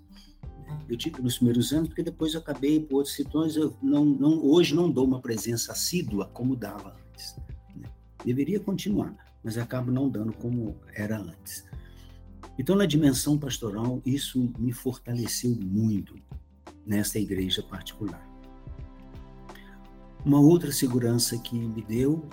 Eu 0.88 0.98
tive 0.98 1.22
nos 1.22 1.38
primeiros 1.38 1.72
anos, 1.72 1.90
porque 1.90 2.04
depois 2.04 2.34
eu 2.34 2.40
acabei 2.40 2.80
por 2.80 2.98
outras 2.98 3.16
situações, 3.16 3.56
eu 3.56 3.76
não, 3.82 4.06
não, 4.06 4.44
hoje 4.44 4.76
não 4.76 4.90
dou 4.90 5.06
uma 5.06 5.20
presença 5.20 5.72
assídua 5.72 6.26
como 6.34 6.56
dava 6.56 6.96
antes. 7.10 7.36
Né? 7.76 7.88
Deveria 8.26 8.60
continuar, 8.60 9.16
mas 9.44 9.58
acabo 9.58 9.92
não 9.92 10.10
dando 10.10 10.34
como 10.34 10.76
era 10.94 11.18
antes. 11.18 11.66
Então, 12.58 12.76
na 12.76 12.86
dimensão 12.86 13.38
pastoral, 13.38 14.02
isso 14.06 14.52
me 14.60 14.74
fortaleceu 14.74 15.56
muito 15.56 16.16
nesta 16.86 17.18
igreja 17.18 17.64
particular. 17.64 18.28
Uma 20.26 20.40
outra 20.42 20.72
segurança 20.72 21.38
que 21.38 21.58
me 21.58 21.82
deu 21.82 22.28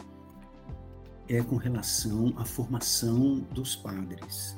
é 1.28 1.40
com 1.42 1.56
relação 1.56 2.32
à 2.36 2.44
formação 2.44 3.38
dos 3.52 3.76
padres. 3.76 4.56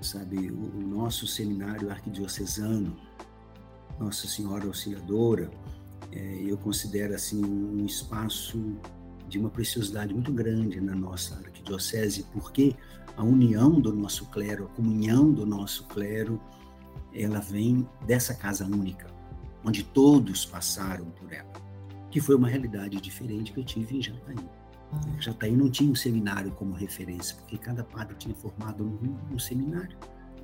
Sabe, 0.00 0.50
o, 0.50 0.78
o 0.78 0.80
nosso 0.80 1.26
seminário 1.26 1.90
arquidiocesano, 1.90 2.96
Nossa 3.98 4.26
Senhora 4.26 4.66
Auxiliadora, 4.66 5.50
é, 6.10 6.42
eu 6.42 6.56
considero 6.56 7.14
assim 7.14 7.44
um 7.44 7.84
espaço 7.84 8.58
de 9.28 9.38
uma 9.38 9.50
preciosidade 9.50 10.12
muito 10.12 10.32
grande 10.32 10.80
na 10.80 10.94
nossa 10.94 11.36
arquidiocese, 11.36 12.26
porque 12.32 12.74
a 13.16 13.22
união 13.22 13.80
do 13.80 13.94
nosso 13.94 14.26
clero, 14.26 14.64
a 14.64 14.68
comunhão 14.68 15.30
do 15.32 15.46
nosso 15.46 15.86
clero, 15.88 16.40
ela 17.14 17.38
vem 17.38 17.86
dessa 18.06 18.34
casa 18.34 18.64
única, 18.64 19.06
onde 19.64 19.84
todos 19.84 20.44
passaram 20.44 21.04
por 21.10 21.32
ela, 21.32 21.52
que 22.10 22.20
foi 22.20 22.34
uma 22.34 22.48
realidade 22.48 23.00
diferente 23.00 23.52
que 23.52 23.60
eu 23.60 23.64
tive 23.64 23.98
em 23.98 24.02
Jataí. 24.02 24.36
Em 25.16 25.20
Jataí 25.20 25.56
não 25.56 25.70
tinha 25.70 25.90
um 25.90 25.94
seminário 25.94 26.50
como 26.52 26.72
referência, 26.74 27.36
porque 27.36 27.56
cada 27.58 27.84
padre 27.84 28.16
tinha 28.18 28.34
formado 28.34 28.84
um, 28.84 29.34
um 29.34 29.38
seminário, 29.38 29.96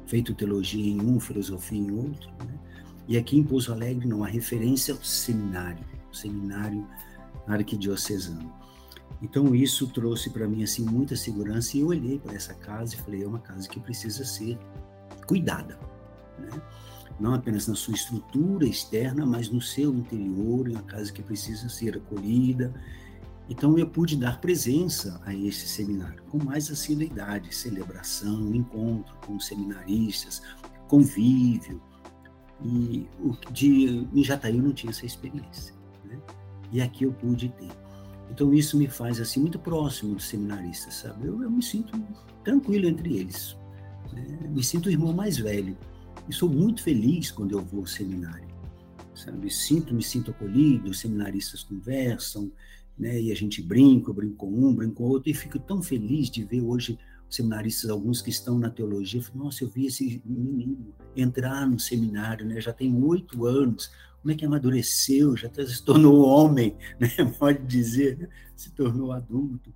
feito 0.06 0.34
teologia 0.34 0.86
em 0.86 1.00
um, 1.00 1.18
filosofia 1.18 1.78
em 1.78 1.90
outro. 1.90 2.28
Né? 2.44 2.58
E 3.08 3.18
aqui 3.18 3.38
em 3.38 3.42
Pouso 3.42 3.72
Alegre 3.72 4.06
não, 4.06 4.22
a 4.22 4.28
referência 4.28 4.92
é 4.92 4.94
o 4.94 5.04
seminário, 5.04 5.84
o 6.10 6.16
seminário 6.16 6.86
arquidiocesano. 7.46 8.52
Então 9.22 9.54
isso 9.54 9.86
trouxe 9.88 10.30
para 10.30 10.46
mim 10.46 10.62
assim 10.62 10.84
muita 10.84 11.16
segurança 11.16 11.76
e 11.76 11.80
eu 11.80 11.88
olhei 11.88 12.18
para 12.18 12.34
essa 12.34 12.54
casa 12.54 12.94
e 12.94 12.98
falei 12.98 13.22
é 13.22 13.26
uma 13.26 13.38
casa 13.38 13.68
que 13.68 13.80
precisa 13.80 14.24
ser 14.24 14.58
cuidada, 15.26 15.78
né? 16.38 16.50
não 17.18 17.34
apenas 17.34 17.66
na 17.66 17.74
sua 17.74 17.94
estrutura 17.94 18.66
externa, 18.66 19.24
mas 19.24 19.48
no 19.48 19.60
seu 19.60 19.94
interior, 19.94 20.68
é 20.68 20.72
uma 20.72 20.82
casa 20.82 21.12
que 21.12 21.22
precisa 21.22 21.68
ser 21.68 21.96
acolhida. 21.96 22.72
Então 23.48 23.78
eu 23.78 23.86
pude 23.86 24.16
dar 24.16 24.40
presença 24.40 25.20
a 25.24 25.34
esse 25.34 25.68
seminário 25.68 26.22
com 26.30 26.42
mais 26.42 26.70
assiduidade, 26.70 27.54
celebração, 27.54 28.54
encontro 28.54 29.14
com 29.24 29.38
seminaristas, 29.38 30.42
convívio. 30.88 31.80
E 32.64 33.06
o 33.20 33.36
de 33.52 34.08
em 34.12 34.24
Jataí 34.24 34.56
eu 34.56 34.62
não 34.62 34.72
tinha 34.72 34.90
essa 34.90 35.06
experiência, 35.06 35.74
né? 36.04 36.18
E 36.72 36.80
aqui 36.80 37.04
eu 37.04 37.12
pude 37.12 37.48
ter. 37.50 37.70
Então 38.30 38.52
isso 38.52 38.76
me 38.76 38.88
faz 38.88 39.20
assim 39.20 39.40
muito 39.40 39.58
próximo 39.58 40.14
dos 40.14 40.24
seminaristas, 40.24 40.94
sabe? 40.94 41.26
Eu, 41.26 41.42
eu 41.42 41.50
me 41.50 41.62
sinto 41.62 41.96
tranquilo 42.42 42.88
entre 42.88 43.16
eles. 43.16 43.56
Né? 44.12 44.24
Me 44.48 44.64
sinto 44.64 44.86
o 44.86 44.90
irmão 44.90 45.12
mais 45.12 45.36
velho. 45.38 45.76
E 46.28 46.32
sou 46.32 46.48
muito 46.48 46.82
feliz 46.82 47.30
quando 47.30 47.52
eu 47.52 47.62
vou 47.62 47.80
ao 47.80 47.86
seminário. 47.86 48.48
Sabe? 49.14 49.48
Sinto, 49.50 49.94
me 49.94 50.02
sinto 50.02 50.32
acolhido, 50.32 50.90
os 50.90 50.98
seminaristas 50.98 51.62
conversam, 51.62 52.50
né? 52.98 53.20
E 53.20 53.30
a 53.30 53.34
gente 53.34 53.62
brinca, 53.62 54.10
eu 54.10 54.14
brinco 54.14 54.36
com 54.36 54.50
um, 54.50 54.74
brinco 54.74 54.94
com 54.96 55.04
outro, 55.04 55.30
e 55.30 55.34
fico 55.34 55.58
tão 55.58 55.82
feliz 55.82 56.30
de 56.30 56.44
ver 56.44 56.62
hoje 56.62 56.98
seminaristas, 57.28 57.90
alguns 57.90 58.22
que 58.22 58.30
estão 58.30 58.58
na 58.58 58.70
teologia, 58.70 59.22
falo, 59.22 59.44
nossa, 59.44 59.64
eu 59.64 59.68
vi 59.68 59.86
esse 59.86 60.22
menino 60.24 60.94
entrar 61.14 61.66
no 61.66 61.78
seminário, 61.78 62.46
né? 62.46 62.60
Já 62.60 62.72
tem 62.72 62.94
oito 63.02 63.46
anos, 63.46 63.90
como 64.20 64.32
é 64.32 64.34
que 64.34 64.44
amadureceu, 64.44 65.36
já 65.36 65.50
se 65.52 65.84
tornou 65.84 66.24
homem, 66.24 66.76
né? 67.00 67.08
Pode 67.38 67.64
dizer, 67.66 68.18
né? 68.18 68.28
se 68.54 68.70
tornou 68.70 69.12
adulto. 69.12 69.74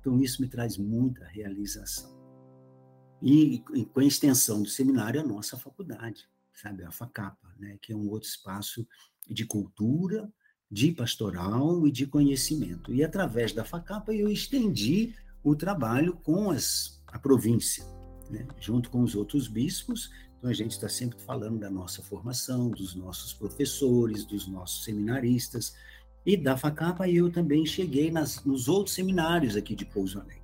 Então 0.00 0.20
isso 0.20 0.40
me 0.40 0.48
traz 0.48 0.76
muita 0.76 1.24
realização. 1.24 2.14
E 3.20 3.64
com 3.92 4.00
a 4.00 4.04
extensão 4.04 4.62
do 4.62 4.68
seminário, 4.68 5.20
a 5.20 5.24
nossa 5.24 5.56
faculdade, 5.56 6.28
sabe, 6.52 6.84
a 6.84 6.90
FACAPA, 6.90 7.54
né? 7.58 7.78
Que 7.80 7.92
é 7.92 7.96
um 7.96 8.08
outro 8.08 8.28
espaço 8.28 8.86
de 9.28 9.44
cultura, 9.46 10.30
de 10.74 10.90
pastoral 10.90 11.86
e 11.86 11.92
de 11.92 12.04
conhecimento. 12.04 12.92
E 12.92 13.04
através 13.04 13.52
da 13.52 13.64
FACAPA 13.64 14.12
eu 14.12 14.28
estendi 14.28 15.14
o 15.40 15.54
trabalho 15.54 16.14
com 16.24 16.50
as, 16.50 17.00
a 17.06 17.16
província, 17.16 17.84
né? 18.28 18.44
junto 18.58 18.90
com 18.90 19.00
os 19.00 19.14
outros 19.14 19.46
bispos. 19.46 20.10
Então, 20.36 20.50
a 20.50 20.52
gente 20.52 20.72
está 20.72 20.88
sempre 20.88 21.20
falando 21.20 21.60
da 21.60 21.70
nossa 21.70 22.02
formação, 22.02 22.70
dos 22.70 22.92
nossos 22.96 23.32
professores, 23.32 24.24
dos 24.24 24.48
nossos 24.48 24.82
seminaristas. 24.82 25.76
E 26.26 26.36
da 26.36 26.56
FACAPA 26.56 27.08
eu 27.08 27.30
também 27.30 27.64
cheguei 27.64 28.10
nas, 28.10 28.44
nos 28.44 28.66
outros 28.66 28.96
seminários 28.96 29.54
aqui 29.54 29.76
de 29.76 29.84
Pouso 29.84 30.18
Alegre. 30.18 30.42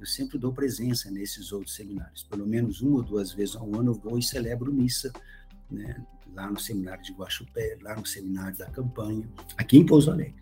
Eu 0.00 0.06
sempre 0.06 0.38
dou 0.38 0.52
presença 0.52 1.10
nesses 1.10 1.52
outros 1.52 1.74
seminários. 1.74 2.22
Pelo 2.22 2.46
menos 2.46 2.80
uma 2.80 2.96
ou 2.96 3.02
duas 3.02 3.32
vezes 3.32 3.54
ao 3.54 3.66
ano 3.74 3.90
eu 3.90 3.94
vou 3.94 4.18
e 4.18 4.22
celebro 4.22 4.72
missa, 4.72 5.12
né? 5.70 6.04
lá 6.34 6.50
no 6.50 6.58
seminário 6.58 7.02
de 7.02 7.12
Guaxupé, 7.12 7.78
lá 7.82 7.94
no 7.94 8.04
seminário 8.04 8.56
da 8.56 8.66
campanha, 8.66 9.28
aqui 9.56 9.78
em 9.78 9.86
Pouso 9.86 10.10
Alegre. 10.10 10.34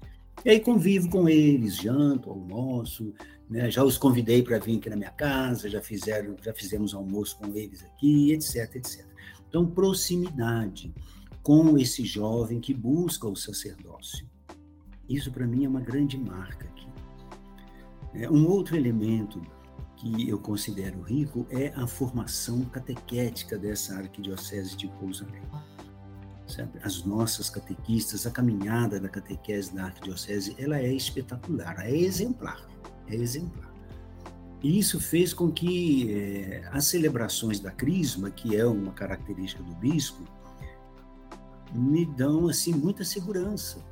E 0.45 0.51
aí 0.51 0.61
convivo 0.61 1.09
com 1.11 1.29
eles, 1.29 1.77
janto, 1.77 2.31
almoço, 2.31 3.13
né? 3.49 3.71
já 3.71 3.85
os 3.85 3.99
convidei 3.99 4.43
para 4.43 4.59
vir 4.59 4.79
aqui 4.79 4.91
na 4.91 4.97
minha 4.97 5.11
casa, 5.11 5.69
já 5.69 5.81
fizeram, 5.81 6.37
já 6.43 6.53
fizemos 6.55 6.95
almoço 6.95 7.37
com 7.37 7.47
eles 7.55 7.83
aqui, 7.85 8.33
etc, 8.33 8.77
etc. 8.77 9.05
Então, 9.49 9.67
proximidade 9.67 10.93
com 11.43 11.77
esse 11.77 12.05
jovem 12.05 12.61
que 12.61 12.73
busca 12.73 13.29
o 13.29 13.37
sacerdócio. 13.37 14.27
Isso 15.09 15.31
para 15.31 15.47
mim 15.47 15.65
é 15.65 15.69
uma 15.69 15.81
grande 15.81 16.17
marca 16.17 16.67
aqui. 16.67 16.87
É, 18.15 18.31
um 18.31 18.49
outro 18.49 18.77
elemento 18.77 19.43
que 20.03 20.29
eu 20.29 20.37
considero 20.37 21.01
rico 21.03 21.47
é 21.49 21.69
a 21.77 21.87
formação 21.87 22.65
catequética 22.65 23.57
dessa 23.57 23.95
arquidiocese 23.95 24.77
de 24.77 24.89
Pouso 24.89 25.25
Alegre? 25.25 25.73
As 26.83 27.05
nossas 27.05 27.49
catequistas, 27.49 28.27
a 28.27 28.31
caminhada 28.31 28.99
da 28.99 29.09
catequese 29.09 29.73
da 29.73 29.85
arquidiocese, 29.85 30.57
ela 30.59 30.77
é 30.77 30.93
espetacular, 30.93 31.77
é 31.79 31.97
exemplar, 31.97 32.67
é 33.07 33.15
exemplar. 33.15 33.73
E 34.61 34.77
isso 34.77 35.01
fez 35.01 35.33
com 35.33 35.53
que 35.53 36.13
é, 36.13 36.69
as 36.73 36.87
celebrações 36.87 37.61
da 37.61 37.71
crisma, 37.71 38.29
que 38.29 38.57
é 38.57 38.67
uma 38.67 38.93
característica 38.93 39.63
do 39.63 39.75
bispo, 39.77 40.25
me 41.73 42.05
dão 42.05 42.49
assim 42.49 42.75
muita 42.75 43.05
segurança, 43.05 43.83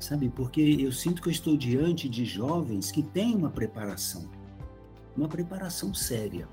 sabe? 0.00 0.28
Porque 0.28 0.60
eu 0.60 0.90
sinto 0.90 1.22
que 1.22 1.28
eu 1.28 1.32
estou 1.32 1.56
diante 1.56 2.08
de 2.08 2.24
jovens 2.24 2.90
que 2.90 3.04
têm 3.04 3.36
uma 3.36 3.50
preparação, 3.50 4.28
uma 5.16 5.28
preparação 5.28 5.92
séria. 5.94 6.48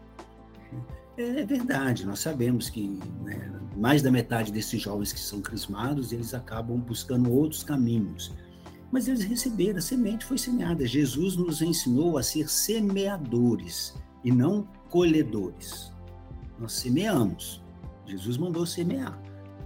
É, 1.17 1.41
é 1.41 1.45
verdade, 1.45 2.05
nós 2.05 2.19
sabemos 2.19 2.69
que 2.69 2.87
né, 3.23 3.51
mais 3.75 4.01
da 4.01 4.11
metade 4.11 4.51
desses 4.51 4.81
jovens 4.81 5.11
que 5.11 5.19
são 5.19 5.41
crismados, 5.41 6.11
eles 6.11 6.33
acabam 6.33 6.79
buscando 6.79 7.31
outros 7.31 7.63
caminhos. 7.63 8.33
Mas 8.91 9.07
eles 9.07 9.23
receberam, 9.23 9.79
a 9.79 9.81
semente 9.81 10.25
foi 10.25 10.37
semeada. 10.37 10.85
Jesus 10.85 11.37
nos 11.37 11.61
ensinou 11.61 12.17
a 12.17 12.23
ser 12.23 12.49
semeadores 12.49 13.95
e 14.23 14.31
não 14.31 14.67
colhedores. 14.89 15.91
Nós 16.59 16.73
semeamos. 16.73 17.61
Jesus 18.05 18.37
mandou 18.37 18.65
semear. 18.65 19.17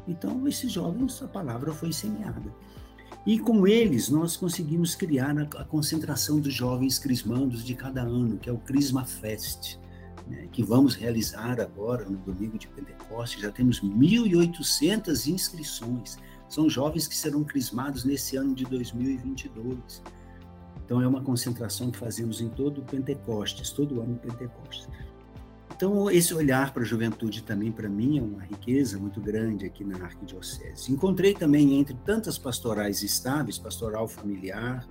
Então, 0.08 0.48
esses 0.48 0.72
jovens, 0.72 1.22
a 1.24 1.28
palavra 1.28 1.74
foi 1.74 1.92
semeada. 1.92 2.54
E 3.26 3.40
com 3.40 3.68
eles, 3.68 4.10
nós 4.10 4.38
conseguimos 4.38 4.94
criar 4.94 5.36
a, 5.38 5.64
concentração 5.64 6.40
dos 6.40 6.54
jovens 6.54 7.00
crismandos 7.00 7.64
de 7.64 7.74
cada 7.74 8.02
ano, 8.02 8.38
que 8.38 8.50
é 8.50 8.54
o 8.54 8.58
Crisma 8.58 9.04
Fest 9.04 9.80
né, 10.28 10.48
que 10.52 10.64
vamos 10.64 10.96
realizar 10.96 11.60
agora 11.60 12.06
no 12.06 12.18
domingo 12.18 12.58
de 12.58 12.68
Pentecostes. 12.68 13.42
Já 13.42 13.52
temos 13.52 13.82
1.800 13.82 15.28
inscrições. 15.28 16.18
São 16.50 16.70
jovens 16.70 17.08
que 17.08 17.16
serão 17.16 17.44
crismados 17.44 18.04
nesse 18.04 18.36
ano 18.36 18.54
de 18.54 18.66
2022. 18.66 20.02
Então, 20.84 21.02
é 21.02 21.08
uma 21.08 21.22
concentração 21.22 21.90
que 21.90 21.98
fazemos 21.98 22.42
em 22.42 22.50
todo 22.50 22.82
Pentecostes, 22.84 23.72
todo 23.72 24.02
ano 24.02 24.16
Pentecostes. 24.18 24.88
Então, 25.76 26.10
esse 26.10 26.34
olhar 26.34 26.74
para 26.74 26.84
a 26.84 26.86
juventude 26.86 27.44
também, 27.44 27.70
para 27.70 27.90
mim, 27.90 28.18
é 28.18 28.22
uma 28.22 28.42
riqueza 28.42 28.98
muito 28.98 29.20
grande 29.20 29.66
aqui 29.66 29.84
na 29.84 30.06
Arquidiocese. 30.06 30.90
Encontrei 30.90 31.34
também, 31.34 31.74
entre 31.74 31.94
tantas 32.06 32.38
pastorais 32.38 33.04
estáveis, 33.04 33.58
pastoral 33.58 34.08
familiar, 34.08 34.88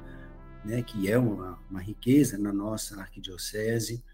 né, 0.62 0.82
que 0.82 1.10
é 1.10 1.16
uma, 1.16 1.58
uma 1.70 1.80
riqueza 1.80 2.36
na 2.36 2.52
nossa 2.52 3.00
Arquidiocese, 3.00 4.04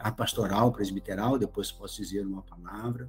a 0.00 0.10
pastoral 0.10 0.72
presbiteral, 0.72 1.38
depois 1.38 1.70
posso 1.70 2.02
dizer 2.02 2.26
uma 2.26 2.42
palavra. 2.42 3.08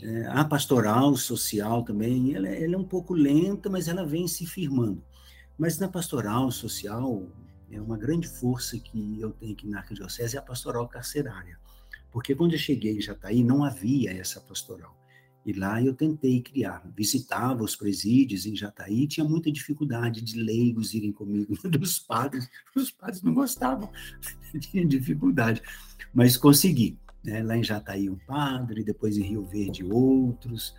É, 0.00 0.26
a 0.26 0.44
pastoral 0.44 1.16
social 1.16 1.82
também, 1.82 2.32
ela, 2.32 2.46
ela, 2.48 2.76
é 2.76 2.78
um 2.78 2.84
pouco 2.84 3.12
lenta, 3.12 3.68
mas 3.68 3.88
ela 3.88 4.06
vem 4.06 4.28
se 4.28 4.46
firmando. 4.46 5.02
Mas 5.58 5.80
na 5.80 5.88
pastoral 5.88 6.48
social, 6.52 7.26
é 7.70 7.80
uma 7.80 7.96
grande 7.96 8.28
força 8.28 8.78
que 8.78 9.20
eu 9.20 9.32
tenho 9.32 9.52
aqui 9.52 9.66
na 9.66 9.78
Arquidiocese 9.78 10.36
é 10.36 10.38
a 10.38 10.42
pastoral 10.42 10.88
carcerária. 10.88 11.58
Porque 12.12 12.34
quando 12.34 12.52
eu 12.52 12.58
cheguei 12.58 12.96
em 12.96 13.00
Jataí, 13.00 13.42
não 13.42 13.64
havia 13.64 14.12
essa 14.12 14.40
pastoral. 14.40 14.96
E 15.44 15.52
lá 15.52 15.80
eu 15.80 15.94
tentei 15.94 16.42
criar, 16.42 16.82
visitava 16.96 17.62
os 17.62 17.76
presídios 17.76 18.46
em 18.46 18.56
Jataí, 18.56 19.06
tinha 19.06 19.24
muita 19.24 19.52
dificuldade 19.52 20.20
de 20.20 20.40
leigos 20.42 20.92
irem 20.92 21.12
comigo, 21.12 21.54
dos 21.70 22.00
padres, 22.00 22.48
os 22.74 22.90
padres 22.90 23.22
não 23.22 23.32
gostavam, 23.32 23.88
tinha 24.58 24.84
dificuldade, 24.84 25.62
mas 26.12 26.36
consegui. 26.36 26.98
Né? 27.22 27.42
Lá 27.44 27.56
em 27.56 27.62
Jataí 27.62 28.10
um 28.10 28.18
padre, 28.18 28.82
depois 28.82 29.16
em 29.16 29.22
Rio 29.22 29.44
Verde 29.44 29.84
outros, 29.84 30.74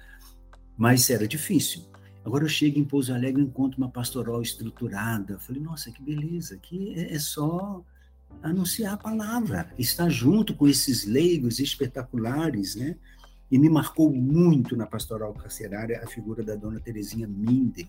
mas 0.78 1.10
era 1.10 1.28
difícil. 1.28 1.84
Agora 2.28 2.44
eu 2.44 2.50
chego 2.50 2.78
em 2.78 2.84
Pouso 2.84 3.14
Alegre 3.14 3.42
e 3.42 3.46
encontro 3.46 3.78
uma 3.78 3.90
pastoral 3.90 4.42
estruturada. 4.42 5.40
Falei, 5.40 5.62
nossa, 5.62 5.90
que 5.90 6.04
beleza, 6.04 6.56
aqui 6.56 6.94
é, 6.94 7.14
é 7.14 7.20
só 7.20 7.82
anunciar 8.44 8.96
a 8.96 8.98
palavra, 8.98 9.74
estar 9.80 10.10
junto 10.10 10.54
com 10.54 10.68
esses 10.68 11.06
leigos 11.06 11.58
espetaculares, 11.62 12.76
né? 12.76 12.98
E 13.50 13.58
me 13.58 13.70
marcou 13.70 14.14
muito 14.14 14.76
na 14.76 14.86
pastoral 14.86 15.34
carcerária 15.34 16.02
a 16.04 16.08
figura 16.08 16.44
da 16.44 16.54
dona 16.56 16.82
Terezinha 16.82 17.30
Minder, 17.30 17.88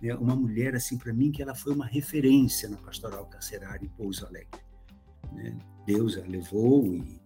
né? 0.00 0.14
uma 0.14 0.34
mulher, 0.34 0.74
assim, 0.74 0.96
para 0.96 1.12
mim, 1.12 1.30
que 1.30 1.42
ela 1.42 1.54
foi 1.54 1.74
uma 1.74 1.84
referência 1.84 2.70
na 2.70 2.78
pastoral 2.78 3.26
carcerária 3.26 3.84
em 3.84 3.90
Pouso 3.90 4.24
Alegre. 4.24 4.62
Né? 5.30 5.54
Deus 5.84 6.16
a 6.16 6.22
levou 6.22 6.86
e 6.94 7.20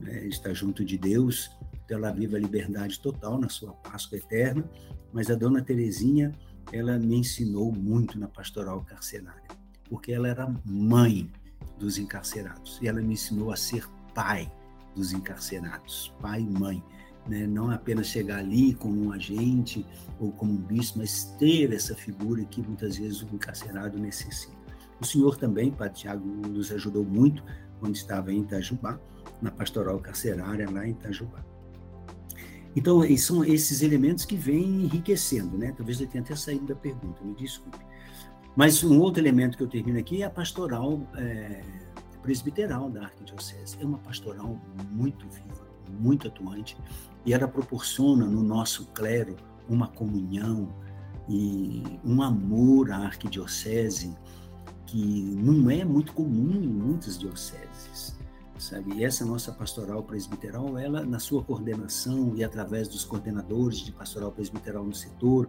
né, 0.00 0.26
está 0.26 0.52
junto 0.52 0.84
de 0.84 0.98
Deus, 0.98 1.56
ela 1.92 2.10
vive 2.10 2.36
a 2.36 2.38
liberdade 2.38 3.00
total 3.00 3.38
na 3.38 3.48
sua 3.48 3.72
Páscoa 3.72 4.18
eterna, 4.18 4.64
mas 5.12 5.30
a 5.30 5.34
dona 5.34 5.62
Terezinha, 5.62 6.32
ela 6.72 6.98
me 6.98 7.16
ensinou 7.16 7.72
muito 7.72 8.18
na 8.18 8.28
pastoral 8.28 8.82
carcerária, 8.84 9.48
porque 9.88 10.12
ela 10.12 10.28
era 10.28 10.52
mãe 10.64 11.30
dos 11.78 11.98
encarcerados, 11.98 12.78
e 12.80 12.88
ela 12.88 13.02
me 13.02 13.14
ensinou 13.14 13.52
a 13.52 13.56
ser 13.56 13.86
pai 14.14 14.50
dos 14.94 15.12
encarcerados, 15.12 16.14
pai 16.20 16.40
e 16.40 16.48
mãe 16.48 16.82
né? 17.26 17.46
não 17.46 17.70
apenas 17.70 18.06
chegar 18.06 18.38
ali 18.38 18.74
como 18.74 19.06
um 19.06 19.12
agente 19.12 19.84
ou 20.18 20.32
como 20.32 20.52
um 20.52 20.56
bispo, 20.56 20.98
mas 20.98 21.24
ter 21.38 21.72
essa 21.72 21.94
figura 21.94 22.44
que 22.44 22.62
muitas 22.62 22.96
vezes 22.96 23.22
o 23.22 23.34
encarcerado 23.34 23.98
necessita. 23.98 24.54
O 25.00 25.04
senhor 25.04 25.36
também, 25.36 25.70
Padre 25.70 26.00
Tiago, 26.00 26.24
nos 26.26 26.70
ajudou 26.72 27.04
muito 27.04 27.42
quando 27.80 27.94
estava 27.94 28.32
em 28.32 28.40
Itajubá, 28.40 28.98
na 29.42 29.50
pastoral 29.50 29.98
carcerária 29.98 30.70
lá 30.70 30.86
em 30.86 30.92
Itajubá. 30.92 31.44
Então, 32.76 33.02
são 33.16 33.44
esses 33.44 33.82
elementos 33.82 34.24
que 34.24 34.36
vêm 34.36 34.84
enriquecendo, 34.84 35.56
né? 35.56 35.72
Talvez 35.76 36.00
eu 36.00 36.06
tenha 36.06 36.22
até 36.22 36.34
saído 36.34 36.66
da 36.66 36.74
pergunta, 36.74 37.22
me 37.22 37.34
desculpe. 37.34 37.78
Mas 38.56 38.82
um 38.82 39.00
outro 39.00 39.20
elemento 39.20 39.56
que 39.56 39.62
eu 39.62 39.68
termino 39.68 39.98
aqui 39.98 40.22
é 40.22 40.26
a 40.26 40.30
pastoral 40.30 41.00
é, 41.16 41.62
presbiteral 42.22 42.90
da 42.90 43.04
Arquidiocese. 43.04 43.76
É 43.80 43.84
uma 43.84 43.98
pastoral 43.98 44.60
muito 44.90 45.26
viva, 45.28 45.66
muito 46.00 46.28
atuante, 46.28 46.76
e 47.24 47.32
ela 47.32 47.46
proporciona 47.46 48.26
no 48.26 48.42
nosso 48.42 48.86
clero 48.86 49.36
uma 49.68 49.88
comunhão 49.88 50.68
e 51.28 51.82
um 52.04 52.22
amor 52.22 52.90
à 52.90 52.98
arquidiocese 52.98 54.14
que 54.86 55.02
não 55.02 55.70
é 55.70 55.84
muito 55.84 56.12
comum 56.12 56.62
em 56.62 56.68
muitas 56.68 57.18
dioceses, 57.18 58.16
sabe? 58.58 58.94
E 58.94 59.04
essa 59.04 59.24
nossa 59.24 59.52
pastoral 59.52 60.02
presbiteral, 60.02 60.78
ela, 60.78 61.04
na 61.04 61.18
sua 61.18 61.42
coordenação 61.42 62.32
e 62.36 62.44
através 62.44 62.88
dos 62.88 63.04
coordenadores 63.04 63.78
de 63.78 63.92
pastoral 63.92 64.32
presbiteral 64.32 64.84
no 64.84 64.94
setor, 64.94 65.48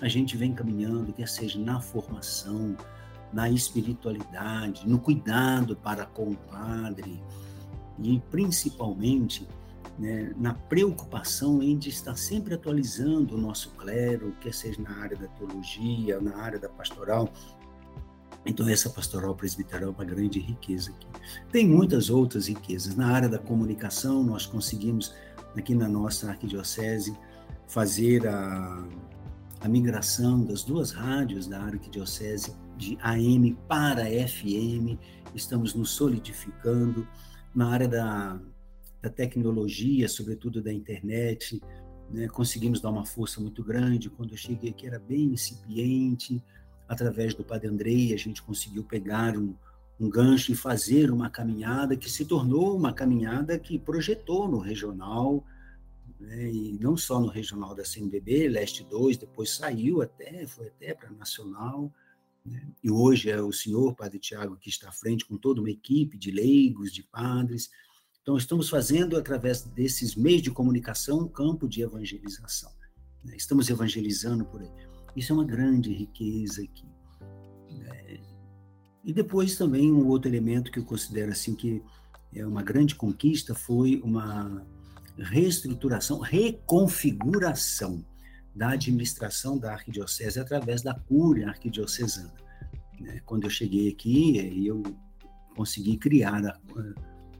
a 0.00 0.08
gente 0.08 0.36
vem 0.36 0.52
caminhando, 0.52 1.12
quer 1.12 1.28
seja 1.28 1.58
na 1.58 1.80
formação, 1.80 2.76
na 3.32 3.50
espiritualidade, 3.50 4.88
no 4.88 4.98
cuidado 4.98 5.76
para 5.76 6.06
com 6.06 6.30
o 6.30 6.36
padre 6.36 7.22
e 7.98 8.20
principalmente 8.30 9.46
né, 9.98 10.32
na 10.36 10.54
preocupação 10.54 11.62
em 11.62 11.76
de 11.78 11.88
estar 11.88 12.16
sempre 12.16 12.54
atualizando 12.54 13.36
o 13.36 13.38
nosso 13.38 13.70
clero, 13.70 14.32
quer 14.40 14.52
seja 14.52 14.80
na 14.82 14.96
área 14.98 15.16
da 15.16 15.28
teologia, 15.28 16.20
na 16.20 16.36
área 16.36 16.58
da 16.58 16.68
pastoral, 16.68 17.32
então, 18.46 18.68
essa 18.68 18.90
pastoral 18.90 19.34
presbiteral 19.34 19.90
é 19.90 19.92
uma 19.92 20.04
grande 20.04 20.38
riqueza 20.38 20.90
aqui. 20.90 21.06
Tem 21.50 21.66
muitas 21.66 22.10
outras 22.10 22.46
riquezas. 22.46 22.94
Na 22.94 23.08
área 23.08 23.28
da 23.28 23.38
comunicação, 23.38 24.22
nós 24.22 24.44
conseguimos, 24.44 25.14
aqui 25.56 25.74
na 25.74 25.88
nossa 25.88 26.28
arquidiocese, 26.28 27.16
fazer 27.66 28.26
a, 28.26 28.86
a 29.60 29.68
migração 29.68 30.44
das 30.44 30.62
duas 30.62 30.90
rádios 30.90 31.46
da 31.46 31.58
arquidiocese 31.58 32.54
de 32.76 32.98
AM 33.00 33.56
para 33.66 34.04
FM. 34.04 34.98
Estamos 35.34 35.74
nos 35.74 35.90
solidificando. 35.90 37.08
Na 37.54 37.68
área 37.68 37.88
da, 37.88 38.38
da 39.00 39.08
tecnologia, 39.08 40.06
sobretudo 40.06 40.62
da 40.62 40.72
internet, 40.72 41.62
né, 42.10 42.28
conseguimos 42.28 42.80
dar 42.80 42.90
uma 42.90 43.06
força 43.06 43.40
muito 43.40 43.64
grande. 43.64 44.10
Quando 44.10 44.32
eu 44.32 44.36
cheguei 44.36 44.70
aqui 44.70 44.86
era 44.86 44.98
bem 44.98 45.32
incipiente, 45.32 46.42
através 46.88 47.34
do 47.34 47.44
Padre 47.44 47.68
Andrei, 47.68 48.12
a 48.12 48.16
gente 48.16 48.42
conseguiu 48.42 48.84
pegar 48.84 49.36
um, 49.36 49.54
um 49.98 50.08
gancho 50.08 50.52
e 50.52 50.56
fazer 50.56 51.10
uma 51.10 51.30
caminhada 51.30 51.96
que 51.96 52.10
se 52.10 52.24
tornou 52.24 52.76
uma 52.76 52.92
caminhada 52.92 53.58
que 53.58 53.78
projetou 53.78 54.48
no 54.48 54.58
regional, 54.58 55.44
né, 56.18 56.50
e 56.50 56.78
não 56.80 56.96
só 56.96 57.20
no 57.20 57.28
regional 57.28 57.74
da 57.74 57.84
CNBB, 57.84 58.48
Leste 58.48 58.84
2, 58.84 59.16
depois 59.16 59.50
saiu 59.50 60.02
até, 60.02 60.46
foi 60.46 60.68
até 60.68 60.94
para 60.94 61.10
Nacional, 61.10 61.92
né, 62.44 62.66
e 62.82 62.90
hoje 62.90 63.30
é 63.30 63.40
o 63.40 63.52
senhor, 63.52 63.94
Padre 63.94 64.18
Tiago, 64.18 64.56
que 64.56 64.68
está 64.68 64.88
à 64.88 64.92
frente 64.92 65.24
com 65.24 65.36
toda 65.36 65.60
uma 65.60 65.70
equipe 65.70 66.18
de 66.18 66.30
leigos, 66.30 66.92
de 66.92 67.02
padres. 67.02 67.70
Então, 68.22 68.36
estamos 68.36 68.68
fazendo, 68.68 69.16
através 69.16 69.62
desses 69.62 70.14
meios 70.14 70.42
de 70.42 70.50
comunicação, 70.50 71.20
um 71.20 71.28
campo 71.28 71.68
de 71.68 71.82
evangelização. 71.82 72.72
Né, 73.22 73.34
estamos 73.36 73.70
evangelizando 73.70 74.44
por 74.44 74.60
aí. 74.60 74.83
Isso 75.16 75.32
é 75.32 75.34
uma 75.34 75.44
grande 75.44 75.92
riqueza 75.92 76.62
aqui. 76.62 76.86
Né? 77.70 78.20
E 79.04 79.12
depois 79.12 79.56
também 79.56 79.92
um 79.92 80.06
outro 80.08 80.30
elemento 80.30 80.72
que 80.72 80.78
eu 80.78 80.84
considero 80.84 81.30
assim 81.30 81.54
que 81.54 81.82
é 82.34 82.44
uma 82.44 82.62
grande 82.62 82.94
conquista 82.94 83.54
foi 83.54 84.00
uma 84.02 84.66
reestruturação, 85.16 86.18
reconfiguração 86.18 88.04
da 88.54 88.70
administração 88.70 89.58
da 89.58 89.72
arquidiocese 89.72 90.38
através 90.40 90.82
da 90.82 90.94
cúria 90.94 91.48
arquidiocesana. 91.48 92.32
Né? 93.00 93.20
Quando 93.24 93.44
eu 93.44 93.50
cheguei 93.50 93.88
aqui, 93.88 94.66
eu 94.66 94.82
consegui 95.56 95.96
criar 95.96 96.60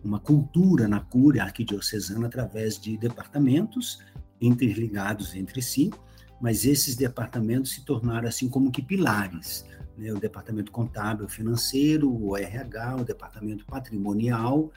uma 0.02 0.20
cultura 0.20 0.86
na 0.86 1.00
cúria 1.00 1.42
arquidiocesana 1.42 2.26
através 2.26 2.78
de 2.78 2.96
departamentos 2.96 3.98
interligados 4.40 5.34
entre 5.34 5.62
si, 5.62 5.90
mas 6.40 6.64
esses 6.64 6.96
departamentos 6.96 7.72
se 7.72 7.84
tornaram 7.84 8.28
assim 8.28 8.48
como 8.48 8.70
que 8.70 8.82
pilares, 8.82 9.64
né? 9.96 10.12
o 10.12 10.18
departamento 10.18 10.70
contábil 10.70 11.28
financeiro, 11.28 12.10
o 12.10 12.36
RH, 12.36 12.96
o 12.96 13.04
departamento 13.04 13.64
patrimonial, 13.64 14.70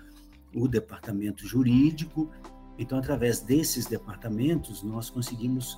o 0.53 0.68
departamento 0.68 1.45
jurídico. 1.45 2.30
Então, 2.78 2.97
através 2.97 3.41
desses 3.41 3.86
departamentos, 3.86 4.84
nós 4.84 5.10
conseguimos 5.10 5.78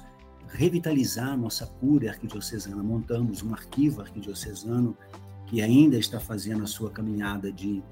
revitalizar 0.49 1.37
nossa 1.37 1.65
cúria 1.65 2.11
arquidiocesana, 2.11 2.81
montamos 2.81 3.43
um 3.43 3.53
arquivo 3.53 4.01
arquidiocesano 4.01 4.97
que 5.45 5.61
ainda 5.61 5.97
está 5.97 6.19
fazendo 6.19 6.63
a 6.63 6.67
sua 6.67 6.89
caminhada 6.91 7.51
de 7.51 7.83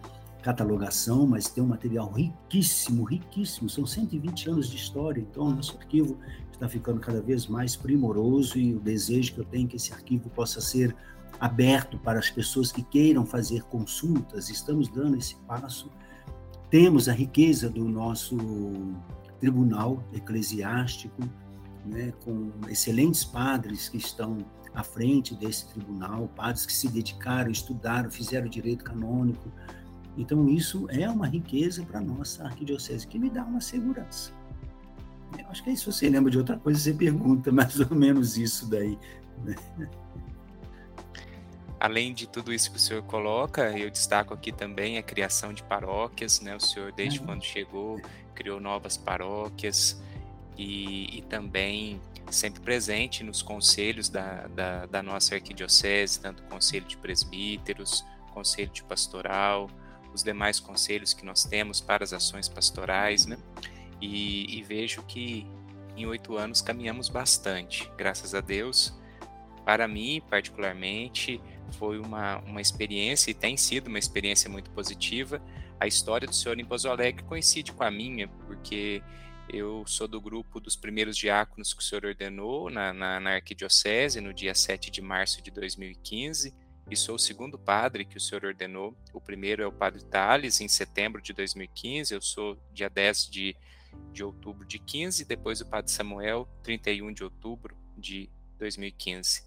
catalogação, 0.41 1.27
mas 1.27 1.49
tem 1.49 1.63
um 1.63 1.67
material 1.67 2.11
riquíssimo, 2.11 3.03
riquíssimo, 3.03 3.69
são 3.69 3.85
120 3.85 4.49
anos 4.49 4.69
de 4.69 4.77
história, 4.77 5.19
então 5.19 5.49
nosso 5.49 5.77
arquivo 5.77 6.17
está 6.57 6.67
ficando 6.67 6.99
cada 6.99 7.21
vez 7.21 7.47
mais 7.47 7.75
primoroso 7.75 8.57
e 8.57 8.75
o 8.75 8.79
desejo 8.79 9.35
que 9.35 9.39
eu 9.39 9.45
tenho 9.45 9.65
é 9.65 9.69
que 9.69 9.75
esse 9.75 9.93
arquivo 9.93 10.29
possa 10.29 10.59
ser 10.59 10.95
aberto 11.39 11.99
para 11.99 12.17
as 12.17 12.29
pessoas 12.29 12.71
que 12.71 12.81
queiram 12.81 13.25
fazer 13.25 13.63
consultas. 13.63 14.49
Estamos 14.49 14.87
dando 14.89 15.17
esse 15.17 15.35
passo. 15.47 15.89
Temos 16.69 17.07
a 17.07 17.13
riqueza 17.13 17.69
do 17.69 17.87
nosso 17.87 18.35
tribunal 19.39 20.03
eclesiástico, 20.11 21.21
né, 21.85 22.11
com 22.25 22.51
excelentes 22.67 23.23
padres 23.23 23.87
que 23.87 23.97
estão 23.97 24.39
à 24.73 24.83
frente 24.83 25.35
desse 25.35 25.67
tribunal, 25.69 26.27
padres 26.35 26.65
que 26.65 26.73
se 26.73 26.89
dedicaram, 26.89 27.51
estudaram, 27.51 28.09
fizeram 28.09 28.47
direito 28.47 28.83
canônico. 28.83 29.51
Então, 30.17 30.49
isso 30.49 30.87
é 30.89 31.07
uma 31.09 31.27
riqueza 31.27 31.85
para 31.85 31.99
a 31.99 32.03
nossa 32.03 32.43
arquidiocese, 32.43 33.07
que 33.07 33.19
me 33.19 33.29
dá 33.29 33.43
uma 33.43 33.61
segurança. 33.61 34.36
Eu 35.37 35.47
acho 35.49 35.63
que 35.63 35.69
aí, 35.69 35.77
se 35.77 35.85
você 35.85 36.09
lembra 36.09 36.31
de 36.31 36.37
outra 36.37 36.57
coisa, 36.57 36.79
você 36.79 36.93
pergunta 36.93 37.51
mais 37.53 37.79
ou 37.79 37.95
menos 37.95 38.37
isso 38.37 38.69
daí. 38.69 38.97
Né? 39.43 39.55
Além 41.79 42.13
de 42.13 42.27
tudo 42.27 42.51
isso 42.51 42.71
que 42.71 42.77
o 42.77 42.79
senhor 42.79 43.03
coloca, 43.03 43.77
eu 43.77 43.89
destaco 43.89 44.33
aqui 44.33 44.51
também 44.51 44.97
a 44.97 45.03
criação 45.03 45.53
de 45.53 45.61
paróquias, 45.61 46.41
né? 46.41 46.55
O 46.55 46.59
senhor, 46.59 46.91
desde 46.91 47.19
uhum. 47.19 47.25
quando 47.25 47.43
chegou, 47.43 48.01
criou 48.33 48.59
novas 48.59 48.97
paróquias 48.97 50.01
e, 50.57 51.17
e, 51.17 51.21
também 51.23 52.01
sempre 52.31 52.61
presente 52.61 53.23
nos 53.23 53.43
conselhos 53.43 54.09
da, 54.09 54.47
da, 54.47 54.85
da 54.87 55.03
nossa 55.03 55.35
arquidiocese, 55.35 56.19
tanto 56.19 56.41
o 56.41 56.47
conselho 56.47 56.85
de 56.85 56.97
presbíteros, 56.97 58.03
conselho 58.33 58.71
de 58.71 58.83
pastoral, 58.83 59.69
os 60.13 60.23
demais 60.23 60.59
conselhos 60.59 61.13
que 61.13 61.23
nós 61.23 61.43
temos 61.43 61.79
para 61.79 62.03
as 62.03 62.11
ações 62.11 62.49
pastorais, 62.49 63.27
né? 63.27 63.37
E, 64.01 64.57
e 64.57 64.63
vejo 64.63 65.03
que 65.03 65.47
em 65.95 66.05
oito 66.05 66.37
anos 66.37 66.61
caminhamos 66.61 67.09
bastante, 67.09 67.91
graças 67.97 68.35
a 68.35 68.41
Deus. 68.41 68.93
Para 69.65 69.87
mim, 69.87 70.21
particularmente, 70.29 71.41
foi 71.73 71.99
uma, 71.99 72.37
uma 72.39 72.61
experiência 72.61 73.31
e 73.31 73.33
tem 73.33 73.57
sido 73.57 73.87
uma 73.87 73.99
experiência 73.99 74.49
muito 74.49 74.69
positiva. 74.71 75.41
A 75.79 75.87
história 75.87 76.27
do 76.27 76.35
senhor 76.35 76.59
em 76.59 76.65
Pozo 76.65 76.89
Alegre 76.89 77.23
coincide 77.23 77.73
com 77.73 77.83
a 77.83 77.91
minha, 77.91 78.27
porque 78.27 79.01
eu 79.49 79.83
sou 79.87 80.07
do 80.07 80.19
grupo 80.19 80.59
dos 80.59 80.75
primeiros 80.75 81.17
diáconos 81.17 81.73
que 81.73 81.81
o 81.81 81.85
senhor 81.85 82.05
ordenou 82.05 82.69
na, 82.69 82.93
na, 82.93 83.19
na 83.19 83.35
Arquidiocese 83.35 84.21
no 84.21 84.33
dia 84.33 84.53
7 84.53 84.91
de 84.91 85.01
março 85.01 85.41
de 85.41 85.49
2015 85.51 86.53
e 86.89 86.95
sou 86.95 87.15
o 87.15 87.19
segundo 87.19 87.57
padre 87.57 88.05
que 88.05 88.17
o 88.17 88.19
senhor 88.19 88.45
ordenou. 88.45 88.95
O 89.13 89.19
primeiro 89.19 89.61
é 89.61 89.67
o 89.67 89.71
padre 89.71 90.03
Tales, 90.03 90.61
em 90.61 90.67
setembro 90.67 91.21
de 91.21 91.33
2015, 91.33 92.13
eu 92.13 92.21
sou 92.21 92.57
dia 92.73 92.89
10 92.89 93.29
de 93.29 93.55
de 94.11 94.23
outubro 94.23 94.65
de 94.65 94.79
15, 94.79 95.25
depois 95.25 95.61
o 95.61 95.65
Padre 95.65 95.91
Samuel, 95.91 96.47
31 96.63 97.13
de 97.13 97.23
outubro 97.23 97.75
de 97.97 98.29
2015. 98.57 99.43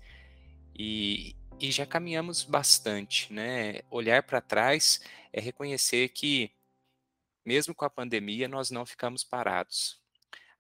E, 0.77 1.37
e 1.59 1.71
já 1.71 1.85
caminhamos 1.85 2.45
bastante, 2.45 3.33
né? 3.33 3.81
Olhar 3.91 4.23
para 4.23 4.41
trás 4.41 5.01
é 5.33 5.41
reconhecer 5.41 6.09
que, 6.11 6.51
mesmo 7.45 7.75
com 7.75 7.85
a 7.85 7.91
pandemia, 7.91 8.49
nós 8.49 8.71
não 8.71 8.87
ficamos 8.87 9.25
parados. 9.25 10.01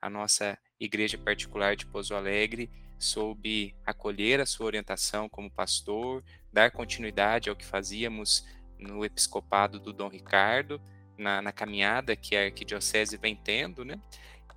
A 0.01 0.11
nossa 0.11 0.59
igreja 0.79 1.19
particular 1.19 1.77
de 1.77 1.87
Pozo 1.87 2.15
Alegre 2.15 2.71
soube 2.99 3.75
acolher 3.85 4.41
a 4.41 4.47
sua 4.47 4.67
orientação 4.67 5.29
como 5.29 5.51
pastor, 5.51 6.23
dar 6.53 6.71
continuidade 6.71 7.49
ao 7.49 7.57
que 7.57 7.65
fazíamos 7.65 8.47
no 8.79 9.05
episcopado 9.05 9.79
do 9.79 9.93
Dom 9.93 10.09
Ricardo, 10.09 10.81
na, 11.21 11.43
na 11.43 11.53
caminhada 11.53 12.17
que 12.17 12.35
a 12.35 12.45
arquidiocese 12.45 13.17
vem 13.17 13.37
tendo, 13.37 13.85
né? 13.85 14.01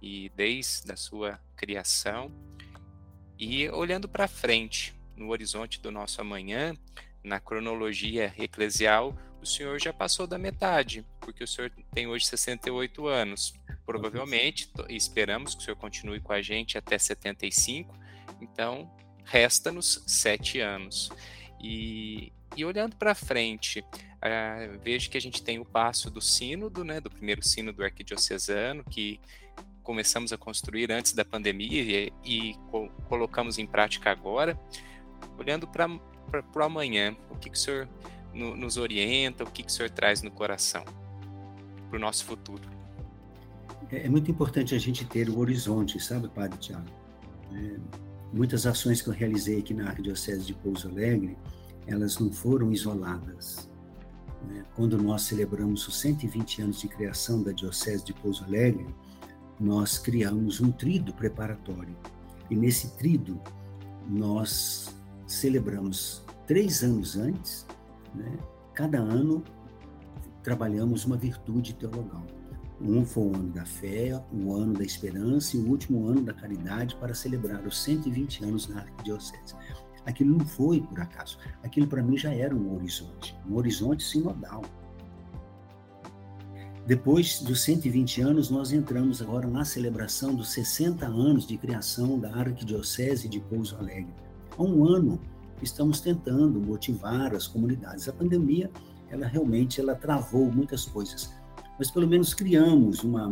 E 0.01 0.30
desde 0.36 0.91
a 0.91 0.95
sua 0.95 1.39
criação. 1.55 2.32
E 3.38 3.70
olhando 3.70 4.07
para 4.07 4.28
frente, 4.28 4.95
no 5.16 5.30
horizonte 5.30 5.80
do 5.82 5.91
nosso 5.91 6.22
amanhã, 6.22 6.74
na 7.24 7.39
cronologia 7.39 8.34
eclesial, 8.38 9.16
o 9.41 9.45
senhor 9.45 9.80
já 9.80 9.91
passou 9.91 10.26
da 10.26 10.38
metade, 10.38 11.05
porque 11.20 11.43
o 11.43 11.47
senhor 11.47 11.70
tem 11.93 12.07
hoje 12.07 12.26
68 12.26 13.07
anos. 13.07 13.53
Provavelmente, 13.86 14.72
esperamos 14.89 15.53
que 15.53 15.61
o 15.61 15.64
senhor 15.66 15.76
continue 15.76 16.22
com 16.22 16.32
a 16.32 16.41
gente 16.41 16.78
até 16.78 16.97
75, 16.97 17.93
então 18.41 18.89
resta-nos 19.26 20.03
sete 20.07 20.59
anos. 20.59 21.11
E, 21.61 22.32
e 22.55 22.64
olhando 22.64 22.95
para 22.95 23.14
frente, 23.14 23.84
uh, 24.24 24.80
vejo 24.84 25.09
que 25.09 25.17
a 25.17 25.21
gente 25.21 25.43
tem 25.43 25.59
o 25.59 25.65
passo 25.65 26.09
do 26.09 26.21
sínodo, 26.21 26.84
né, 26.84 26.99
do 26.99 27.09
primeiro 27.09 27.43
sínodo 27.43 27.84
arquidiocesano, 27.84 28.84
que 28.84 29.19
começamos 29.84 30.32
a 30.32 30.38
construir 30.38 30.91
antes 30.91 31.13
da 31.13 31.26
pandemia 31.26 31.82
e, 31.82 32.13
e 32.24 32.53
co 32.71 32.89
colocamos 33.07 33.57
em 33.57 33.67
prática 33.67 34.09
agora. 34.11 34.59
Olhando 35.38 35.67
para 35.67 35.88
o 35.88 36.63
amanhã, 36.63 37.15
o 37.30 37.38
que, 37.38 37.49
que 37.49 37.57
o 37.57 37.59
senhor 37.59 37.89
no, 38.34 38.55
nos 38.55 38.78
orienta, 38.78 39.43
o 39.43 39.51
que, 39.51 39.63
que 39.63 39.69
o 39.69 39.71
senhor 39.71 39.89
traz 39.89 40.21
no 40.21 40.32
coração? 40.32 40.84
o 41.95 41.99
nosso 41.99 42.26
futuro. 42.26 42.63
É, 43.91 44.05
é, 44.05 44.09
muito 44.09 44.30
importante 44.30 44.74
a 44.76 44.80
gente 44.80 45.05
ter 45.05 45.30
o 45.30 45.39
horizonte, 45.39 45.99
sabe, 45.99 46.28
Padre 46.30 46.57
Tiago? 46.57 46.88
É, 47.53 47.76
muitas 48.32 48.65
ações 48.65 49.01
que 49.01 49.09
eu 49.09 49.13
realizei 49.13 49.59
aqui 49.59 49.74
na 49.74 49.89
Arquidiocese 49.89 50.45
de 50.45 50.53
Pouso 50.53 50.89
Alegre, 50.89 51.38
elas 51.86 52.17
não 52.17 52.32
foram 52.32 52.71
isoladas. 52.71 53.69
Né? 54.48 54.64
Quando 54.76 54.98
nós 55.02 55.24
celebramos 55.24 55.88
os 55.88 56.00
120 56.00 56.62
anos 56.62 56.80
de 56.80 56.88
criação 56.88 57.41
da 57.41 57.52
Diocese 57.52 58.04
de 58.04 58.14
Pouso 58.14 58.44
Alegre, 58.44 58.86
nós 59.60 59.98
criamos 59.98 60.60
um 60.60 60.72
trido 60.72 61.14
preparatório. 61.14 61.96
E 62.50 62.56
nesse 62.56 62.96
trido, 62.98 63.39
nós 64.10 64.94
celebramos 65.26 66.24
três 66.46 66.84
anos 66.84 67.16
antes, 67.16 67.66
né? 68.14 68.38
cada 68.74 69.00
ano 69.00 69.44
trabalhamos 70.44 71.06
uma 71.06 71.16
virtude 71.16 71.74
teologal. 71.74 72.26
Um 72.82 73.06
foi 73.06 73.24
o 73.24 73.36
ano 73.36 73.50
da 73.50 73.66
fé, 73.66 74.22
o 74.32 74.54
ano 74.54 74.74
da 74.74 74.84
esperança 74.84 75.56
e 75.56 75.60
o 75.60 75.70
último 75.70 76.06
ano 76.08 76.22
da 76.22 76.34
caridade 76.34 76.96
para 76.98 77.14
celebrar 77.14 77.66
os 77.66 77.82
120 77.82 78.44
anos 78.44 78.68
na 78.68 78.82
Arquidiocese. 78.82 79.56
Aquilo 80.06 80.38
não 80.38 80.45
foi 80.45 80.82
por 80.82 80.99
acaso. 80.99 81.38
Aquilo 81.64 81.88
para 81.88 82.04
mim 82.04 82.18
já 82.18 82.34
era 82.34 82.56
um 82.56 82.76
horizonte, 82.76 83.36
um 83.49 83.56
horizonte 83.56 84.04
sinodal. 84.04 84.64
Depois 86.86 87.39
dos 87.39 87.62
120 87.64 88.22
anos, 88.22 88.49
nós 88.49 88.74
entramos 88.74 89.22
agora 89.22 89.47
na 89.47 89.64
celebração 89.64 90.36
dos 90.36 90.49
60 90.49 91.06
anos 91.06 91.47
de 91.47 91.58
criação 91.58 92.20
da 92.20 92.36
Arquidiocese 92.36 93.30
de 93.30 93.39
Pouso 93.39 93.78
Alegre. 93.78 94.14
Há 94.58 94.62
um 94.62 94.86
ano 94.86 95.20
estamos 95.62 96.01
tentando 96.01 96.60
motivar 96.60 97.34
as 97.34 97.47
comunidades. 97.47 98.10
A 98.10 98.14
pandemia, 98.14 98.70
ela 99.10 99.26
realmente 99.26 99.80
ela 99.80 99.95
travou 99.95 100.51
muitas 100.51 100.86
coisas, 100.86 101.34
mas 101.80 101.89
pelo 101.89 102.08
menos 102.08 102.34
criamos 102.34 103.01
uma, 103.01 103.32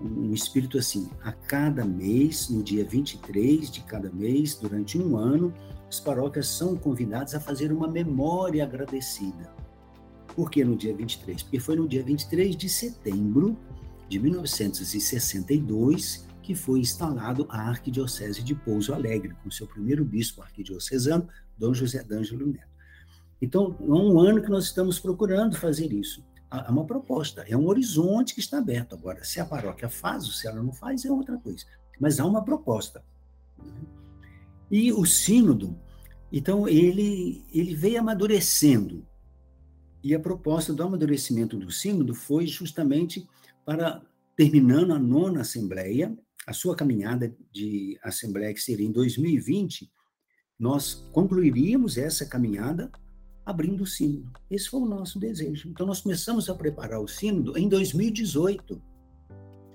um 0.00 0.32
espírito 0.34 0.76
assim, 0.76 1.08
a 1.22 1.32
cada 1.32 1.84
mês, 1.84 2.50
no 2.50 2.62
dia 2.62 2.84
23 2.84 3.70
de 3.70 3.80
cada 3.82 4.10
mês, 4.10 4.56
durante 4.56 4.98
um 4.98 5.16
ano, 5.16 5.54
as 5.88 6.00
paróquias 6.00 6.48
são 6.48 6.76
convidadas 6.76 7.34
a 7.34 7.40
fazer 7.40 7.72
uma 7.72 7.88
memória 7.88 8.64
agradecida. 8.64 9.52
Por 10.34 10.50
que 10.50 10.64
no 10.64 10.76
dia 10.76 10.94
23? 10.94 11.42
Porque 11.42 11.60
foi 11.60 11.76
no 11.76 11.86
dia 11.86 12.02
23 12.02 12.56
de 12.56 12.68
setembro 12.68 13.56
de 14.08 14.18
1962 14.18 16.26
que 16.42 16.54
foi 16.54 16.80
instalado 16.80 17.46
a 17.48 17.58
Arquidiocese 17.58 18.42
de 18.42 18.54
Pouso 18.54 18.92
Alegre, 18.92 19.34
com 19.42 19.50
seu 19.50 19.66
primeiro 19.66 20.04
bispo 20.04 20.42
arquidiocesano, 20.42 21.26
Dom 21.56 21.72
José 21.72 22.04
D'Angelo 22.04 22.46
Neto. 22.46 22.68
Então, 23.40 23.74
há 23.80 23.84
um 23.84 24.20
ano 24.20 24.42
que 24.42 24.50
nós 24.50 24.64
estamos 24.64 24.98
procurando 24.98 25.56
fazer 25.56 25.90
isso. 25.90 26.22
Há 26.50 26.70
uma 26.70 26.84
proposta, 26.84 27.44
é 27.48 27.56
um 27.56 27.66
horizonte 27.66 28.34
que 28.34 28.40
está 28.40 28.58
aberto. 28.58 28.94
Agora, 28.94 29.24
se 29.24 29.40
a 29.40 29.44
paróquia 29.44 29.88
faz 29.88 30.24
ou 30.24 30.30
se 30.30 30.46
ela 30.46 30.62
não 30.62 30.72
faz, 30.72 31.04
é 31.04 31.10
outra 31.10 31.36
coisa. 31.38 31.64
Mas 31.98 32.20
há 32.20 32.26
uma 32.26 32.44
proposta. 32.44 33.02
Né? 33.58 33.72
E 34.70 34.92
o 34.92 35.04
sínodo, 35.04 35.78
então, 36.36 36.68
ele, 36.68 37.44
ele 37.52 37.76
veio 37.76 38.00
amadurecendo. 38.00 39.06
E 40.02 40.12
a 40.14 40.18
proposta 40.18 40.72
do 40.72 40.82
amadurecimento 40.82 41.56
do 41.56 41.70
sínodo 41.70 42.12
foi 42.12 42.44
justamente 42.44 43.24
para, 43.64 44.02
terminando 44.36 44.92
a 44.92 44.98
nona 44.98 45.42
assembleia, 45.42 46.12
a 46.44 46.52
sua 46.52 46.74
caminhada 46.74 47.34
de 47.52 47.96
assembleia, 48.02 48.52
que 48.52 48.60
seria 48.60 48.84
em 48.84 48.90
2020, 48.90 49.88
nós 50.58 51.06
concluiríamos 51.12 51.96
essa 51.96 52.26
caminhada 52.26 52.90
abrindo 53.46 53.84
o 53.84 53.86
sínodo. 53.86 54.32
Esse 54.50 54.68
foi 54.68 54.80
o 54.80 54.86
nosso 54.86 55.20
desejo. 55.20 55.68
Então, 55.68 55.86
nós 55.86 56.00
começamos 56.00 56.50
a 56.50 56.54
preparar 56.56 57.00
o 57.00 57.06
sínodo 57.06 57.56
em 57.56 57.68
2018. 57.68 58.82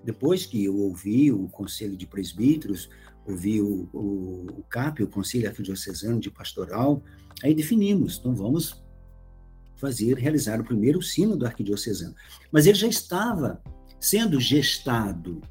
Depois 0.03 0.45
que 0.45 0.65
eu 0.65 0.75
ouvi 0.77 1.31
o 1.31 1.47
Conselho 1.47 1.95
de 1.95 2.05
Presbíteros, 2.05 2.89
ouvi 3.31 3.61
o, 3.61 3.87
o, 3.93 4.47
o 4.59 4.63
CAP, 4.69 5.03
o 5.03 5.07
Conselho 5.07 5.47
Arquidiocesano 5.47 6.19
de 6.19 6.31
Pastoral, 6.31 7.03
aí 7.43 7.53
definimos, 7.53 8.17
então 8.17 8.35
vamos 8.35 8.83
fazer, 9.77 10.17
realizar 10.17 10.59
o 10.59 10.63
primeiro 10.63 11.01
sínodo 11.01 11.45
arquidiocesano. 11.45 12.13
Mas 12.51 12.65
ele 12.65 12.77
já 12.77 12.87
estava 12.87 13.61
sendo 13.99 14.39
gestado 14.39 15.41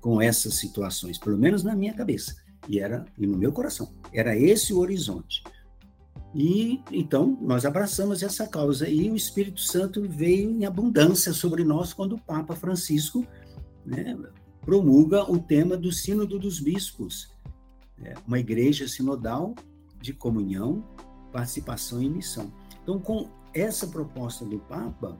com 0.00 0.20
essas 0.20 0.54
situações, 0.54 1.18
pelo 1.18 1.38
menos 1.38 1.62
na 1.62 1.74
minha 1.74 1.94
cabeça, 1.94 2.36
e 2.68 2.78
era 2.78 3.04
e 3.18 3.26
no 3.26 3.36
meu 3.36 3.52
coração. 3.52 3.92
Era 4.12 4.36
esse 4.36 4.72
o 4.72 4.78
horizonte. 4.78 5.42
E 6.34 6.80
então 6.90 7.38
nós 7.42 7.64
abraçamos 7.64 8.22
essa 8.22 8.46
causa 8.46 8.88
e 8.88 9.10
o 9.10 9.16
Espírito 9.16 9.60
Santo 9.60 10.08
veio 10.08 10.50
em 10.50 10.64
abundância 10.64 11.32
sobre 11.32 11.62
nós 11.62 11.92
quando 11.92 12.14
o 12.14 12.20
Papa 12.20 12.56
Francisco 12.56 13.26
né, 13.84 14.16
promulga 14.62 15.30
o 15.30 15.38
tema 15.38 15.76
do 15.76 15.92
Sínodo 15.92 16.38
dos 16.38 16.60
Bispos, 16.60 17.30
né, 17.98 18.14
uma 18.26 18.38
igreja 18.38 18.88
sinodal 18.88 19.54
de 20.00 20.12
comunhão, 20.12 20.84
participação 21.32 22.02
e 22.02 22.08
missão. 22.08 22.52
Então, 22.82 22.98
com 22.98 23.28
essa 23.54 23.86
proposta 23.86 24.44
do 24.44 24.58
Papa, 24.58 25.18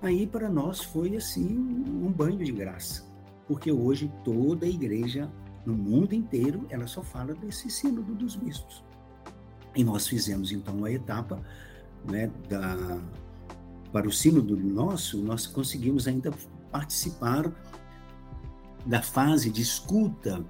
aí 0.00 0.26
para 0.26 0.48
nós 0.48 0.80
foi 0.80 1.16
assim 1.16 1.56
um 1.56 2.10
banho 2.10 2.38
de 2.38 2.52
graça, 2.52 3.04
porque 3.46 3.70
hoje 3.70 4.10
toda 4.24 4.66
a 4.66 4.68
igreja 4.68 5.30
no 5.66 5.74
mundo 5.74 6.14
inteiro 6.14 6.66
ela 6.70 6.86
só 6.86 7.02
fala 7.02 7.34
desse 7.34 7.70
sínodo 7.70 8.14
dos 8.14 8.36
bispos. 8.36 8.82
E 9.74 9.84
nós 9.84 10.08
fizemos 10.08 10.50
então 10.50 10.84
a 10.84 10.90
etapa 10.90 11.40
né, 12.04 12.30
da, 12.48 13.00
para 13.92 14.08
o 14.08 14.12
sínodo 14.12 14.56
nosso, 14.56 15.18
nós 15.18 15.46
conseguimos 15.46 16.08
ainda 16.08 16.32
participar 16.70 17.52
da 18.86 19.02
fase 19.02 19.50
de 19.50 19.62
escuta 19.62 20.44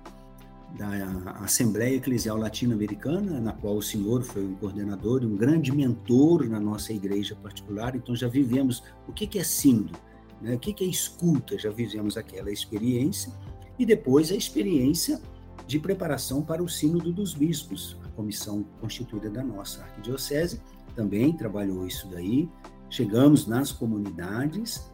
da 0.76 1.32
Assembleia 1.42 1.96
Eclesial 1.96 2.36
Latino-Americana, 2.36 3.40
na 3.40 3.52
qual 3.52 3.76
o 3.76 3.82
senhor 3.82 4.22
foi 4.22 4.44
um 4.44 4.54
coordenador 4.54 5.22
e 5.22 5.26
um 5.26 5.36
grande 5.36 5.72
mentor 5.72 6.46
na 6.48 6.60
nossa 6.60 6.92
igreja 6.92 7.34
particular. 7.34 7.96
Então 7.96 8.14
já 8.14 8.28
vivemos 8.28 8.82
o 9.06 9.12
que 9.12 9.38
é 9.38 9.44
sínodo, 9.44 9.98
né? 10.40 10.54
o 10.54 10.58
que 10.58 10.84
é 10.84 10.86
escuta, 10.86 11.58
já 11.58 11.70
vivemos 11.70 12.16
aquela 12.16 12.50
experiência 12.50 13.32
e 13.78 13.86
depois 13.86 14.30
a 14.30 14.34
experiência 14.34 15.20
de 15.66 15.78
preparação 15.78 16.42
para 16.42 16.62
o 16.62 16.68
sínodo 16.68 17.12
dos 17.12 17.34
bispos, 17.34 17.96
comissão 18.16 18.64
constituída 18.80 19.30
da 19.30 19.44
nossa 19.44 19.82
arquidiocese, 19.82 20.60
também 20.96 21.32
trabalhou 21.32 21.86
isso 21.86 22.08
daí. 22.08 22.48
Chegamos 22.90 23.46
nas 23.46 23.70
comunidades. 23.70 24.90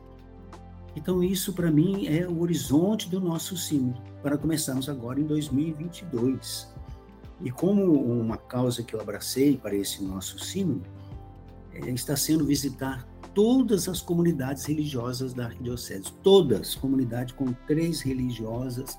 Então, 0.97 1.23
isso 1.23 1.53
para 1.53 1.71
mim 1.71 2.07
é 2.07 2.27
o 2.27 2.41
horizonte 2.41 3.09
do 3.09 3.21
nosso 3.21 3.57
sínodo, 3.57 4.01
para 4.23 4.39
começarmos 4.39 4.89
agora 4.89 5.21
em 5.21 5.25
2022. 5.25 6.73
E 7.41 7.51
como 7.51 7.93
uma 7.93 8.37
causa 8.37 8.83
que 8.83 8.95
eu 8.95 9.01
abracei 9.01 9.57
para 9.57 9.75
esse 9.75 10.03
nosso 10.05 10.39
sínodo, 10.39 10.89
é, 11.73 11.91
está 11.91 12.17
sendo 12.17 12.45
visitar 12.45 13.07
todas 13.35 13.89
as 13.89 14.01
comunidades 14.01 14.65
religiosas 14.65 15.35
da 15.35 15.47
arquidiocese, 15.47 16.13
todas, 16.23 16.77
comunidade 16.77 17.35
com 17.35 17.53
três 17.67 18.01
religiosas, 18.01 18.97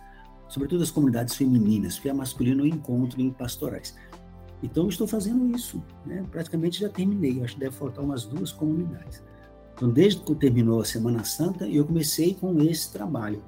sobretudo 0.50 0.84
as 0.84 0.92
comunidades 0.92 1.36
femininas, 1.36 1.96
porque 1.96 2.10
a 2.10 2.14
masculina 2.14 2.62
eu 2.62 2.68
encontro 2.68 3.22
em 3.22 3.32
pastorais. 3.32 3.96
Então, 4.62 4.90
estou 4.90 5.08
fazendo 5.08 5.56
isso. 5.56 5.82
Né? 6.06 6.26
Praticamente 6.32 6.82
já 6.82 6.90
terminei. 6.90 7.42
Acho 7.44 7.54
que 7.54 7.60
deve 7.60 7.76
faltar 7.76 8.04
umas 8.04 8.26
duas 8.26 8.52
comunidades. 8.52 9.24
Então, 9.76 9.92
desde 9.92 10.22
que 10.22 10.34
terminou 10.36 10.80
a 10.80 10.86
Semana 10.86 11.24
Santa, 11.24 11.68
eu 11.68 11.86
comecei 11.86 12.34
com 12.34 12.62
esse 12.62 12.92
trabalho. 12.92 13.44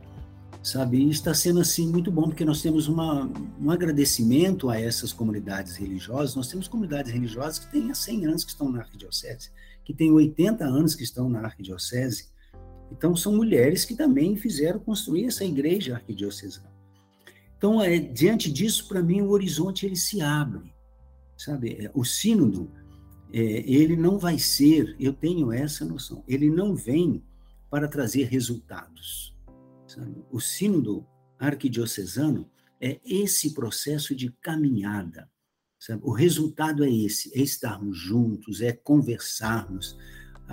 Sabe? 0.61 0.97
E 0.97 1.09
está 1.09 1.33
sendo 1.33 1.61
assim 1.61 1.87
muito 1.87 2.11
bom, 2.11 2.23
porque 2.23 2.43
nós 2.43 2.61
temos 2.61 2.89
uma, 2.89 3.31
um 3.61 3.71
agradecimento 3.71 4.69
a 4.69 4.79
essas 4.79 5.13
comunidades 5.13 5.77
religiosas. 5.77 6.35
Nós 6.35 6.49
temos 6.49 6.67
comunidades 6.67 7.11
religiosas 7.11 7.59
que 7.59 7.71
têm 7.71 7.89
há 7.89 7.95
100 7.95 8.25
anos 8.25 8.43
que 8.43 8.51
estão 8.51 8.69
na 8.69 8.79
arquidiocese, 8.79 9.51
que 9.85 9.93
têm 9.93 10.11
80 10.11 10.65
anos 10.65 10.93
que 10.93 11.03
estão 11.03 11.29
na 11.29 11.39
arquidiocese. 11.39 12.27
Então, 12.91 13.15
são 13.15 13.33
mulheres 13.33 13.85
que 13.85 13.95
também 13.95 14.35
fizeram 14.35 14.79
construir 14.79 15.25
essa 15.25 15.45
igreja 15.45 15.95
arquidiocesana. 15.95 16.69
Então, 17.57 17.81
é, 17.81 17.97
diante 17.97 18.51
disso, 18.51 18.87
para 18.87 19.01
mim, 19.01 19.21
o 19.21 19.29
horizonte 19.29 19.85
ele 19.85 19.95
se 19.95 20.21
abre 20.21 20.75
sabe? 21.37 21.85
É, 21.85 21.91
o 21.93 22.03
sínodo, 22.03 22.69
é, 23.31 23.39
ele 23.39 23.95
não 23.95 24.17
vai 24.17 24.39
ser, 24.39 24.95
eu 24.99 25.13
tenho 25.13 25.51
essa 25.51 25.83
noção, 25.83 26.23
ele 26.27 26.49
não 26.49 26.75
vem 26.75 27.23
para 27.69 27.87
trazer 27.87 28.25
resultados. 28.25 29.35
Sabe? 29.85 30.23
O 30.31 30.39
sínodo 30.39 31.05
arquidiocesano 31.39 32.49
é 32.79 32.99
esse 33.05 33.53
processo 33.53 34.15
de 34.15 34.31
caminhada. 34.41 35.29
Sabe? 35.79 36.01
O 36.03 36.11
resultado 36.11 36.83
é 36.83 36.89
esse, 36.89 37.31
é 37.37 37.41
estarmos 37.41 37.97
juntos, 37.97 38.61
é 38.61 38.71
conversarmos. 38.71 39.97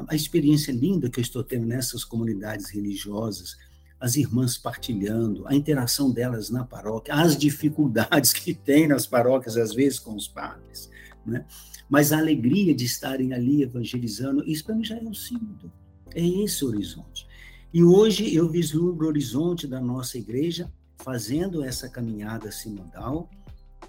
A, 0.08 0.14
experiência 0.14 0.72
linda 0.72 1.08
que 1.08 1.20
eu 1.20 1.22
estou 1.22 1.44
tendo 1.44 1.66
nessas 1.66 2.04
comunidades 2.04 2.70
religiosas, 2.70 3.56
as 4.00 4.16
irmãs 4.16 4.58
partilhando, 4.58 5.46
a 5.46 5.54
interação 5.54 6.10
delas 6.10 6.50
na 6.50 6.64
paróquia, 6.64 7.14
as 7.14 7.36
dificuldades 7.36 8.32
que 8.34 8.52
tem 8.52 8.88
nas 8.88 9.06
paróquias, 9.06 9.56
às 9.56 9.72
vezes, 9.72 9.98
com 9.98 10.14
os 10.14 10.26
padres, 10.26 10.90
né? 11.24 11.46
Mas 11.88 12.12
a 12.12 12.18
alegria 12.18 12.74
de 12.74 12.84
estarem 12.84 13.32
ali 13.32 13.62
evangelizando, 13.62 14.44
isso 14.48 14.64
para 14.64 14.74
mim 14.74 14.84
já 14.84 14.96
é 14.96 15.02
um 15.02 15.14
símbolo, 15.14 15.72
é 16.14 16.26
esse 16.26 16.64
horizonte. 16.64 17.26
E 17.72 17.82
hoje 17.82 18.34
eu 18.34 18.48
vislumbro 18.48 19.06
o 19.06 19.08
horizonte 19.08 19.66
da 19.66 19.80
nossa 19.80 20.16
igreja 20.16 20.72
fazendo 20.98 21.64
essa 21.64 21.88
caminhada 21.88 22.50
sinodal 22.50 23.28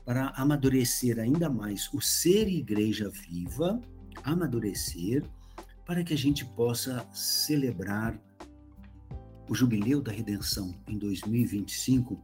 para 0.04 0.30
amadurecer 0.30 1.20
ainda 1.20 1.50
mais 1.50 1.92
o 1.94 2.02
ser 2.02 2.48
igreja 2.48 3.10
viva, 3.10 3.80
amadurecer, 4.24 5.24
para 5.86 6.04
que 6.04 6.14
a 6.14 6.18
gente 6.18 6.44
possa 6.44 7.06
celebrar 7.14 8.20
o 9.48 9.54
jubileu 9.54 10.02
da 10.02 10.12
redenção 10.12 10.74
em 10.88 10.98
2025 10.98 12.22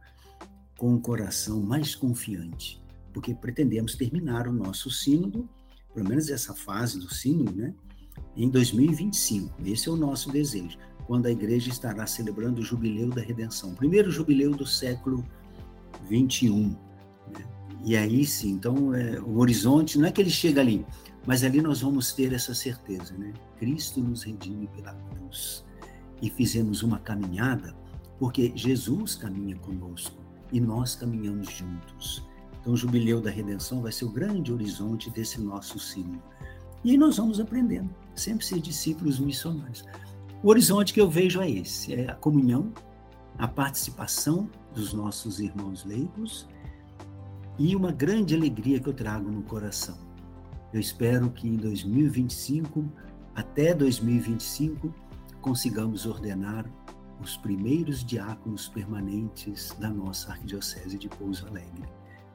com 0.76 0.94
o 0.94 1.00
coração 1.00 1.60
mais 1.62 1.94
confiante, 1.94 2.82
porque 3.12 3.34
pretendemos 3.34 3.94
terminar 3.94 4.48
o 4.48 4.52
nosso 4.52 4.90
sínodo, 4.90 5.48
pelo 5.94 6.08
menos 6.08 6.28
essa 6.30 6.54
fase 6.54 6.98
do 6.98 7.12
sínodo, 7.12 7.52
né, 7.52 7.74
em 8.36 8.48
2025. 8.48 9.54
Esse 9.64 9.88
é 9.88 9.92
o 9.92 9.96
nosso 9.96 10.30
desejo 10.30 10.78
quando 11.06 11.26
a 11.26 11.30
igreja 11.30 11.68
estará 11.68 12.06
celebrando 12.06 12.60
o 12.60 12.64
jubileu 12.64 13.10
da 13.10 13.20
redenção, 13.20 13.74
primeiro 13.74 14.10
jubileu 14.10 14.52
do 14.52 14.66
século 14.66 15.24
21. 16.08 16.68
Né? 16.68 16.76
E 17.84 17.96
aí 17.96 18.24
sim, 18.24 18.50
então 18.50 18.94
é, 18.94 19.20
o 19.20 19.38
horizonte 19.38 19.98
não 19.98 20.06
é 20.06 20.12
que 20.12 20.20
ele 20.20 20.30
chega 20.30 20.60
ali, 20.60 20.86
mas 21.26 21.44
ali 21.44 21.60
nós 21.60 21.80
vamos 21.80 22.12
ter 22.12 22.32
essa 22.32 22.54
certeza, 22.54 23.14
né? 23.16 23.32
Cristo 23.58 24.00
nos 24.00 24.22
redime 24.22 24.68
pela 24.68 24.94
cruz 24.94 25.64
e 26.20 26.30
fizemos 26.30 26.82
uma 26.82 26.98
caminhada, 26.98 27.74
porque 28.18 28.52
Jesus 28.54 29.16
caminha 29.16 29.56
conosco 29.56 30.16
e 30.52 30.60
nós 30.60 30.94
caminhamos 30.94 31.50
juntos. 31.50 32.24
Então, 32.62 32.72
o 32.72 32.76
jubileu 32.76 33.20
da 33.20 33.28
redenção 33.28 33.82
vai 33.82 33.90
ser 33.92 34.04
o 34.04 34.10
grande 34.10 34.52
horizonte 34.52 35.10
desse 35.10 35.40
nosso 35.40 35.78
sino. 35.80 36.22
E 36.84 36.96
nós 36.96 37.16
vamos 37.16 37.40
aprendendo, 37.40 37.90
sempre 38.14 38.46
ser 38.46 38.60
discípulos 38.60 39.18
missionários. 39.18 39.84
O 40.42 40.48
horizonte 40.48 40.94
que 40.94 41.00
eu 41.00 41.10
vejo 41.10 41.40
é 41.40 41.50
esse: 41.50 41.92
é 41.92 42.08
a 42.08 42.14
comunhão, 42.14 42.72
a 43.36 43.48
participação 43.48 44.48
dos 44.72 44.92
nossos 44.92 45.40
irmãos 45.40 45.84
leigos 45.84 46.48
e 47.58 47.74
uma 47.76 47.92
grande 47.92 48.34
alegria 48.34 48.80
que 48.80 48.88
eu 48.88 48.94
trago 48.94 49.30
no 49.30 49.42
coração. 49.42 49.96
Eu 50.72 50.80
espero 50.80 51.30
que 51.30 51.48
em 51.48 51.56
2025, 51.56 52.84
até 53.34 53.74
2025, 53.74 54.94
consigamos 55.40 56.06
ordenar 56.06 56.64
os 57.20 57.36
primeiros 57.36 58.04
diáconos 58.04 58.68
permanentes 58.68 59.76
da 59.78 59.90
nossa 59.90 60.30
Arquidiocese 60.30 60.98
de 60.98 61.08
Pouso 61.08 61.46
Alegre, 61.46 61.88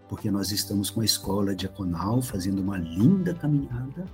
porque 0.08 0.32
nós 0.32 0.52
estamos 0.52 0.90
com 0.90 1.02
a 1.02 1.06
escola 1.06 1.56
diaconal 1.56 2.22
fazendo 2.22 2.62
uma 2.62 2.78
linda 2.78 3.34
caminhada, 3.34 4.06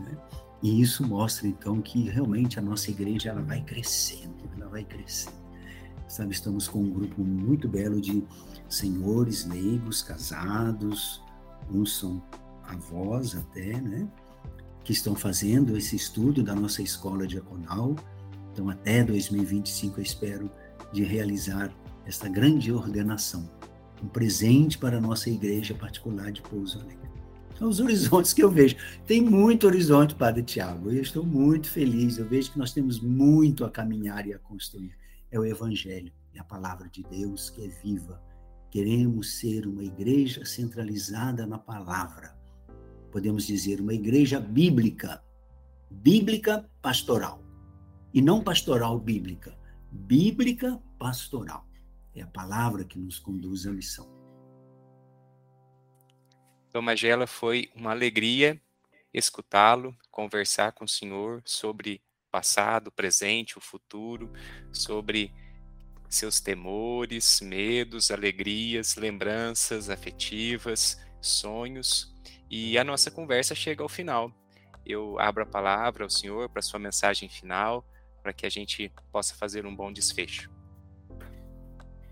né? 0.00 0.16
E 0.62 0.80
isso 0.80 1.06
mostra 1.06 1.46
então 1.46 1.80
que 1.80 2.08
realmente 2.08 2.58
a 2.58 2.62
nossa 2.62 2.90
igreja 2.90 3.30
ela 3.30 3.42
vai 3.42 3.62
crescendo, 3.62 4.34
ela 4.56 4.68
vai 4.68 4.84
crescendo. 4.84 5.36
Sabe, 6.08 6.32
estamos 6.32 6.66
com 6.66 6.80
um 6.80 6.90
grupo 6.90 7.22
muito 7.22 7.68
belo 7.68 8.00
de 8.00 8.24
senhores 8.68 9.44
leigos, 9.44 10.02
casados, 10.02 11.22
uns 11.70 11.98
são 11.98 12.22
avós 12.64 13.36
até, 13.36 13.80
né? 13.80 14.08
Que 14.82 14.92
estão 14.92 15.14
fazendo 15.14 15.76
esse 15.76 15.94
estudo 15.94 16.42
da 16.42 16.54
nossa 16.54 16.82
escola 16.82 17.26
diaconal. 17.26 17.94
Então, 18.52 18.68
até 18.68 19.04
2025, 19.04 20.00
eu 20.00 20.02
espero 20.02 20.50
de 20.92 21.04
realizar 21.04 21.70
esta 22.06 22.28
grande 22.28 22.72
ordenação. 22.72 23.48
Um 24.02 24.08
presente 24.08 24.78
para 24.78 24.98
a 24.98 25.00
nossa 25.00 25.28
igreja 25.28 25.74
particular 25.74 26.30
de 26.30 26.40
Pouso 26.42 26.78
Alegre. 26.80 27.08
São 27.58 27.68
os 27.68 27.80
horizontes 27.80 28.32
que 28.32 28.42
eu 28.42 28.50
vejo. 28.50 28.76
Tem 29.06 29.20
muito 29.20 29.66
horizonte, 29.66 30.14
Padre 30.14 30.42
Tiago. 30.42 30.90
Eu 30.90 31.02
estou 31.02 31.24
muito 31.24 31.70
feliz. 31.70 32.18
Eu 32.18 32.28
vejo 32.28 32.52
que 32.52 32.58
nós 32.58 32.72
temos 32.72 33.00
muito 33.00 33.64
a 33.64 33.70
caminhar 33.70 34.26
e 34.26 34.32
a 34.32 34.38
construir. 34.38 34.96
É 35.30 35.38
o 35.38 35.44
Evangelho, 35.44 36.12
é 36.34 36.40
a 36.40 36.44
palavra 36.44 36.88
de 36.88 37.02
Deus 37.02 37.50
que 37.50 37.64
é 37.64 37.68
viva. 37.68 38.22
Queremos 38.70 39.38
ser 39.38 39.66
uma 39.66 39.82
igreja 39.82 40.44
centralizada 40.44 41.46
na 41.46 41.58
palavra. 41.58 42.36
Podemos 43.10 43.46
dizer 43.46 43.80
uma 43.80 43.94
igreja 43.94 44.38
bíblica, 44.38 45.22
bíblica 45.90 46.68
pastoral. 46.80 47.42
E 48.12 48.22
não 48.22 48.42
pastoral 48.42 48.98
bíblica, 48.98 49.56
bíblica 49.90 50.80
pastoral. 50.98 51.67
É 52.14 52.22
a 52.22 52.26
palavra 52.26 52.84
que 52.84 52.98
nos 52.98 53.18
conduz 53.18 53.66
à 53.66 53.70
missão. 53.70 54.08
Dom 56.72 56.82
Magela 56.82 57.26
foi 57.26 57.70
uma 57.74 57.90
alegria 57.90 58.60
escutá-lo, 59.12 59.96
conversar 60.10 60.72
com 60.72 60.84
o 60.84 60.88
senhor 60.88 61.42
sobre 61.44 62.02
passado, 62.30 62.92
presente, 62.92 63.56
o 63.56 63.60
futuro, 63.60 64.30
sobre 64.72 65.32
seus 66.08 66.40
temores, 66.40 67.40
medos, 67.40 68.10
alegrias, 68.10 68.96
lembranças 68.96 69.90
afetivas, 69.90 71.00
sonhos. 71.20 72.14
E 72.50 72.78
a 72.78 72.84
nossa 72.84 73.10
conversa 73.10 73.54
chega 73.54 73.82
ao 73.82 73.88
final. 73.88 74.32
Eu 74.84 75.18
abro 75.18 75.42
a 75.42 75.46
palavra 75.46 76.04
ao 76.04 76.10
senhor 76.10 76.48
para 76.48 76.62
sua 76.62 76.78
mensagem 76.78 77.28
final, 77.28 77.84
para 78.22 78.32
que 78.32 78.46
a 78.46 78.50
gente 78.50 78.90
possa 79.12 79.34
fazer 79.34 79.66
um 79.66 79.74
bom 79.74 79.92
desfecho. 79.92 80.50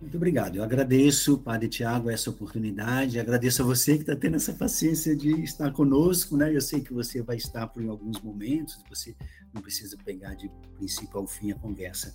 Muito 0.00 0.16
obrigado. 0.18 0.56
Eu 0.56 0.62
agradeço, 0.62 1.38
Padre 1.38 1.68
Tiago, 1.68 2.10
essa 2.10 2.28
oportunidade. 2.28 3.18
Agradeço 3.18 3.62
a 3.62 3.64
você 3.64 3.94
que 3.94 4.02
está 4.02 4.14
tendo 4.14 4.36
essa 4.36 4.52
paciência 4.52 5.16
de 5.16 5.42
estar 5.42 5.72
conosco, 5.72 6.36
né? 6.36 6.54
Eu 6.54 6.60
sei 6.60 6.82
que 6.82 6.92
você 6.92 7.22
vai 7.22 7.36
estar 7.36 7.66
por 7.68 7.82
alguns 7.88 8.20
momentos, 8.20 8.78
você 8.90 9.16
não 9.54 9.62
precisa 9.62 9.96
pegar 10.04 10.34
de 10.34 10.50
princípio 10.76 11.18
ao 11.18 11.26
fim 11.26 11.50
a 11.50 11.54
conversa. 11.54 12.14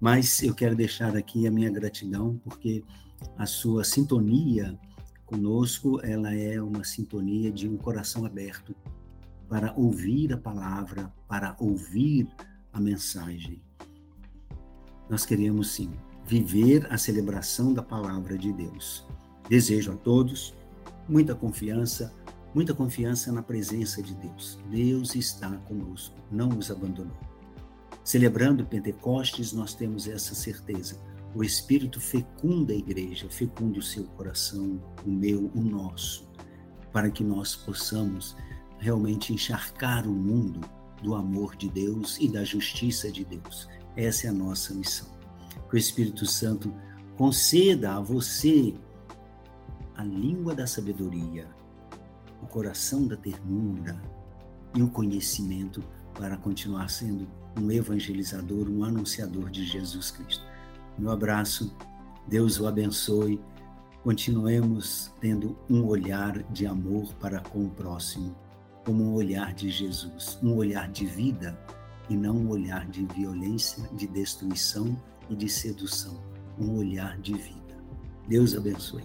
Mas 0.00 0.40
eu 0.40 0.54
quero 0.54 0.76
deixar 0.76 1.16
aqui 1.16 1.48
a 1.48 1.50
minha 1.50 1.70
gratidão, 1.70 2.40
porque 2.44 2.84
a 3.36 3.44
sua 3.44 3.82
sintonia 3.82 4.78
conosco, 5.24 6.00
ela 6.04 6.32
é 6.32 6.62
uma 6.62 6.84
sintonia 6.84 7.50
de 7.50 7.68
um 7.68 7.76
coração 7.76 8.24
aberto 8.24 8.72
para 9.48 9.74
ouvir 9.74 10.32
a 10.32 10.38
palavra, 10.38 11.12
para 11.26 11.56
ouvir 11.58 12.28
a 12.72 12.80
mensagem. 12.80 13.60
Nós 15.10 15.26
queremos 15.26 15.72
sim 15.72 15.90
viver 16.26 16.92
a 16.92 16.98
celebração 16.98 17.72
da 17.72 17.82
palavra 17.82 18.36
de 18.36 18.52
Deus. 18.52 19.06
Desejo 19.48 19.92
a 19.92 19.96
todos 19.96 20.54
muita 21.08 21.36
confiança, 21.36 22.12
muita 22.52 22.74
confiança 22.74 23.30
na 23.30 23.42
presença 23.42 24.02
de 24.02 24.12
Deus. 24.14 24.58
Deus 24.68 25.14
está 25.14 25.48
conosco, 25.68 26.16
não 26.30 26.48
nos 26.48 26.70
abandonou. 26.70 27.16
Celebrando 28.02 28.66
Pentecostes, 28.66 29.52
nós 29.52 29.72
temos 29.72 30.08
essa 30.08 30.34
certeza. 30.34 30.98
O 31.32 31.44
Espírito 31.44 32.00
fecunda 32.00 32.72
a 32.72 32.76
igreja, 32.76 33.28
fecunda 33.30 33.78
o 33.78 33.82
seu 33.82 34.04
coração, 34.04 34.82
o 35.04 35.10
meu, 35.10 35.50
o 35.54 35.60
nosso, 35.60 36.28
para 36.92 37.10
que 37.10 37.22
nós 37.22 37.54
possamos 37.54 38.36
realmente 38.78 39.32
encharcar 39.32 40.08
o 40.08 40.12
mundo 40.12 40.60
do 41.02 41.14
amor 41.14 41.54
de 41.54 41.68
Deus 41.68 42.18
e 42.18 42.28
da 42.28 42.42
justiça 42.42 43.12
de 43.12 43.24
Deus. 43.24 43.68
Essa 43.96 44.26
é 44.26 44.30
a 44.30 44.32
nossa 44.32 44.74
missão 44.74 45.15
que 45.68 45.76
o 45.76 45.78
Espírito 45.78 46.26
Santo 46.26 46.72
conceda 47.16 47.94
a 47.94 48.00
você 48.00 48.74
a 49.96 50.04
língua 50.04 50.54
da 50.54 50.66
sabedoria, 50.66 51.48
o 52.42 52.46
coração 52.46 53.06
da 53.06 53.16
ternura 53.16 54.00
e 54.74 54.82
o 54.82 54.90
conhecimento 54.90 55.82
para 56.14 56.36
continuar 56.36 56.90
sendo 56.90 57.26
um 57.58 57.70
evangelizador, 57.70 58.68
um 58.68 58.84
anunciador 58.84 59.50
de 59.50 59.64
Jesus 59.64 60.10
Cristo. 60.10 60.44
Meu 60.98 61.10
abraço, 61.10 61.74
Deus 62.26 62.60
o 62.60 62.66
abençoe. 62.66 63.40
Continuemos 64.02 65.10
tendo 65.20 65.58
um 65.68 65.84
olhar 65.84 66.42
de 66.52 66.66
amor 66.66 67.12
para 67.14 67.40
com 67.40 67.64
o 67.64 67.70
próximo, 67.70 68.36
como 68.84 69.02
um 69.02 69.14
olhar 69.14 69.52
de 69.52 69.70
Jesus, 69.70 70.38
um 70.42 70.54
olhar 70.54 70.88
de 70.90 71.06
vida 71.06 71.58
e 72.08 72.16
não 72.16 72.36
um 72.36 72.50
olhar 72.50 72.86
de 72.86 73.04
violência, 73.06 73.88
de 73.94 74.06
destruição 74.06 74.96
e 75.28 75.34
de 75.34 75.48
sedução, 75.48 76.22
um 76.58 76.78
olhar 76.78 77.18
de 77.18 77.34
vida. 77.34 77.76
Deus 78.28 78.54
abençoe. 78.54 79.04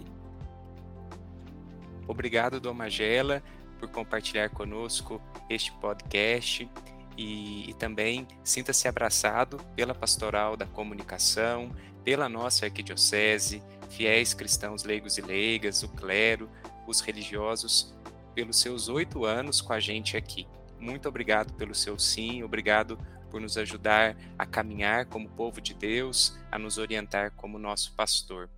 Obrigado, 2.06 2.60
Dom 2.60 2.74
Magela, 2.74 3.42
por 3.78 3.88
compartilhar 3.88 4.50
conosco 4.50 5.20
este 5.48 5.72
podcast 5.72 6.68
e, 7.16 7.70
e 7.70 7.74
também 7.74 8.26
sinta-se 8.42 8.88
abraçado 8.88 9.58
pela 9.76 9.94
pastoral 9.94 10.56
da 10.56 10.66
comunicação, 10.66 11.70
pela 12.04 12.28
nossa 12.28 12.66
arquidiocese, 12.66 13.62
fiéis 13.90 14.34
cristãos 14.34 14.84
leigos 14.84 15.18
e 15.18 15.20
leigas, 15.20 15.82
o 15.82 15.88
clero, 15.88 16.48
os 16.86 17.00
religiosos, 17.00 17.94
pelos 18.34 18.58
seus 18.58 18.88
oito 18.88 19.24
anos 19.24 19.60
com 19.60 19.72
a 19.72 19.80
gente 19.80 20.16
aqui. 20.16 20.46
Muito 20.80 21.08
obrigado 21.08 21.52
pelo 21.54 21.74
seu 21.74 21.98
sim, 21.98 22.42
obrigado 22.42 22.98
por 23.32 23.40
nos 23.40 23.56
ajudar 23.56 24.14
a 24.38 24.44
caminhar 24.44 25.06
como 25.06 25.26
povo 25.30 25.58
de 25.58 25.72
Deus, 25.72 26.38
a 26.50 26.58
nos 26.58 26.76
orientar 26.76 27.32
como 27.32 27.58
nosso 27.58 27.94
pastor. 27.94 28.50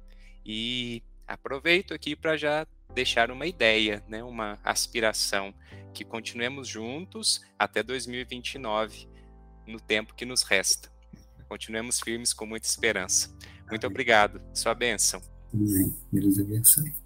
E 0.44 1.00
aproveito 1.28 1.94
aqui 1.94 2.16
para 2.16 2.36
já 2.36 2.66
deixar 2.92 3.30
uma 3.30 3.46
ideia, 3.46 4.02
né, 4.08 4.24
uma 4.24 4.58
aspiração, 4.64 5.54
que 5.94 6.04
continuemos 6.04 6.66
juntos 6.66 7.40
até 7.56 7.84
2029, 7.84 9.08
no 9.64 9.78
tempo 9.78 10.12
que 10.12 10.24
nos 10.24 10.42
resta. 10.42 10.92
Continuemos 11.48 12.00
firmes 12.00 12.32
com 12.32 12.44
muita 12.44 12.66
esperança. 12.66 13.28
Muito 13.70 13.86
Amém. 13.86 13.94
obrigado. 13.94 14.42
Sua 14.52 14.74
bênção. 14.74 15.22
Amém. 15.52 15.96
Deus 16.10 16.36
abençoe. 16.40 17.03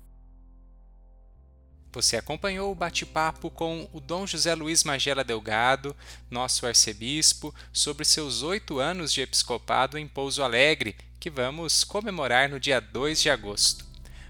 Você 1.93 2.17
acompanhou 2.17 2.71
o 2.71 2.75
bate-papo 2.75 3.51
com 3.51 3.89
o 3.93 4.01
Dom 4.01 4.27
José 4.27 4.55
Luiz 4.55 4.85
Magela 4.85 5.25
Delgado, 5.25 5.97
nosso 6.31 6.67
arcebispo, 6.67 7.55
sobre 7.73 8.05
seus 8.05 8.43
oito 8.43 8.79
anos 8.79 9.11
de 9.13 9.23
episcopado 9.23 9.97
em 9.97 10.07
Pouso 10.07 10.43
Alegre, 10.43 10.95
que 11.19 11.31
vamos 11.31 11.85
comemorar 11.85 12.47
no 12.49 12.61
dia 12.61 12.81
2 12.81 13.23
de 13.23 13.31
agosto. 13.31 13.87